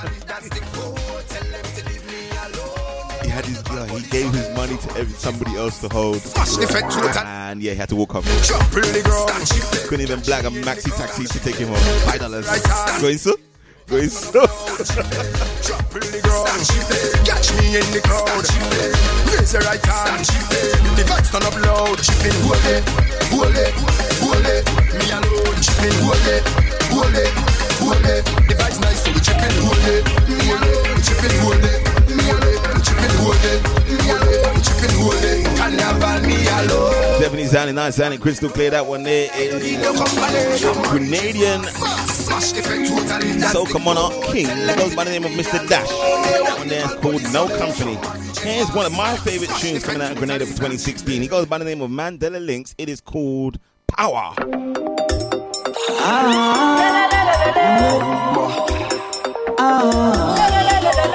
He 3.40 3.46
had 3.46 3.92
his, 3.92 4.04
he 4.04 4.10
gave 4.10 4.34
his 4.34 4.50
money 4.54 4.76
to 4.76 4.90
every, 4.98 5.14
somebody 5.14 5.56
else 5.56 5.80
to 5.80 5.88
hold. 5.88 6.20
And 7.24 7.62
yeah, 7.64 7.72
he 7.72 7.78
had 7.78 7.88
to 7.88 7.96
walk 7.96 8.16
off. 8.16 8.26
Couldn't 9.88 10.02
even 10.02 10.20
black 10.22 10.44
a 10.44 10.50
maxi 10.50 10.92
taxi 10.98 11.24
to 11.24 11.40
take 11.40 11.56
him 11.56 11.70
home. 11.70 11.78
Five 12.04 12.20
dollars. 12.20 12.46
Going 13.00 13.18
so? 13.18 13.38
Going 13.88 14.10
so? 14.10 14.46
Catch 17.24 17.56
me 17.56 17.80
in 17.80 17.88
the 17.96 18.02
crowd. 18.04 18.28
Raise 19.32 19.54
your 19.54 19.64
right 19.64 19.86
hand. 19.86 20.26
The 21.00 21.04
vibes 21.08 21.32
turn 21.32 21.44
up 21.48 21.56
loud. 21.64 21.96
Chipping 22.04 22.36
hold 22.44 22.66
it, 22.68 22.84
hold 23.32 23.56
it, 23.56 23.72
hold 24.20 24.46
it. 24.52 24.68
Me 25.00 25.16
alone. 25.16 25.56
Chipping 25.64 25.96
hold 26.04 26.28
it, 26.28 26.44
hold 26.92 27.16
it, 27.16 27.32
hold 27.80 28.04
it. 28.04 28.26
The 28.52 28.56
vibes 28.60 28.82
nice, 28.82 29.00
so 29.00 29.12
we 29.16 29.22
chipping 29.24 29.56
hold 29.64 29.80
it, 29.88 30.04
hold 30.28 30.60
it. 30.60 31.04
Chipping 31.08 31.40
hold 31.40 31.64
it, 31.64 31.89
Definitely 37.20 37.48
sounding 37.48 37.76
nice, 37.76 37.96
sounding 37.96 38.20
crystal 38.20 38.50
clear. 38.50 38.70
That 38.72 38.86
one 38.86 39.04
there 39.04 39.30
is 39.36 39.64
Grenadian 40.90 41.64
Soca 43.52 43.80
Monarch 43.84 44.14
King. 44.32 44.48
That 44.48 44.78
goes 44.78 44.96
by 44.96 45.04
the 45.04 45.12
name 45.12 45.26
of 45.26 45.32
Mr. 45.32 45.68
Dash. 45.68 45.90
That 45.90 46.56
one 46.58 46.68
there 46.68 46.86
is 46.86 46.94
called 46.96 47.22
No 47.34 47.48
Company. 47.58 47.98
Here's 48.42 48.72
one 48.72 48.86
of 48.86 48.94
my 48.94 49.18
favorite 49.18 49.50
tunes 49.58 49.84
coming 49.84 50.02
out 50.02 50.12
of 50.12 50.18
Grenada 50.18 50.46
for 50.46 50.54
2016. 50.54 51.22
He 51.22 51.28
goes 51.28 51.46
by 51.46 51.58
the 51.58 51.66
name 51.66 51.82
of 51.82 51.92
Mandella 51.92 52.40
Linkz. 52.40 52.74
It 52.78 52.88
is 52.90 53.02
called 53.02 53.60
Power. 53.88 54.34
And 54.38 54.70
I 59.62 60.59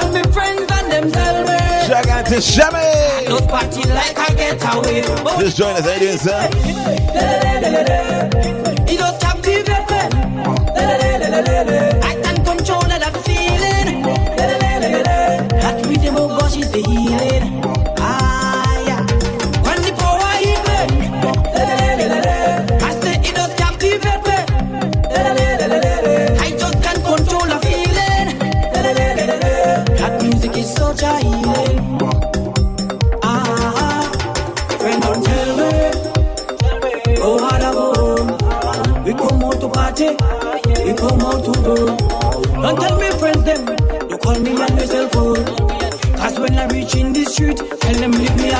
All 0.00 0.12
my 0.12 0.22
friends 0.32 0.70
and 0.72 0.92
them 0.92 1.12
tell 1.12 1.44
me. 1.44 1.58
Shout 1.86 2.06
out 2.08 2.26
to. 2.26 2.40
Those 3.28 3.46
party 3.46 3.82
like 3.88 4.18
I 4.18 4.34
get 4.34 4.62
away. 4.74 5.02
Just 5.38 5.56
join 5.56 5.76
us. 5.76 5.84
How 5.84 5.92
you 5.94 6.00
doing, 6.00 6.18
sir? 6.18 6.48
It 8.88 8.98
just 8.98 9.20
captivate 9.20 9.90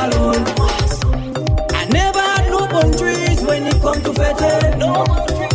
alone. 0.04 0.44
I 1.80 1.84
never 1.92 2.20
had 2.32 2.50
no 2.50 2.60
boundaries 2.66 3.40
when 3.44 3.66
it 3.66 3.80
come 3.80 4.00
to 4.02 4.12
fetting. 4.12 4.80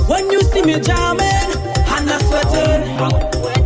When 0.07 0.31
you 0.31 0.41
see 0.51 0.61
me 0.61 0.79
jamming, 0.79 1.49
and 1.95 2.09
I 2.15 2.17
sweating. 2.27 2.81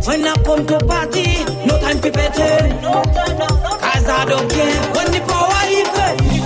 When 0.06 0.26
I 0.26 0.34
come 0.44 0.66
to 0.66 0.78
party, 0.86 1.44
no 1.66 1.78
time 1.80 1.98
for 1.98 2.10
betting. 2.10 2.80
Cause 2.82 4.08
I 4.08 4.24
don't 4.28 4.50
care 4.50 4.80
when 4.94 5.08
the 5.12 5.20
power 5.28 5.60
me. 5.70 6.40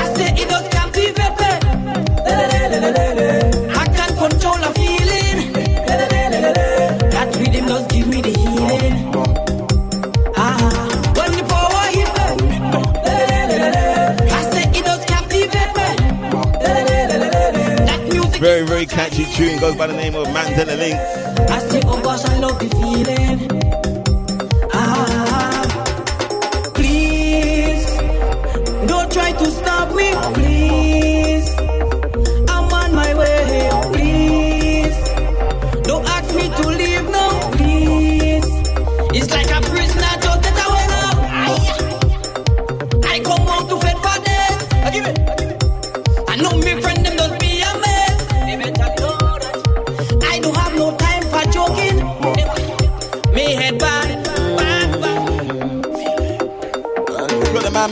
I 0.00 0.14
say 0.16 0.42
it 0.42 0.48
does 0.48 0.68
captivate 0.68 1.34
Very, 18.84 19.08
catchy 19.08 19.24
tune. 19.32 19.58
Goes 19.60 19.76
by 19.76 19.86
the 19.86 19.94
name 19.94 20.14
of 20.14 20.26
Mandella 20.28 20.76
Link. 20.76 20.94
I 21.50 21.58
say, 21.68 21.80
oh 21.86 22.02
gosh, 22.02 22.24
I 22.24 22.38
love 22.38 22.58
the 22.58 22.68
feeling. 22.68 23.63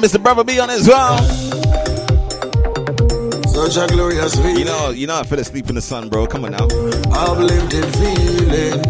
Mr. 0.02 0.20
Brother 0.20 0.42
B 0.42 0.58
on 0.58 0.68
as 0.68 0.88
well. 0.88 1.16
Such 3.46 3.76
a 3.76 3.86
glorious 3.86 4.34
feeling. 4.34 4.58
You 4.58 4.64
know, 4.64 4.90
you 4.90 5.06
know, 5.06 5.16
I 5.16 5.22
fell 5.22 5.38
asleep 5.38 5.68
in 5.68 5.76
the 5.76 5.80
sun, 5.80 6.08
bro. 6.08 6.26
Come 6.26 6.44
on 6.44 6.50
now. 6.50 6.64
Uplifted 7.12 7.86
feeling. 7.94 8.82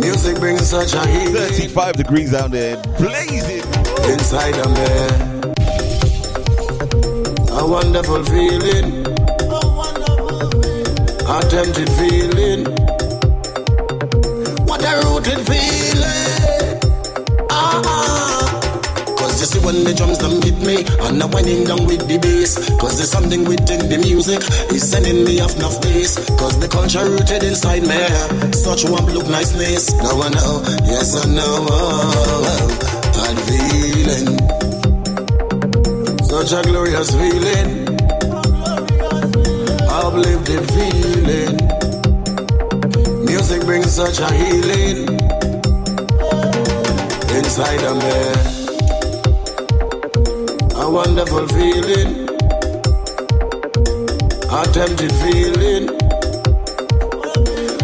Music 0.00 0.38
brings 0.38 0.66
such 0.66 0.94
a 0.94 1.06
healing. 1.06 1.34
35 1.34 1.96
degrees 1.96 2.32
out 2.32 2.50
there, 2.50 2.78
blazing. 2.96 3.62
Inside 4.10 4.56
of 4.56 4.70
me. 4.72 4.86
A 7.52 7.66
wonderful 7.66 8.24
feeling. 8.24 9.06
A 11.28 11.40
tempted 11.50 11.90
feeling. 12.00 12.64
What 14.64 14.82
a 14.82 15.06
rooted 15.06 15.46
feeling. 15.46 15.81
When 19.64 19.84
the 19.84 19.94
drums 19.94 20.18
them 20.18 20.42
hit 20.42 20.58
me. 20.58 20.84
And 21.06 21.22
I'm 21.22 21.30
winding 21.30 21.64
down 21.64 21.86
with 21.86 22.06
the 22.06 22.18
bass 22.18 22.58
Cause 22.78 22.96
there's 22.98 23.10
something 23.10 23.44
within 23.44 23.88
the 23.88 23.98
music. 23.98 24.42
Is 24.70 24.90
sending 24.90 25.24
me 25.24 25.40
off 25.40 25.56
enough 25.56 25.80
pace 25.82 26.16
Cause 26.38 26.58
the 26.58 26.68
culture 26.68 27.04
rooted 27.08 27.42
inside 27.42 27.82
me. 27.82 27.98
Such 28.52 28.84
one 28.84 29.06
look 29.06 29.26
niceness 29.28 29.92
Now 29.94 30.20
I 30.20 30.28
know, 30.30 30.62
yes 30.84 31.14
I 31.16 31.24
know. 31.30 31.66
I'm 33.22 33.38
feeling. 33.48 34.26
Such 36.24 36.52
a 36.52 36.62
glorious 36.68 37.10
feeling. 37.10 37.88
I've 39.88 40.14
lived 40.14 40.46
the 40.46 40.58
feeling. 40.74 41.56
Music 43.24 43.62
brings 43.62 43.92
such 43.92 44.18
a 44.20 44.32
healing. 44.32 45.08
Inside 47.36 47.82
of 47.84 47.96
me 47.96 48.61
wonderful 50.92 51.48
feeling, 51.48 52.28
a 54.52 54.62
tempted 54.76 55.10
feeling. 55.24 55.86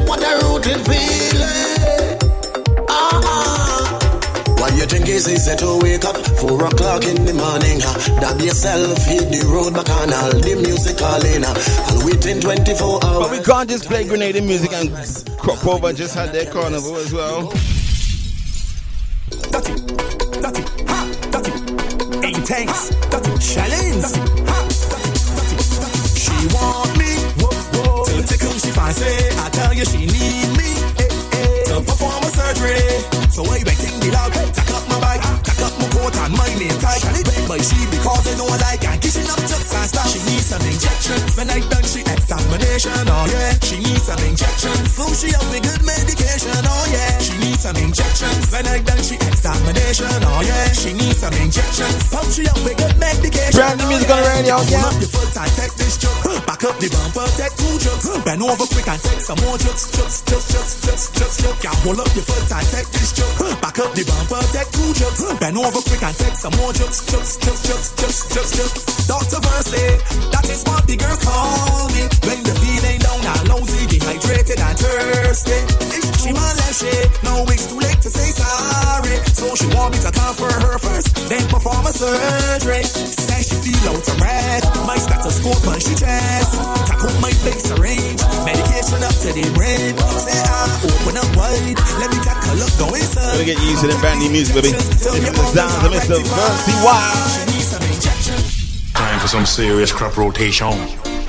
What 0.07 0.21
a 0.23 0.33
rooted 0.45 0.81
feeling. 0.85 2.19
Ah, 2.87 3.21
ah. 3.25 3.99
What 4.61 4.73
you 4.75 4.85
think 4.85 5.09
is 5.09 5.27
easy 5.27 5.57
to 5.57 5.79
wake 5.83 6.05
up 6.05 6.17
four 6.37 6.63
o'clock 6.67 7.05
in 7.05 7.25
the 7.25 7.33
morning? 7.33 7.81
Uh, 7.83 8.21
dab 8.21 8.41
yourself, 8.43 8.99
hit 9.07 9.33
the 9.33 9.43
road 9.51 9.73
back 9.73 9.89
and 9.89 10.13
all 10.13 10.31
the 10.31 10.55
music 10.61 10.99
calling. 10.99 11.45
Uh, 11.45 11.55
and 11.89 12.05
within 12.05 12.41
24 12.43 13.05
hours. 13.07 13.29
But 13.29 13.31
we 13.31 13.43
can't 13.43 13.71
just 13.71 13.87
play 13.87 14.05
Grenadian 14.05 14.47
music 14.47 14.73
and 14.75 14.93
crop 15.39 15.67
over 15.67 15.95
just 15.95 16.15
had 16.15 16.33
their 16.35 16.51
carnival 16.53 16.97
as 16.97 17.15
well. 17.15 17.53
Intense, 22.51 22.89
challenge. 23.45 24.09
She 26.17 26.33
want 26.57 26.97
me 26.97 27.13
to 28.09 28.23
tickle 28.27 28.53
she 28.53 28.71
fancy. 28.71 29.05
I 29.37 29.51
tell 29.53 29.75
you 29.75 29.85
she 29.85 30.07
need 30.07 30.57
me 30.57 30.73
eh, 30.97 31.09
eh. 31.37 31.65
to 31.65 31.83
perform 31.85 32.25
a 32.25 32.31
surgery. 32.33 32.81
So 33.29 33.43
I 33.45 33.61
waiting 33.67 34.01
the 34.01 34.11
dog, 34.13 34.68
tack 36.11 36.25
up 36.25 36.29
my 36.29 36.29
coat 36.29 36.29
and 36.29 36.35
my 36.35 36.49
name 36.57 36.79
by 37.49 37.57
she 37.65 37.81
because 37.89 38.29
know 38.37 38.45
I 38.45 38.57
like 38.61 38.85
and 38.85 39.01
kissing 39.01 39.25
up 39.25 39.41
just 39.41 39.65
fast. 39.73 39.97
She 40.13 40.21
needs 40.29 40.47
some 40.53 40.61
injection. 40.61 41.19
When 41.37 41.49
I 41.49 41.61
done 41.65 41.87
she 41.89 42.01
examination, 42.05 43.09
oh 43.09 43.25
yeah. 43.33 43.57
She 43.65 43.77
needs 43.81 44.05
some 44.05 44.21
injection. 44.21 44.77
So 44.93 45.05
she 45.17 45.33
have 45.33 45.49
me 45.49 45.61
good 45.65 45.83
medication, 45.83 46.61
oh 46.61 46.85
yeah. 46.93 47.19
She 47.19 47.35
needs 47.41 47.65
some 47.65 47.77
injection. 47.81 48.33
When 48.53 48.67
I 48.69 48.79
done 48.85 49.01
she 49.01 49.17
examination, 49.17 50.13
oh 50.29 50.45
yeah. 50.45 50.73
She 50.77 50.93
needs 50.93 51.19
some 51.19 51.35
injection. 51.41 51.91
Pump 52.13 52.29
she 52.29 52.45
up 52.45 52.61
with 52.61 52.77
good 52.77 52.97
medication. 53.01 53.57
Brand 53.57 53.81
new 53.81 53.89
oh, 53.89 53.93
music 53.97 54.11
on 54.13 54.21
the 54.21 54.29
radio, 54.29 54.57
yeah. 54.69 54.85
Pull 54.85 54.93
up 54.93 55.01
your 55.01 55.13
foot 55.13 55.33
and 55.41 55.53
take 55.57 55.75
this 55.81 55.95
jerk. 55.97 56.17
Back 56.45 56.63
up 56.69 56.77
the 56.77 56.89
bumper, 56.93 57.27
take 57.41 57.55
two 57.57 57.75
jerks. 57.81 58.07
Bend 58.29 58.43
over 58.45 58.67
quick 58.69 58.89
and 58.89 59.01
take 59.01 59.23
some 59.25 59.41
more 59.41 59.57
jerks. 59.57 59.89
Jerks, 59.89 60.21
jerks, 60.29 60.47
jerks, 60.53 60.73
jerks, 60.85 61.05
jerks, 61.17 61.37
jerks. 61.41 61.65
Yeah, 61.65 61.77
pull 61.81 61.97
up 61.97 62.13
your 62.13 62.25
foot 62.29 62.45
and 62.45 62.67
take 62.69 62.89
this 62.93 63.11
jerk. 63.17 63.33
Back 63.65 63.79
up 63.81 63.91
the 63.97 64.05
bumper, 64.05 64.43
take 64.53 64.69
two 64.69 64.91
jerks. 64.93 65.21
Bend 65.41 65.57
over 65.57 65.81
quick 65.81 65.98
and 66.03 66.17
take 66.17 66.35
some 66.35 66.55
more 66.57 66.73
jerks. 66.73 67.05
Jerks, 67.07 67.37
jerks, 67.39 67.63
jerks, 67.67 67.89
jerks, 67.97 68.21
jerks, 68.35 68.53
jerks. 68.57 69.07
Dr. 69.09 69.41
Verse, 69.41 69.73
that 70.33 70.47
is 70.51 70.63
what 70.65 70.87
the 70.87 70.97
girls 70.97 71.21
call 71.25 71.89
me. 71.97 72.05
When 72.29 72.41
the 72.45 72.55
feeling 72.61 73.01
down 73.01 73.21
and 73.25 73.49
lousy, 73.49 73.87
dehydrated 73.87 74.61
and 74.61 74.77
thirsty. 74.79 75.59
If 75.97 76.05
she 76.21 76.31
my 76.33 76.51
left 76.61 76.77
shade, 76.77 77.11
no 77.25 77.45
it's 77.49 77.67
too 77.67 77.81
late 77.81 78.01
to 78.05 78.11
say 78.11 78.31
sorry. 78.37 79.17
So 79.33 79.55
she 79.57 79.67
want 79.75 79.97
me 79.97 79.99
to 80.05 80.13
come 80.13 80.35
for 80.35 80.51
her 80.51 80.79
first, 80.79 81.15
then 81.29 81.43
perform 81.49 81.87
a 81.87 81.93
surgery. 81.93 82.85
Say 82.85 83.41
she 83.43 83.57
feel 83.65 83.97
out 83.97 84.05
of 84.05 84.17
breath, 84.19 84.65
my 84.87 84.99
stethoscope 84.99 85.67
on 85.67 85.81
she 85.81 85.95
chest. 85.97 86.53
Tack 86.87 87.03
up 87.03 87.17
my 87.25 87.33
face 87.43 87.73
arrange, 87.75 88.21
medication 88.45 89.01
up 89.03 89.17
to 89.25 89.31
the 89.33 89.47
brain. 89.57 89.97
Say 90.21 90.37
I 90.37 90.69
open 90.85 91.17
up 91.17 91.31
wide, 91.33 91.81
let 91.99 92.13
me 92.13 92.19
take 92.21 92.45
a 92.45 92.55
look 92.61 92.73
go 92.77 92.93
inside. 92.93 93.41
Gotta 93.41 93.49
get 93.49 93.59
used 93.65 93.83
to 93.83 93.89
them 93.89 94.01
brand 94.05 94.21
new 94.21 94.31
music, 94.31 94.55
baby. 94.55 94.77
The 94.77 95.49
sounds 95.55 95.85
of 95.87 95.88
Mr. 95.89 96.21
Versi 96.21 96.75
Wild. 96.85 97.49
Time 98.95 99.19
for 99.21 99.29
some 99.29 99.47
serious 99.47 99.91
crop 99.91 100.17
rotation, 100.19 100.71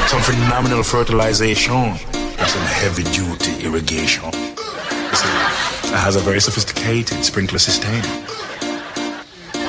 some 0.08 0.22
phenomenal 0.22 0.84
fertilization, 0.84 1.74
and 1.76 2.48
some 2.48 2.64
heavy 2.64 3.04
duty 3.04 3.64
irrigation. 3.66 4.32
See, 4.34 5.28
it 5.88 5.96
has 5.96 6.16
a 6.18 6.20
very 6.20 6.42
sophisticated 6.42 7.24
sprinkler 7.24 7.60
system. 7.60 7.90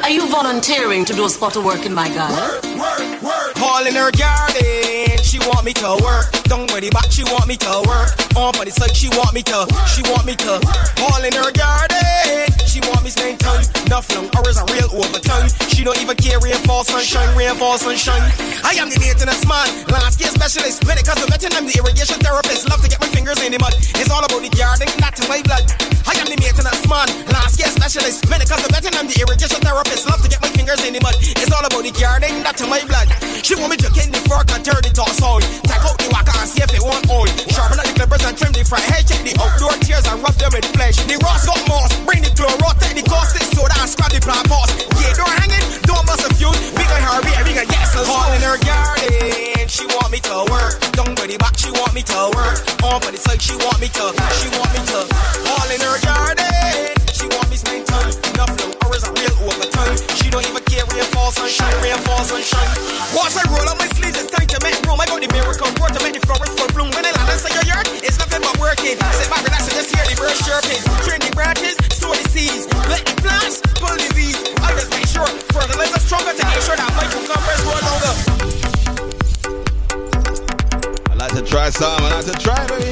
Are 0.03 0.11
you 0.11 0.29
volunteering 0.29 1.05
to 1.05 1.13
do 1.13 1.25
a 1.25 1.29
spot 1.31 1.55
of 1.55 1.65
work 1.65 1.87
in 1.87 1.95
my 1.95 2.09
garden? 2.09 2.37
Work, 2.37 3.23
work, 3.23 3.23
work. 3.23 3.63
All 3.63 3.87
in 3.87 3.95
her 3.95 4.11
garden, 4.11 5.23
she 5.23 5.39
want 5.39 5.65
me 5.65 5.73
to 5.75 5.99
work. 6.03 6.33
Don't 6.51 6.69
worry 6.73 6.91
back, 6.91 7.13
she 7.13 7.23
want 7.23 7.47
me 7.47 7.57
to 7.59 7.83
work. 7.87 8.11
On 8.35 8.53
for 8.55 8.65
the 8.65 8.73
side, 8.73 8.97
she 8.97 9.09
want 9.11 9.35
me 9.35 9.43
to, 9.45 9.67
she 9.87 10.03
want 10.11 10.27
me 10.27 10.35
to. 10.35 10.59
All 11.07 11.23
in 11.23 11.33
her 11.33 11.53
garden, 11.53 12.51
she 12.81 12.91
want 12.91 13.05
me 13.05 13.11
spend 13.11 13.41
time. 13.41 13.65
Enough 13.87 14.09
long 14.15 14.29
hours 14.37 14.57
a 14.57 14.65
real 14.73 14.89
overtime. 14.93 15.49
She 15.69 15.85
don't 15.85 16.01
even 16.01 16.17
care 16.17 16.39
rainfall, 16.41 16.85
sunshine, 16.85 17.29
rainfall, 17.37 17.79
sunshine. 17.79 18.23
I 18.65 18.77
am 18.79 18.89
the 18.89 18.99
maintenance 19.01 19.47
man, 19.47 19.69
landscape 19.89 20.33
specialist. 20.33 20.85
When 20.87 20.97
it 20.97 21.05
comes 21.05 21.21
to 21.25 21.29
vetting, 21.29 21.55
I'm 21.57 21.67
the 21.67 21.77
irrigation 21.77 22.19
therapist. 22.21 22.69
Love 22.69 22.81
to 22.83 22.89
get 22.89 23.01
my 23.01 23.09
fingers 23.09 23.41
in 23.43 23.53
the 23.53 23.59
mud. 23.59 23.75
It's 24.01 24.11
all 24.11 24.25
about 24.25 24.41
the 24.41 24.53
garden, 24.57 24.89
not 25.01 25.17
in 25.19 25.27
my 25.29 25.43
blood. 25.43 25.65
I 26.07 26.17
am 26.19 26.27
the 26.27 26.39
maintenance 26.41 26.85
man, 26.89 27.09
landscape 27.29 27.73
specialist. 27.73 28.29
When 28.31 28.41
it 28.41 28.49
comes 28.49 28.65
to 28.65 28.71
vetting, 28.73 28.97
I'm 28.97 29.07
the 29.07 29.19
irrigation 29.21 29.61
therapist. 29.61 30.09
Love 30.09 30.23
to 30.23 30.29
get 30.29 30.41
my 30.41 30.51
fingers 30.53 30.81
in 30.87 30.97
the 30.97 31.01
mud. 31.03 31.17
It's 31.21 31.53
all 31.53 31.65
about 31.65 31.83
the 31.85 31.93
garden, 31.93 32.43
not 32.43 32.57
in 32.61 32.69
my 32.71 32.83
blood. 32.87 33.09
She 33.45 33.55
want 33.57 33.75
me 33.75 33.79
to 33.85 33.91
get 33.93 34.09
the 34.13 34.21
fork 34.29 34.49
and 34.53 34.65
turn 34.65 34.81
it 34.85 34.95
toss 34.95 35.21
on. 35.23 35.43
Take 35.67 35.85
out 35.85 35.97
the 35.99 36.09
waka 36.13 36.33
and 36.39 36.49
see 36.49 36.63
if 36.63 36.71
it 36.73 36.83
want 36.83 37.05
oil. 37.11 37.29
Sharpen 37.53 37.81
up 37.81 37.87
the 37.87 37.95
clippers 37.97 38.25
and 38.25 38.35
trim 38.37 38.53
the 38.53 38.65
front 38.65 38.85
head. 38.89 39.05
Check 39.05 39.21
the 39.27 39.35
outdoor 39.41 39.75
tears 39.85 40.07
and 40.07 40.23
rough 40.23 40.39
them 40.39 40.53
with 40.55 40.67
flesh. 40.73 40.97
The 41.05 41.17
Ross 41.21 41.47
got 41.47 41.61
moss. 41.69 41.93
Bring 42.07 42.23
the 42.23 42.33
chloro, 42.33 42.71
take 42.81 42.97
the 42.97 43.05
caustic 43.09 43.45
soda 43.55 43.75
and 43.81 43.89
scrap 43.89 44.11
the 44.13 44.21
plant 44.21 44.49
boss. 44.49 44.69
Yeah, 45.01 45.13
door 45.15 45.31
hanging, 45.41 45.65
don't 45.85 46.05
bust 46.09 46.25
a 46.25 46.31
fuse. 46.35 46.57
We 46.77 46.85
gon' 46.89 47.05
hurry, 47.05 47.33
we 47.45 47.53
gon' 47.55 47.69
get 47.69 47.87
some. 47.89 48.09
All 48.09 48.33
in 48.33 48.43
her 48.43 48.59
garden, 48.65 49.69
she 49.69 49.85
want 49.95 50.11
me 50.11 50.21
to 50.27 50.49
work. 50.51 50.81
Don't 50.97 51.13
worry 51.19 51.37
back, 51.37 51.57
she 51.57 51.71
want 51.71 51.93
me 51.95 52.03
to 52.09 52.19
work. 52.35 52.59
On 52.83 52.99
for 53.01 53.13
the 53.13 53.21
side, 53.21 53.41
she 53.41 53.55
want 53.61 53.79
me 53.81 53.89
to, 53.95 54.05
she 54.41 54.49
want 54.57 54.71
me 54.73 54.81
to. 54.93 54.99
All 55.53 55.69
in 55.71 55.81
her 55.81 55.99
garden, 56.03 56.97
she 57.13 57.27
want 57.31 57.47
me 57.51 57.57
spend 57.57 57.87
time. 57.87 58.11
Enough 58.35 58.53
long 58.61 58.75
hours 58.85 59.05
a 59.05 59.13
real 59.13 59.35
overtime. 59.47 59.97
She 60.19 60.31
don't 60.31 60.47
even 60.49 60.65
care 60.65 60.85
rainfall, 60.91 61.31
sunshine, 61.33 61.75
rainfall, 61.85 62.25
sunshine. 62.25 62.71
Once 63.15 63.37
I 63.37 63.45
roll 63.53 63.69
up 63.69 63.79
my 63.79 63.89
sleeves, 63.95 64.17
it's 64.19 64.31
time 64.31 64.47
to 64.47 64.59
make 64.65 64.77
room. 64.87 65.01
I 65.01 65.07
got 65.07 65.21
the 65.21 65.31
miracle 65.31 65.71
word 65.79 65.93
to 65.95 66.01
make 66.03 66.15
the 66.19 66.25
flowers 66.27 66.50
When 66.61 67.05
land 67.05 67.17
your 67.57 67.65
yard, 67.65 67.89
nothing 68.19 68.43
but 68.43 68.59
working. 68.61 68.99
Just 69.01 69.97
hear 69.97 70.05
the 70.05 70.15
birds 70.21 70.45
chirping. 70.45 70.77
Train 71.09 71.21
the 71.25 71.31
branches, 71.35 71.77
store 71.97 72.15
the 72.15 72.29
seeds. 72.29 72.69
Let 72.89 73.05
the 73.07 73.17
plants 73.23 73.63
pull 73.81 73.97
the 73.97 74.13
weeds. 74.15 74.37
I 74.61 74.73
just 74.77 74.91
make 74.91 75.07
sure 75.09 75.27
fertilizer 75.57 76.01
stronger 76.01 76.33
to 76.37 76.45
that 76.77 76.93
my 76.97 77.09
cucumbers 77.09 77.61
grow 77.65 77.81
longer. 77.89 78.13
I 81.11 81.15
like 81.15 81.33
to 81.33 81.43
try 81.43 81.71
some. 81.71 82.03
I 82.05 82.15
like 82.15 82.27
to 82.27 82.37
try, 82.37 82.67
baby. 82.67 82.91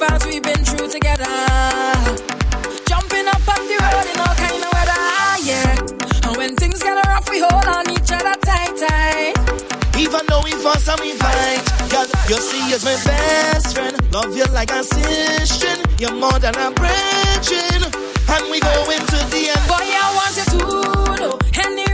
Carnivals 0.00 0.26
we've 0.26 0.42
been 0.42 0.64
through 0.64 0.88
together. 0.88 1.24
Jumping 2.86 3.26
up 3.28 3.44
on 3.48 3.62
the 3.68 3.76
road 3.80 4.06
in 4.12 4.18
all 4.20 4.34
kind 4.34 4.62
of 4.64 4.72
weather, 4.72 5.00
yeah. 5.44 6.28
And 6.28 6.36
when 6.36 6.56
things 6.56 6.82
get 6.82 7.04
rough, 7.06 7.28
we 7.30 7.40
hold 7.40 7.66
on 7.66 7.90
each 7.90 8.10
other 8.12 8.34
tight, 8.40 8.76
tight. 8.76 9.34
Even 9.98 10.20
though 10.28 10.42
we 10.42 10.52
fuss 10.52 10.88
and 10.88 11.00
we 11.00 11.12
fight, 11.12 11.62
girl, 11.90 12.06
you 12.28 12.36
see 12.36 12.72
as 12.72 12.84
my 12.84 12.96
best 13.04 13.74
friend. 13.74 13.96
Love 14.12 14.36
you 14.36 14.44
like 14.52 14.70
a 14.72 14.82
sister. 14.82 15.76
You're 15.98 16.14
more 16.14 16.38
than 16.38 16.54
a 16.56 16.70
brethren. 16.72 17.82
And 18.28 18.50
we 18.50 18.60
go 18.60 18.90
into 18.90 19.18
the 19.32 19.50
end. 19.52 19.64
Boy, 19.68 19.84
I 19.84 20.08
want 20.16 20.36
you 20.36 20.44
to 20.44 20.58
know 21.20 21.38
anywhere 21.54 21.89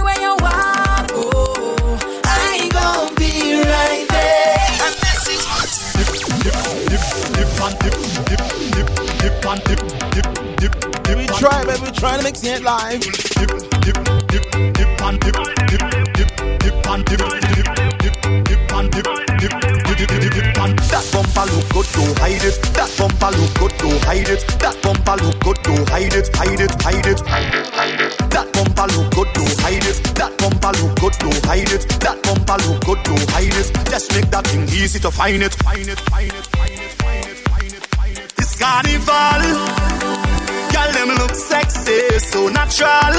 We 11.17 11.27
try, 11.27 11.65
baby. 11.65 11.83
We 11.83 11.91
trying 11.91 12.19
to 12.19 12.25
mix 12.25 12.45
it 12.45 12.63
live. 12.63 13.01
That 20.87 21.05
bumper 21.13 21.45
look 21.53 21.69
good, 21.71 21.87
don't 21.93 22.19
hide 22.19 22.45
it. 22.45 22.57
That 22.75 22.91
bumper 22.97 23.31
look 23.37 23.55
good, 23.59 23.73
don't 23.79 24.05
hide 24.05 24.29
it. 24.29 24.47
That 24.61 24.81
bumper 24.83 25.17
look 25.25 25.41
good, 25.41 25.63
don't 25.63 25.89
hide 25.89 26.15
it, 26.15 26.31
hide 26.37 26.61
it, 26.61 26.71
hide 26.81 27.07
it. 27.07 27.19
That 28.31 28.53
bumper 28.53 28.87
look 28.95 29.11
good, 29.15 29.29
don't 29.35 29.61
hide 29.61 29.85
it. 29.85 30.03
That 30.15 30.39
bumper 30.39 30.73
look 30.79 30.95
good, 31.01 31.13
don't 31.19 31.45
hide 31.45 31.73
it. 31.73 31.89
That 32.01 32.23
bumper 32.23 32.57
look 32.63 32.85
good, 32.85 33.03
don't 33.05 33.31
hide 33.31 33.53
it. 33.53 33.73
Just 33.91 34.15
make 34.15 34.31
that 34.31 34.47
thing 34.47 34.63
easy 34.69 34.99
to 35.01 35.11
find 35.11 35.43
it, 35.43 35.55
find 35.55 35.89
it, 35.89 35.99
find 35.99 36.33
it, 36.33 36.47
find 36.47 36.71
it, 36.71 37.06
carnival, 38.67 39.43
girl 40.75 40.91
them 40.97 41.11
look 41.23 41.35
sexy, 41.35 42.19
so 42.19 42.49
natural. 42.49 43.15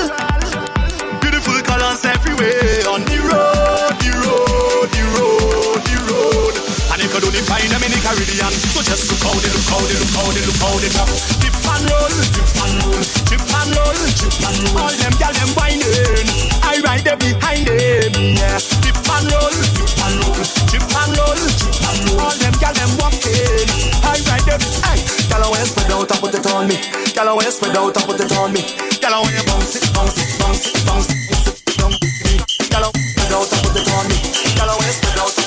Beautiful 1.23 1.59
colors 1.63 2.03
everywhere 2.03 2.83
on 2.91 3.01
the 3.07 3.19
road, 3.29 3.95
the 4.03 4.11
road, 4.23 4.87
the 4.91 5.03
road, 5.15 5.79
the 5.87 5.97
road. 6.11 6.53
And 6.91 6.99
you 6.99 7.07
could 7.07 7.23
only 7.23 7.43
find 7.47 7.63
them 7.71 7.79
in 7.79 7.91
the 7.95 7.99
Caribbean. 8.03 8.53
So 8.75 8.83
just 8.83 9.07
look 9.07 9.23
how 9.23 9.35
they 9.39 9.51
look 9.55 9.67
how 9.71 9.79
they 9.87 9.95
look 9.95 10.11
how 10.19 10.27
they 10.35 10.43
look 10.43 10.59
how 10.59 10.75
they 10.83 10.91
drop. 10.91 11.09
Dip 11.39 11.55
and 11.63 11.85
roll, 11.95 12.15
dip 12.35 12.51
and 12.63 12.75
roll, 12.83 12.99
dip 13.31 13.47
and 13.47 13.71
roll, 13.71 13.99
dip 14.19 14.43
and 14.51 14.59
roll. 14.67 14.83
All 14.83 14.95
them 14.99 15.13
gal 15.15 15.31
them 15.31 15.51
whining, 15.55 16.27
I 16.59 16.83
ride 16.83 17.07
them 17.07 17.19
behind 17.23 17.71
them. 17.71 18.11
Yeah, 18.35 18.59
dip 18.83 18.99
and 18.99 19.27
roll, 19.31 19.55
dip 19.79 19.95
and 19.95 20.15
roll, 20.27 20.43
dip 20.67 20.91
and 20.91 21.11
roll, 21.15 21.39
dip 21.39 21.79
and 21.87 22.03
roll. 22.03 22.19
All 22.19 22.35
them 22.35 22.55
gal 22.59 22.75
them 22.75 22.91
walking, 22.99 23.71
I 24.03 24.19
ride 24.27 24.43
them. 24.43 24.59
Hey, 24.83 25.06
gal 25.29 25.43
I 25.43 25.49
wanna 25.49 25.65
spread 25.65 25.91
out 25.91 26.11
and 26.11 26.19
put 26.19 26.33
it 26.35 26.45
on 26.47 26.67
me. 26.67 26.77
Gal 27.13 27.29
I 27.29 27.33
wanna 27.33 27.51
spread 27.51 27.75
out 27.75 27.95
and 27.95 28.05
put 28.05 28.19
it 28.19 28.31
on 28.37 28.53
me. 28.53 28.61
Gal 28.99 29.13
I 29.13 29.19
wanna 29.21 29.43
bounce 29.45 29.75
it, 29.75 29.93
bounce 29.93 30.17
it, 30.17 30.39
bounce 30.39 30.65
it, 30.67 30.85
bounce 30.85 31.09
it. 31.09 31.77
bounce 31.77 31.97
Gal 32.69 32.83
I 32.83 32.91
spread 32.91 33.33
out 33.33 33.51
and 33.51 33.61
put 33.63 33.75
it 33.77 33.89
on 33.91 34.07
me. 34.07 34.17
Gal 34.55 34.69
I 34.69 34.75
wanna 34.75 34.91
spread 34.91 35.19
out 35.19 35.27
and 35.27 35.35
put 35.35 35.41
it 35.41 35.41
on 35.41 35.41
me. 35.41 35.46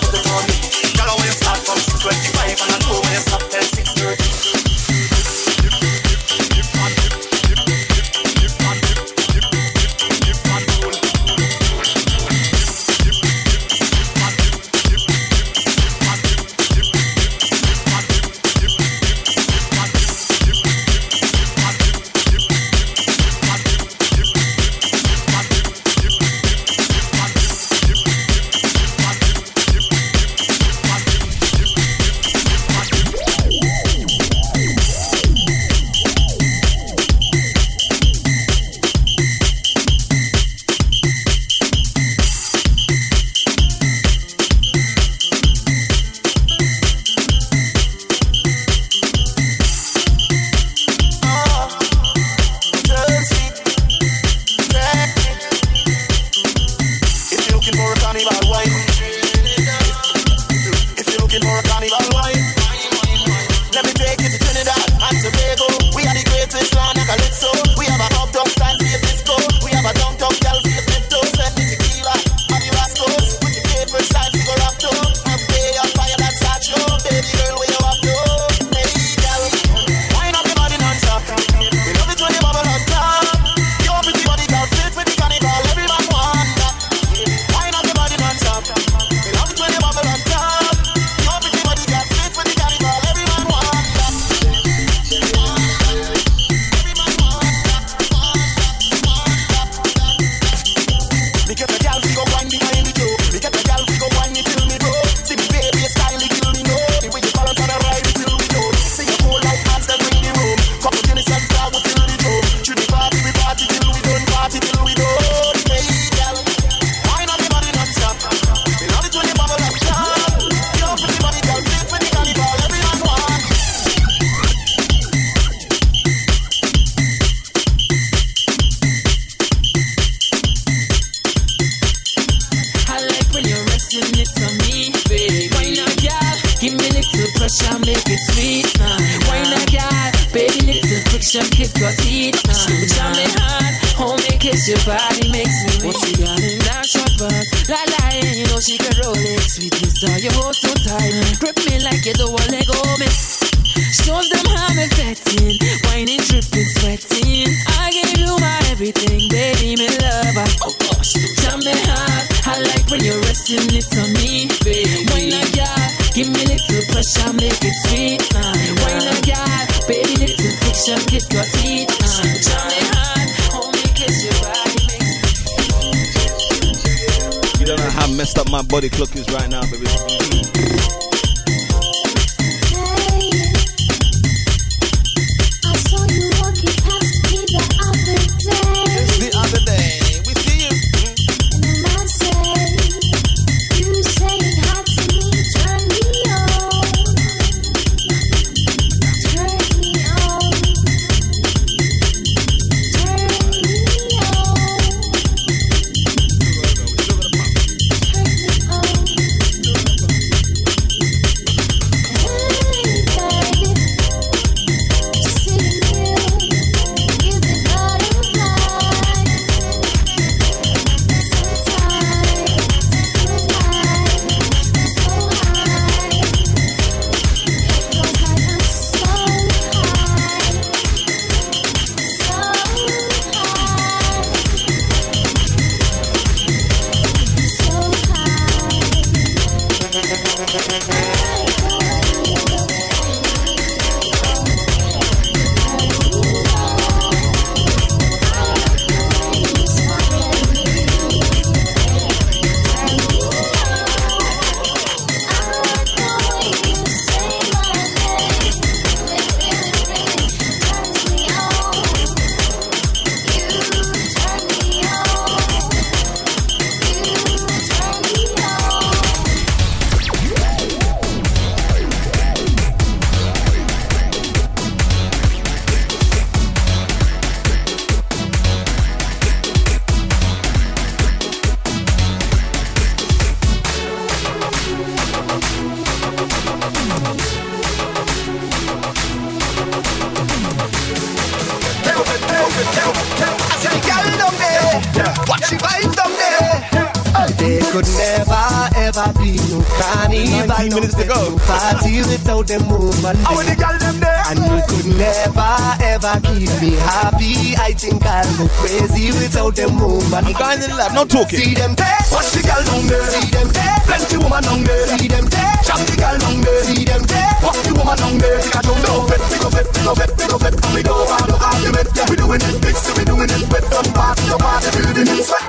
never 304.96 305.54
ever 305.82 306.14
keep 306.24 306.50
me 306.62 306.74
happy. 306.80 307.56
I 307.56 307.72
think 307.74 308.04
I'll 308.06 308.26
go 308.38 308.46
crazy 308.58 309.12
without 309.12 309.54
them 309.54 309.78
woman. 309.78 310.24
I'm 310.24 310.32
going 310.32 310.62
in 310.62 310.72
love, 310.76 310.94
not 310.94 311.10
talking. 311.10 311.38
See 311.38 311.54
them 311.54 311.74
there, 311.74 312.00
watch 312.10 312.30
the 312.32 312.42
girl 312.42 312.62
down 312.64 312.86
there. 312.86 313.06
See 313.10 313.30
them 313.30 313.48
there, 313.50 313.76
plenty 313.86 314.16
woman 314.18 314.42
down 314.42 314.62
there. 314.64 314.86
See 314.98 315.08
them 315.08 315.26
there, 315.26 315.54
chop 315.62 315.80
the 315.86 315.94
girl 315.96 316.18
down 316.18 316.40
there. 316.40 316.62
See 316.64 316.84
them 316.84 317.02
there, 317.06 317.32
watch 317.42 317.60
the 317.62 317.72
woman 317.74 317.96
down 317.98 318.16
there. 318.18 318.38
Pick 318.40 318.54
a 318.54 318.60
jump, 318.62 318.80
no 318.86 318.94
bet, 319.06 319.22
pick 319.30 319.44
up 319.44 319.54
it, 319.54 319.66
pick 319.70 319.86
up 319.86 320.00
it, 320.00 320.10
pick 320.18 320.32
up 320.32 320.44
it. 320.48 320.54
We 320.74 320.80
don't 320.82 321.08
have 321.08 321.28
no 321.28 321.36
argument. 321.38 321.88
Yeah, 321.94 322.06
we 322.10 322.16
doing 322.16 322.42
it, 322.42 322.56
big, 322.62 322.76
so 322.76 322.90
we 322.96 323.04
doing 323.04 323.30
it. 323.30 323.42
With 323.50 323.66
them 323.70 323.86
party, 323.94 324.24
the 324.26 324.36
party, 324.38 324.68
building 324.74 325.08
in 325.08 325.22
sweat. 325.22 325.44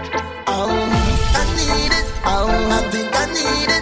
Oh, 0.48 0.70
I 0.70 1.42
need 1.56 1.94
it. 1.94 2.06
Oh, 2.26 2.50
I 2.50 2.80
think 2.92 3.10
I 3.14 3.26
need 3.32 3.70
it. 3.72 3.81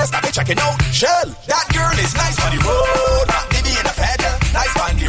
Hey, 0.00 0.20
be 0.22 0.32
checking 0.32 0.58
out. 0.58 0.80
Shell, 0.94 1.28
that 1.46 1.66
girl 1.76 1.92
is 2.00 2.14
nice 2.16 2.40
on 2.40 2.56
the 2.56 2.60
road. 2.64 3.24
Not 3.28 3.52
me 3.52 3.60
being 3.68 3.84
a 3.84 3.92
feather. 3.92 4.32
Nice 4.54 4.76
on. 4.80 4.99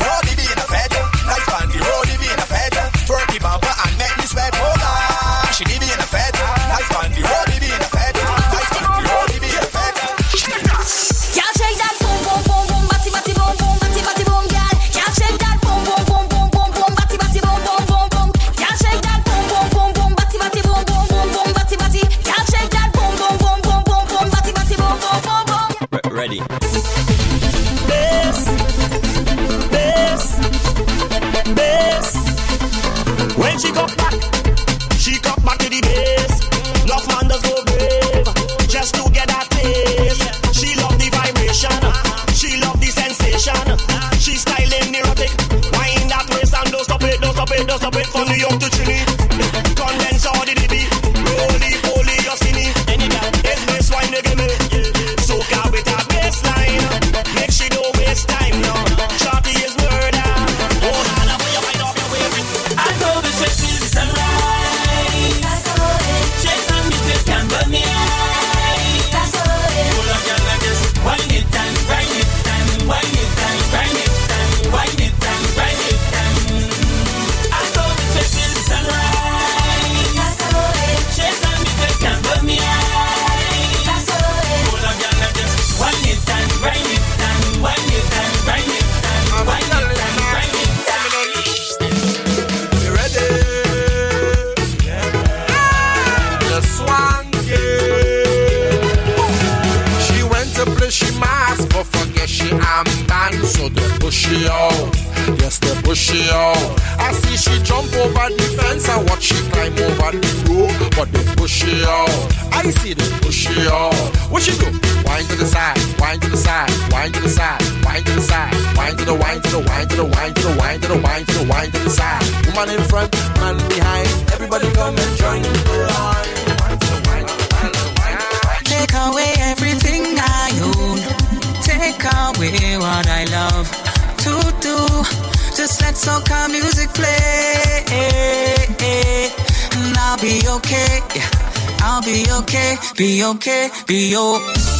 be 142.96 143.24
okay, 143.24 143.70
be 143.88 144.16
okay. 144.16 144.71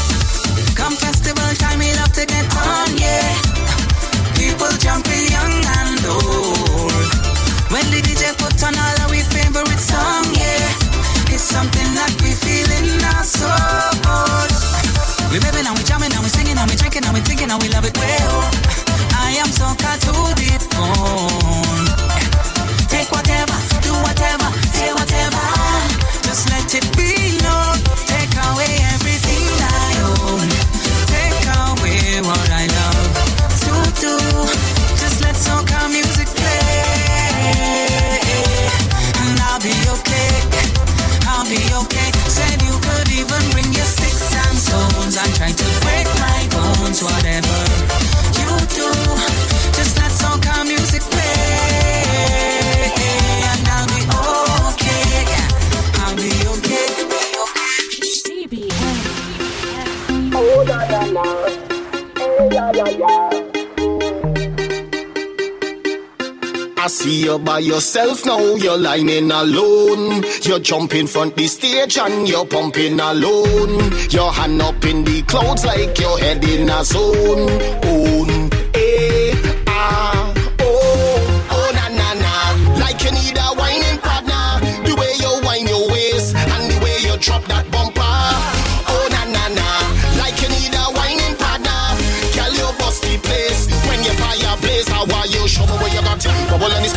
I 66.84 66.88
see 66.88 67.26
you 67.26 67.38
by 67.38 67.60
yourself 67.60 68.26
now, 68.26 68.56
you're 68.56 68.76
lining 68.76 69.30
alone. 69.30 70.24
You 70.42 70.60
jump 70.60 70.96
in 70.96 71.06
front 71.06 71.36
the 71.36 71.46
stage 71.46 72.00
and 72.00 72.28
you're 72.28 72.48
pumping 72.48 73.00
alone. 73.00 73.94
Your 74.10 74.32
hand 74.34 74.60
up 74.64 74.84
in 74.86 75.04
the 75.04 75.22
clouds 75.28 75.64
like 75.64 76.00
your 76.00 76.18
head 76.18 76.44
in 76.44 76.70
a 76.70 76.84
zone. 76.84 77.50
Own, 77.86 78.50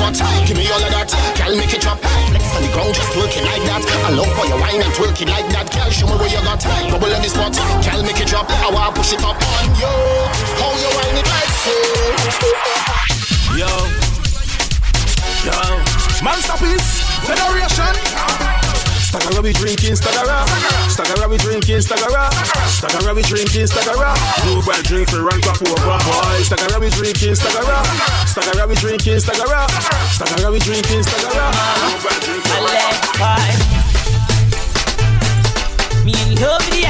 On. 0.04 0.12
Give 0.44 0.56
me 0.56 0.68
all 0.68 0.84
of 0.84 0.92
that. 0.92 1.08
Girl, 1.32 1.56
make 1.56 1.72
it 1.72 1.80
drop. 1.80 1.96
Flex 1.96 2.44
on 2.52 2.60
the 2.60 2.68
ground, 2.76 2.92
just 2.92 3.08
twerking 3.16 3.44
like 3.48 3.64
that. 3.64 3.80
I 4.04 4.12
love 4.12 4.28
for 4.36 4.44
your 4.44 4.60
wine 4.60 4.84
and 4.84 4.92
twerking 4.92 5.32
like 5.32 5.48
that. 5.56 5.72
Girl, 5.72 5.88
show 5.88 6.06
me 6.06 6.20
where 6.20 6.28
you 6.28 6.44
got. 6.44 6.60
Bubble 6.92 7.08
on 7.08 7.22
the 7.24 7.30
spot. 7.32 7.56
Girl, 7.80 8.02
make 8.04 8.20
it 8.20 8.28
drop. 8.28 8.44
I 8.52 8.68
want 8.68 8.94
push 8.94 9.16
it 9.16 9.24
up 9.24 9.40
on 9.40 9.64
you. 9.80 9.96
How 10.60 10.76
you 10.76 10.90
wine 10.92 11.16
it 11.16 11.24
like 11.24 11.52
so? 11.64 11.72
Yo, 13.56 13.72
yo, 15.48 15.56
man, 16.20 16.38
stop 16.44 16.60
this. 16.60 16.84
Federation. 17.24 18.63
Stagger 19.14 19.42
we 19.42 19.52
drinking, 19.52 19.94
stagger. 19.94 20.42
Stagger 20.90 21.28
we 21.28 21.36
drinking, 21.36 21.80
stagger. 21.80 22.30
Stagger 22.66 23.14
we 23.14 23.22
drinking, 23.22 23.66
stagger. 23.68 24.14
Blue 24.42 24.60
bell 24.66 24.82
drink 24.82 25.08
for 25.08 25.22
run 25.22 25.40
top 25.40 25.62
over 25.62 25.98
boy. 26.02 26.42
Stagger 26.42 26.80
we 26.80 26.90
drinking, 26.90 27.36
stagger. 27.36 27.82
Stagger 28.26 28.66
we 28.66 28.74
drinking, 28.74 29.20
stagger. 29.20 29.66
Stagger 30.10 30.50
we 30.50 30.58
drinking, 30.58 31.02
stagger. 31.04 31.30
Blue 31.30 31.94
bell 32.02 32.18
drink 32.26 32.42
for 32.42 32.58
run 32.58 32.74
top 33.14 33.38
Me 36.04 36.12
and 36.18 36.34
you 36.34 36.46
over 36.46 36.70
the 36.74 36.82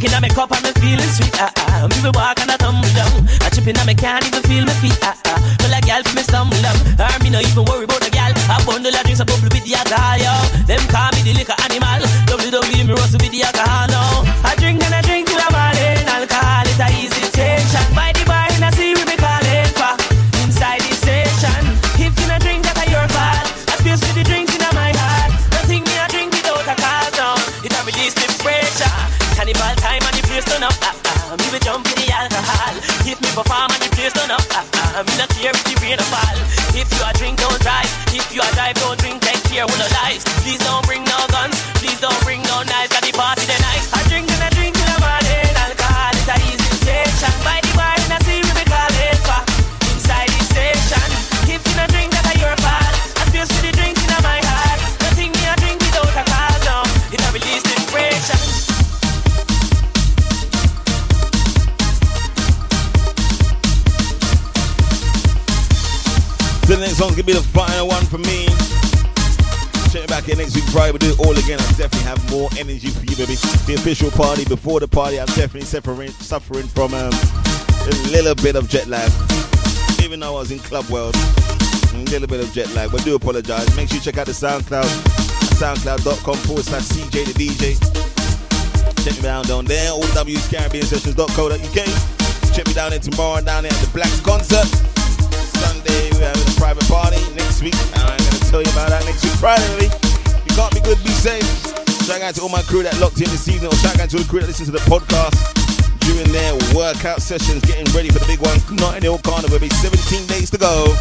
Drinking 0.00 0.16
on 0.16 0.22
my 0.24 0.32
cup 0.32 0.48
and 0.56 0.64
me 0.64 0.72
feeling 0.80 1.12
sweet, 1.12 1.36
ah 1.36 1.52
ah. 1.60 1.84
Me 1.84 2.00
be 2.00 2.08
walk 2.16 2.40
and 2.40 2.48
I 2.48 2.56
tumble 2.56 2.88
down. 2.96 3.20
I 3.44 3.52
chipping 3.52 3.76
on 3.76 3.84
me 3.84 3.92
can't 3.92 4.24
even 4.24 4.40
feel 4.48 4.64
my 4.64 4.72
feet, 4.80 4.96
ah 5.04 5.12
ah. 5.28 5.36
Well, 5.60 5.76
a 5.76 5.80
gal 5.84 6.00
for 6.00 6.16
me 6.16 6.24
stumble 6.24 6.56
down. 6.64 6.72
Or 6.96 7.12
me 7.20 7.28
no 7.28 7.36
even 7.36 7.68
worry 7.68 7.84
about 7.84 8.00
the 8.00 8.08
gal. 8.08 8.32
A 8.32 8.56
bundle 8.64 8.96
of 8.96 9.04
drinks, 9.04 9.20
a 9.20 9.28
bubble 9.28 9.52
with 9.52 9.60
the 9.60 9.76
alcohol. 9.76 10.40
Them 10.64 10.80
call 10.88 11.12
me 11.12 11.20
the 11.20 11.36
liquor 11.36 11.52
animal. 11.68 12.00
WWE 12.32 12.80
me 12.88 12.96
rustle 12.96 13.20
with 13.20 13.28
the 13.28 13.44
alcohol, 13.44 13.92
no. 13.92 14.24
I 14.40 14.56
the 34.30 34.36
turn 34.36 34.56
up. 34.56 34.66
Ah, 34.74 34.94
ah. 34.94 35.02
Me 35.02 35.14
not 35.18 35.28
care 35.30 35.50
if 35.50 35.64
the 35.64 35.74
rain 35.82 35.98
fall. 36.10 36.36
If 36.74 36.88
you 36.92 37.02
a 37.02 37.12
drink, 37.18 37.38
don't 37.38 37.60
drive. 37.60 37.90
If 38.14 38.34
you 38.34 38.42
a 38.42 38.48
drive, 38.54 38.76
don't 38.76 38.98
drink. 38.98 39.20
Take 39.22 39.42
care 39.44 39.66
with 39.66 39.78
no 39.78 39.86
lies. 40.02 40.24
Please 40.42 40.58
don't 40.58 40.84
bring 40.86 41.09
Gonna 67.20 67.36
be 67.36 67.38
the 67.38 67.52
final 67.52 67.86
one 67.86 68.04
for 68.06 68.16
me. 68.16 68.48
Check 69.92 70.08
back 70.08 70.30
in 70.30 70.38
next 70.38 70.54
week 70.54 70.64
Friday. 70.72 70.96
We'll 70.96 71.04
do 71.04 71.12
it 71.12 71.20
all 71.20 71.36
again. 71.36 71.60
I 71.60 71.68
definitely 71.76 72.08
have 72.08 72.16
more 72.30 72.48
energy 72.56 72.88
for 72.88 73.04
you, 73.04 73.12
baby. 73.12 73.36
The 73.68 73.74
official 73.76 74.10
party 74.10 74.46
before 74.46 74.80
the 74.80 74.88
party. 74.88 75.20
I'm 75.20 75.26
definitely 75.36 75.68
suffering 75.68 76.08
suffering 76.12 76.66
from 76.66 76.94
um, 76.94 77.12
a 77.12 77.92
little 78.08 78.34
bit 78.36 78.56
of 78.56 78.70
jet 78.70 78.86
lag. 78.86 79.12
Even 80.00 80.20
though 80.20 80.32
I 80.32 80.40
was 80.40 80.50
in 80.50 80.60
club 80.60 80.88
world, 80.88 81.14
a 81.92 82.08
little 82.08 82.26
bit 82.26 82.40
of 82.40 82.50
jet 82.54 82.72
lag. 82.72 82.90
But 82.90 83.04
do 83.04 83.14
apologize. 83.16 83.68
Make 83.76 83.88
sure 83.88 83.98
you 83.98 84.02
check 84.02 84.16
out 84.16 84.24
the 84.24 84.32
SoundCloud, 84.32 84.88
soundcloud.com 85.60 86.36
forward 86.48 86.64
slash 86.64 86.88
CJ 86.88 87.34
the 87.34 87.36
DJ. 87.36 87.76
Check 89.04 89.16
me 89.16 89.20
down 89.20 89.44
down 89.44 89.66
there. 89.66 89.92
All 89.92 90.08
Caribbean 90.48 90.86
Sessions.co.uk. 90.86 91.80
Check 92.56 92.66
me 92.66 92.72
down 92.72 92.90
there 92.96 92.98
tomorrow 92.98 93.44
down 93.44 93.64
there 93.64 93.72
at 93.72 93.80
the 93.84 93.92
Blaxx 93.92 94.24
concert. 94.24 94.99
We're 95.86 96.28
having 96.28 96.46
a 96.46 96.56
private 96.58 96.86
party. 96.88 97.20
Next 97.34 97.62
week 97.62 97.76
I'm 97.96 98.18
gonna 98.18 98.44
tell 98.50 98.62
you 98.62 98.70
about 98.72 98.90
that 98.90 99.04
next 99.04 99.24
week 99.24 99.36
Friday. 99.40 99.88
You 99.88 100.52
can't 100.52 100.74
be 100.74 100.80
good, 100.80 100.98
be 101.02 101.10
safe. 101.10 101.46
Shout 102.04 102.20
out 102.20 102.34
to 102.36 102.42
all 102.42 102.48
my 102.48 102.62
crew 102.62 102.82
that 102.82 102.98
locked 102.98 103.20
in 103.20 103.30
this 103.30 103.48
evening, 103.48 103.70
or 103.72 103.76
shout 103.78 103.98
out 104.00 104.10
to 104.10 104.18
the 104.18 104.28
crew 104.28 104.40
that 104.40 104.48
listen 104.48 104.66
to 104.66 104.72
the 104.72 104.84
podcast 104.90 105.38
during 106.00 106.30
their 106.32 106.52
workout 106.74 107.22
sessions, 107.22 107.62
getting 107.64 107.86
ready 107.94 108.10
for 108.10 108.18
the 108.18 108.26
big 108.26 108.40
one. 108.40 108.58
Notting 108.76 109.02
Hill 109.02 109.18
Carnival, 109.18 109.58
baby. 109.58 109.70
17 109.70 110.26
days 110.26 110.50
to 110.50 110.58
go. 110.58 110.92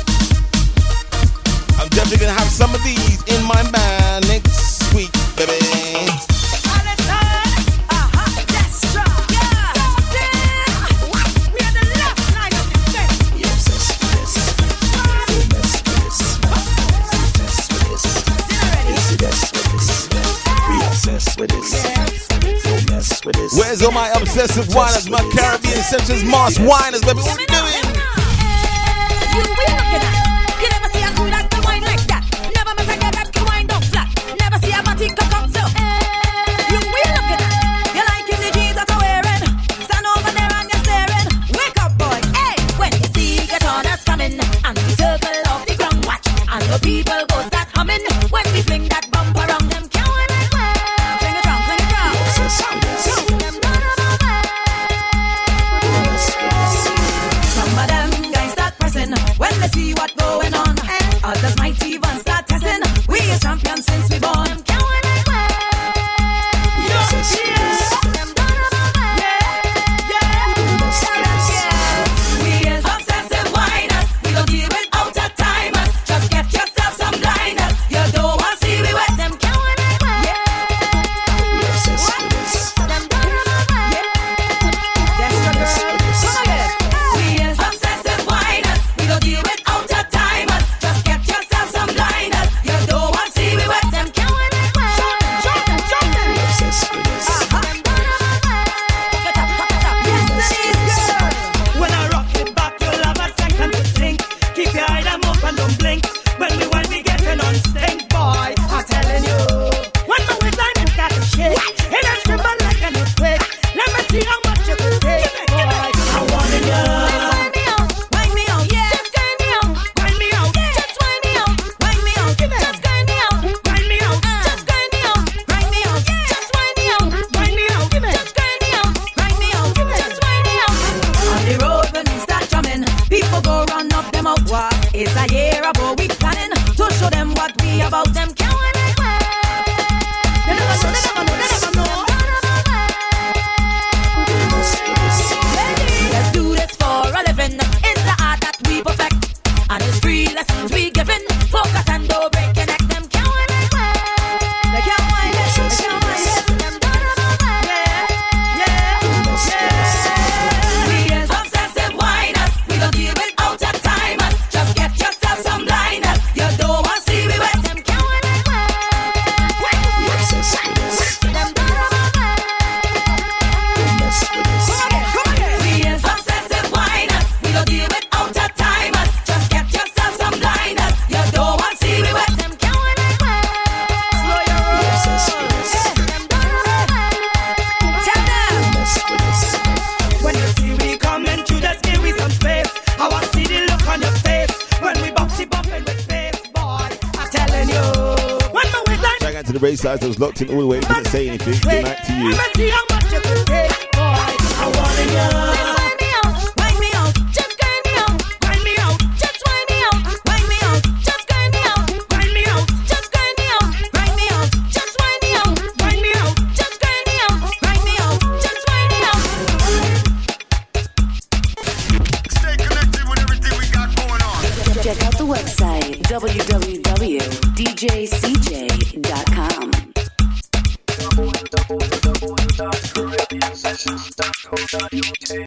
I'm 1.79 1.89
definitely 1.89 2.23
gonna 2.27 2.37
have 2.37 2.51
some 2.51 2.73
of 2.75 2.83
these 2.83 3.23
in 3.27 3.43
my 3.43 3.63
band 3.71 4.27
next 4.27 4.93
week, 4.93 5.11
baby. 5.35 6.38
Where's 23.55 23.81
all 23.83 23.91
my 23.91 24.09
obsessive 24.09 24.73
whiners, 24.73 25.09
my 25.09 25.21
Caribbean 25.31 25.83
Sessions 25.83 26.23
mas 26.23 26.57
whiners, 26.59 27.01
baby? 27.01 27.19
What 27.21 27.37
we 27.37 27.45
doing? 27.45 27.83
You 29.35 29.43
never 29.67 30.18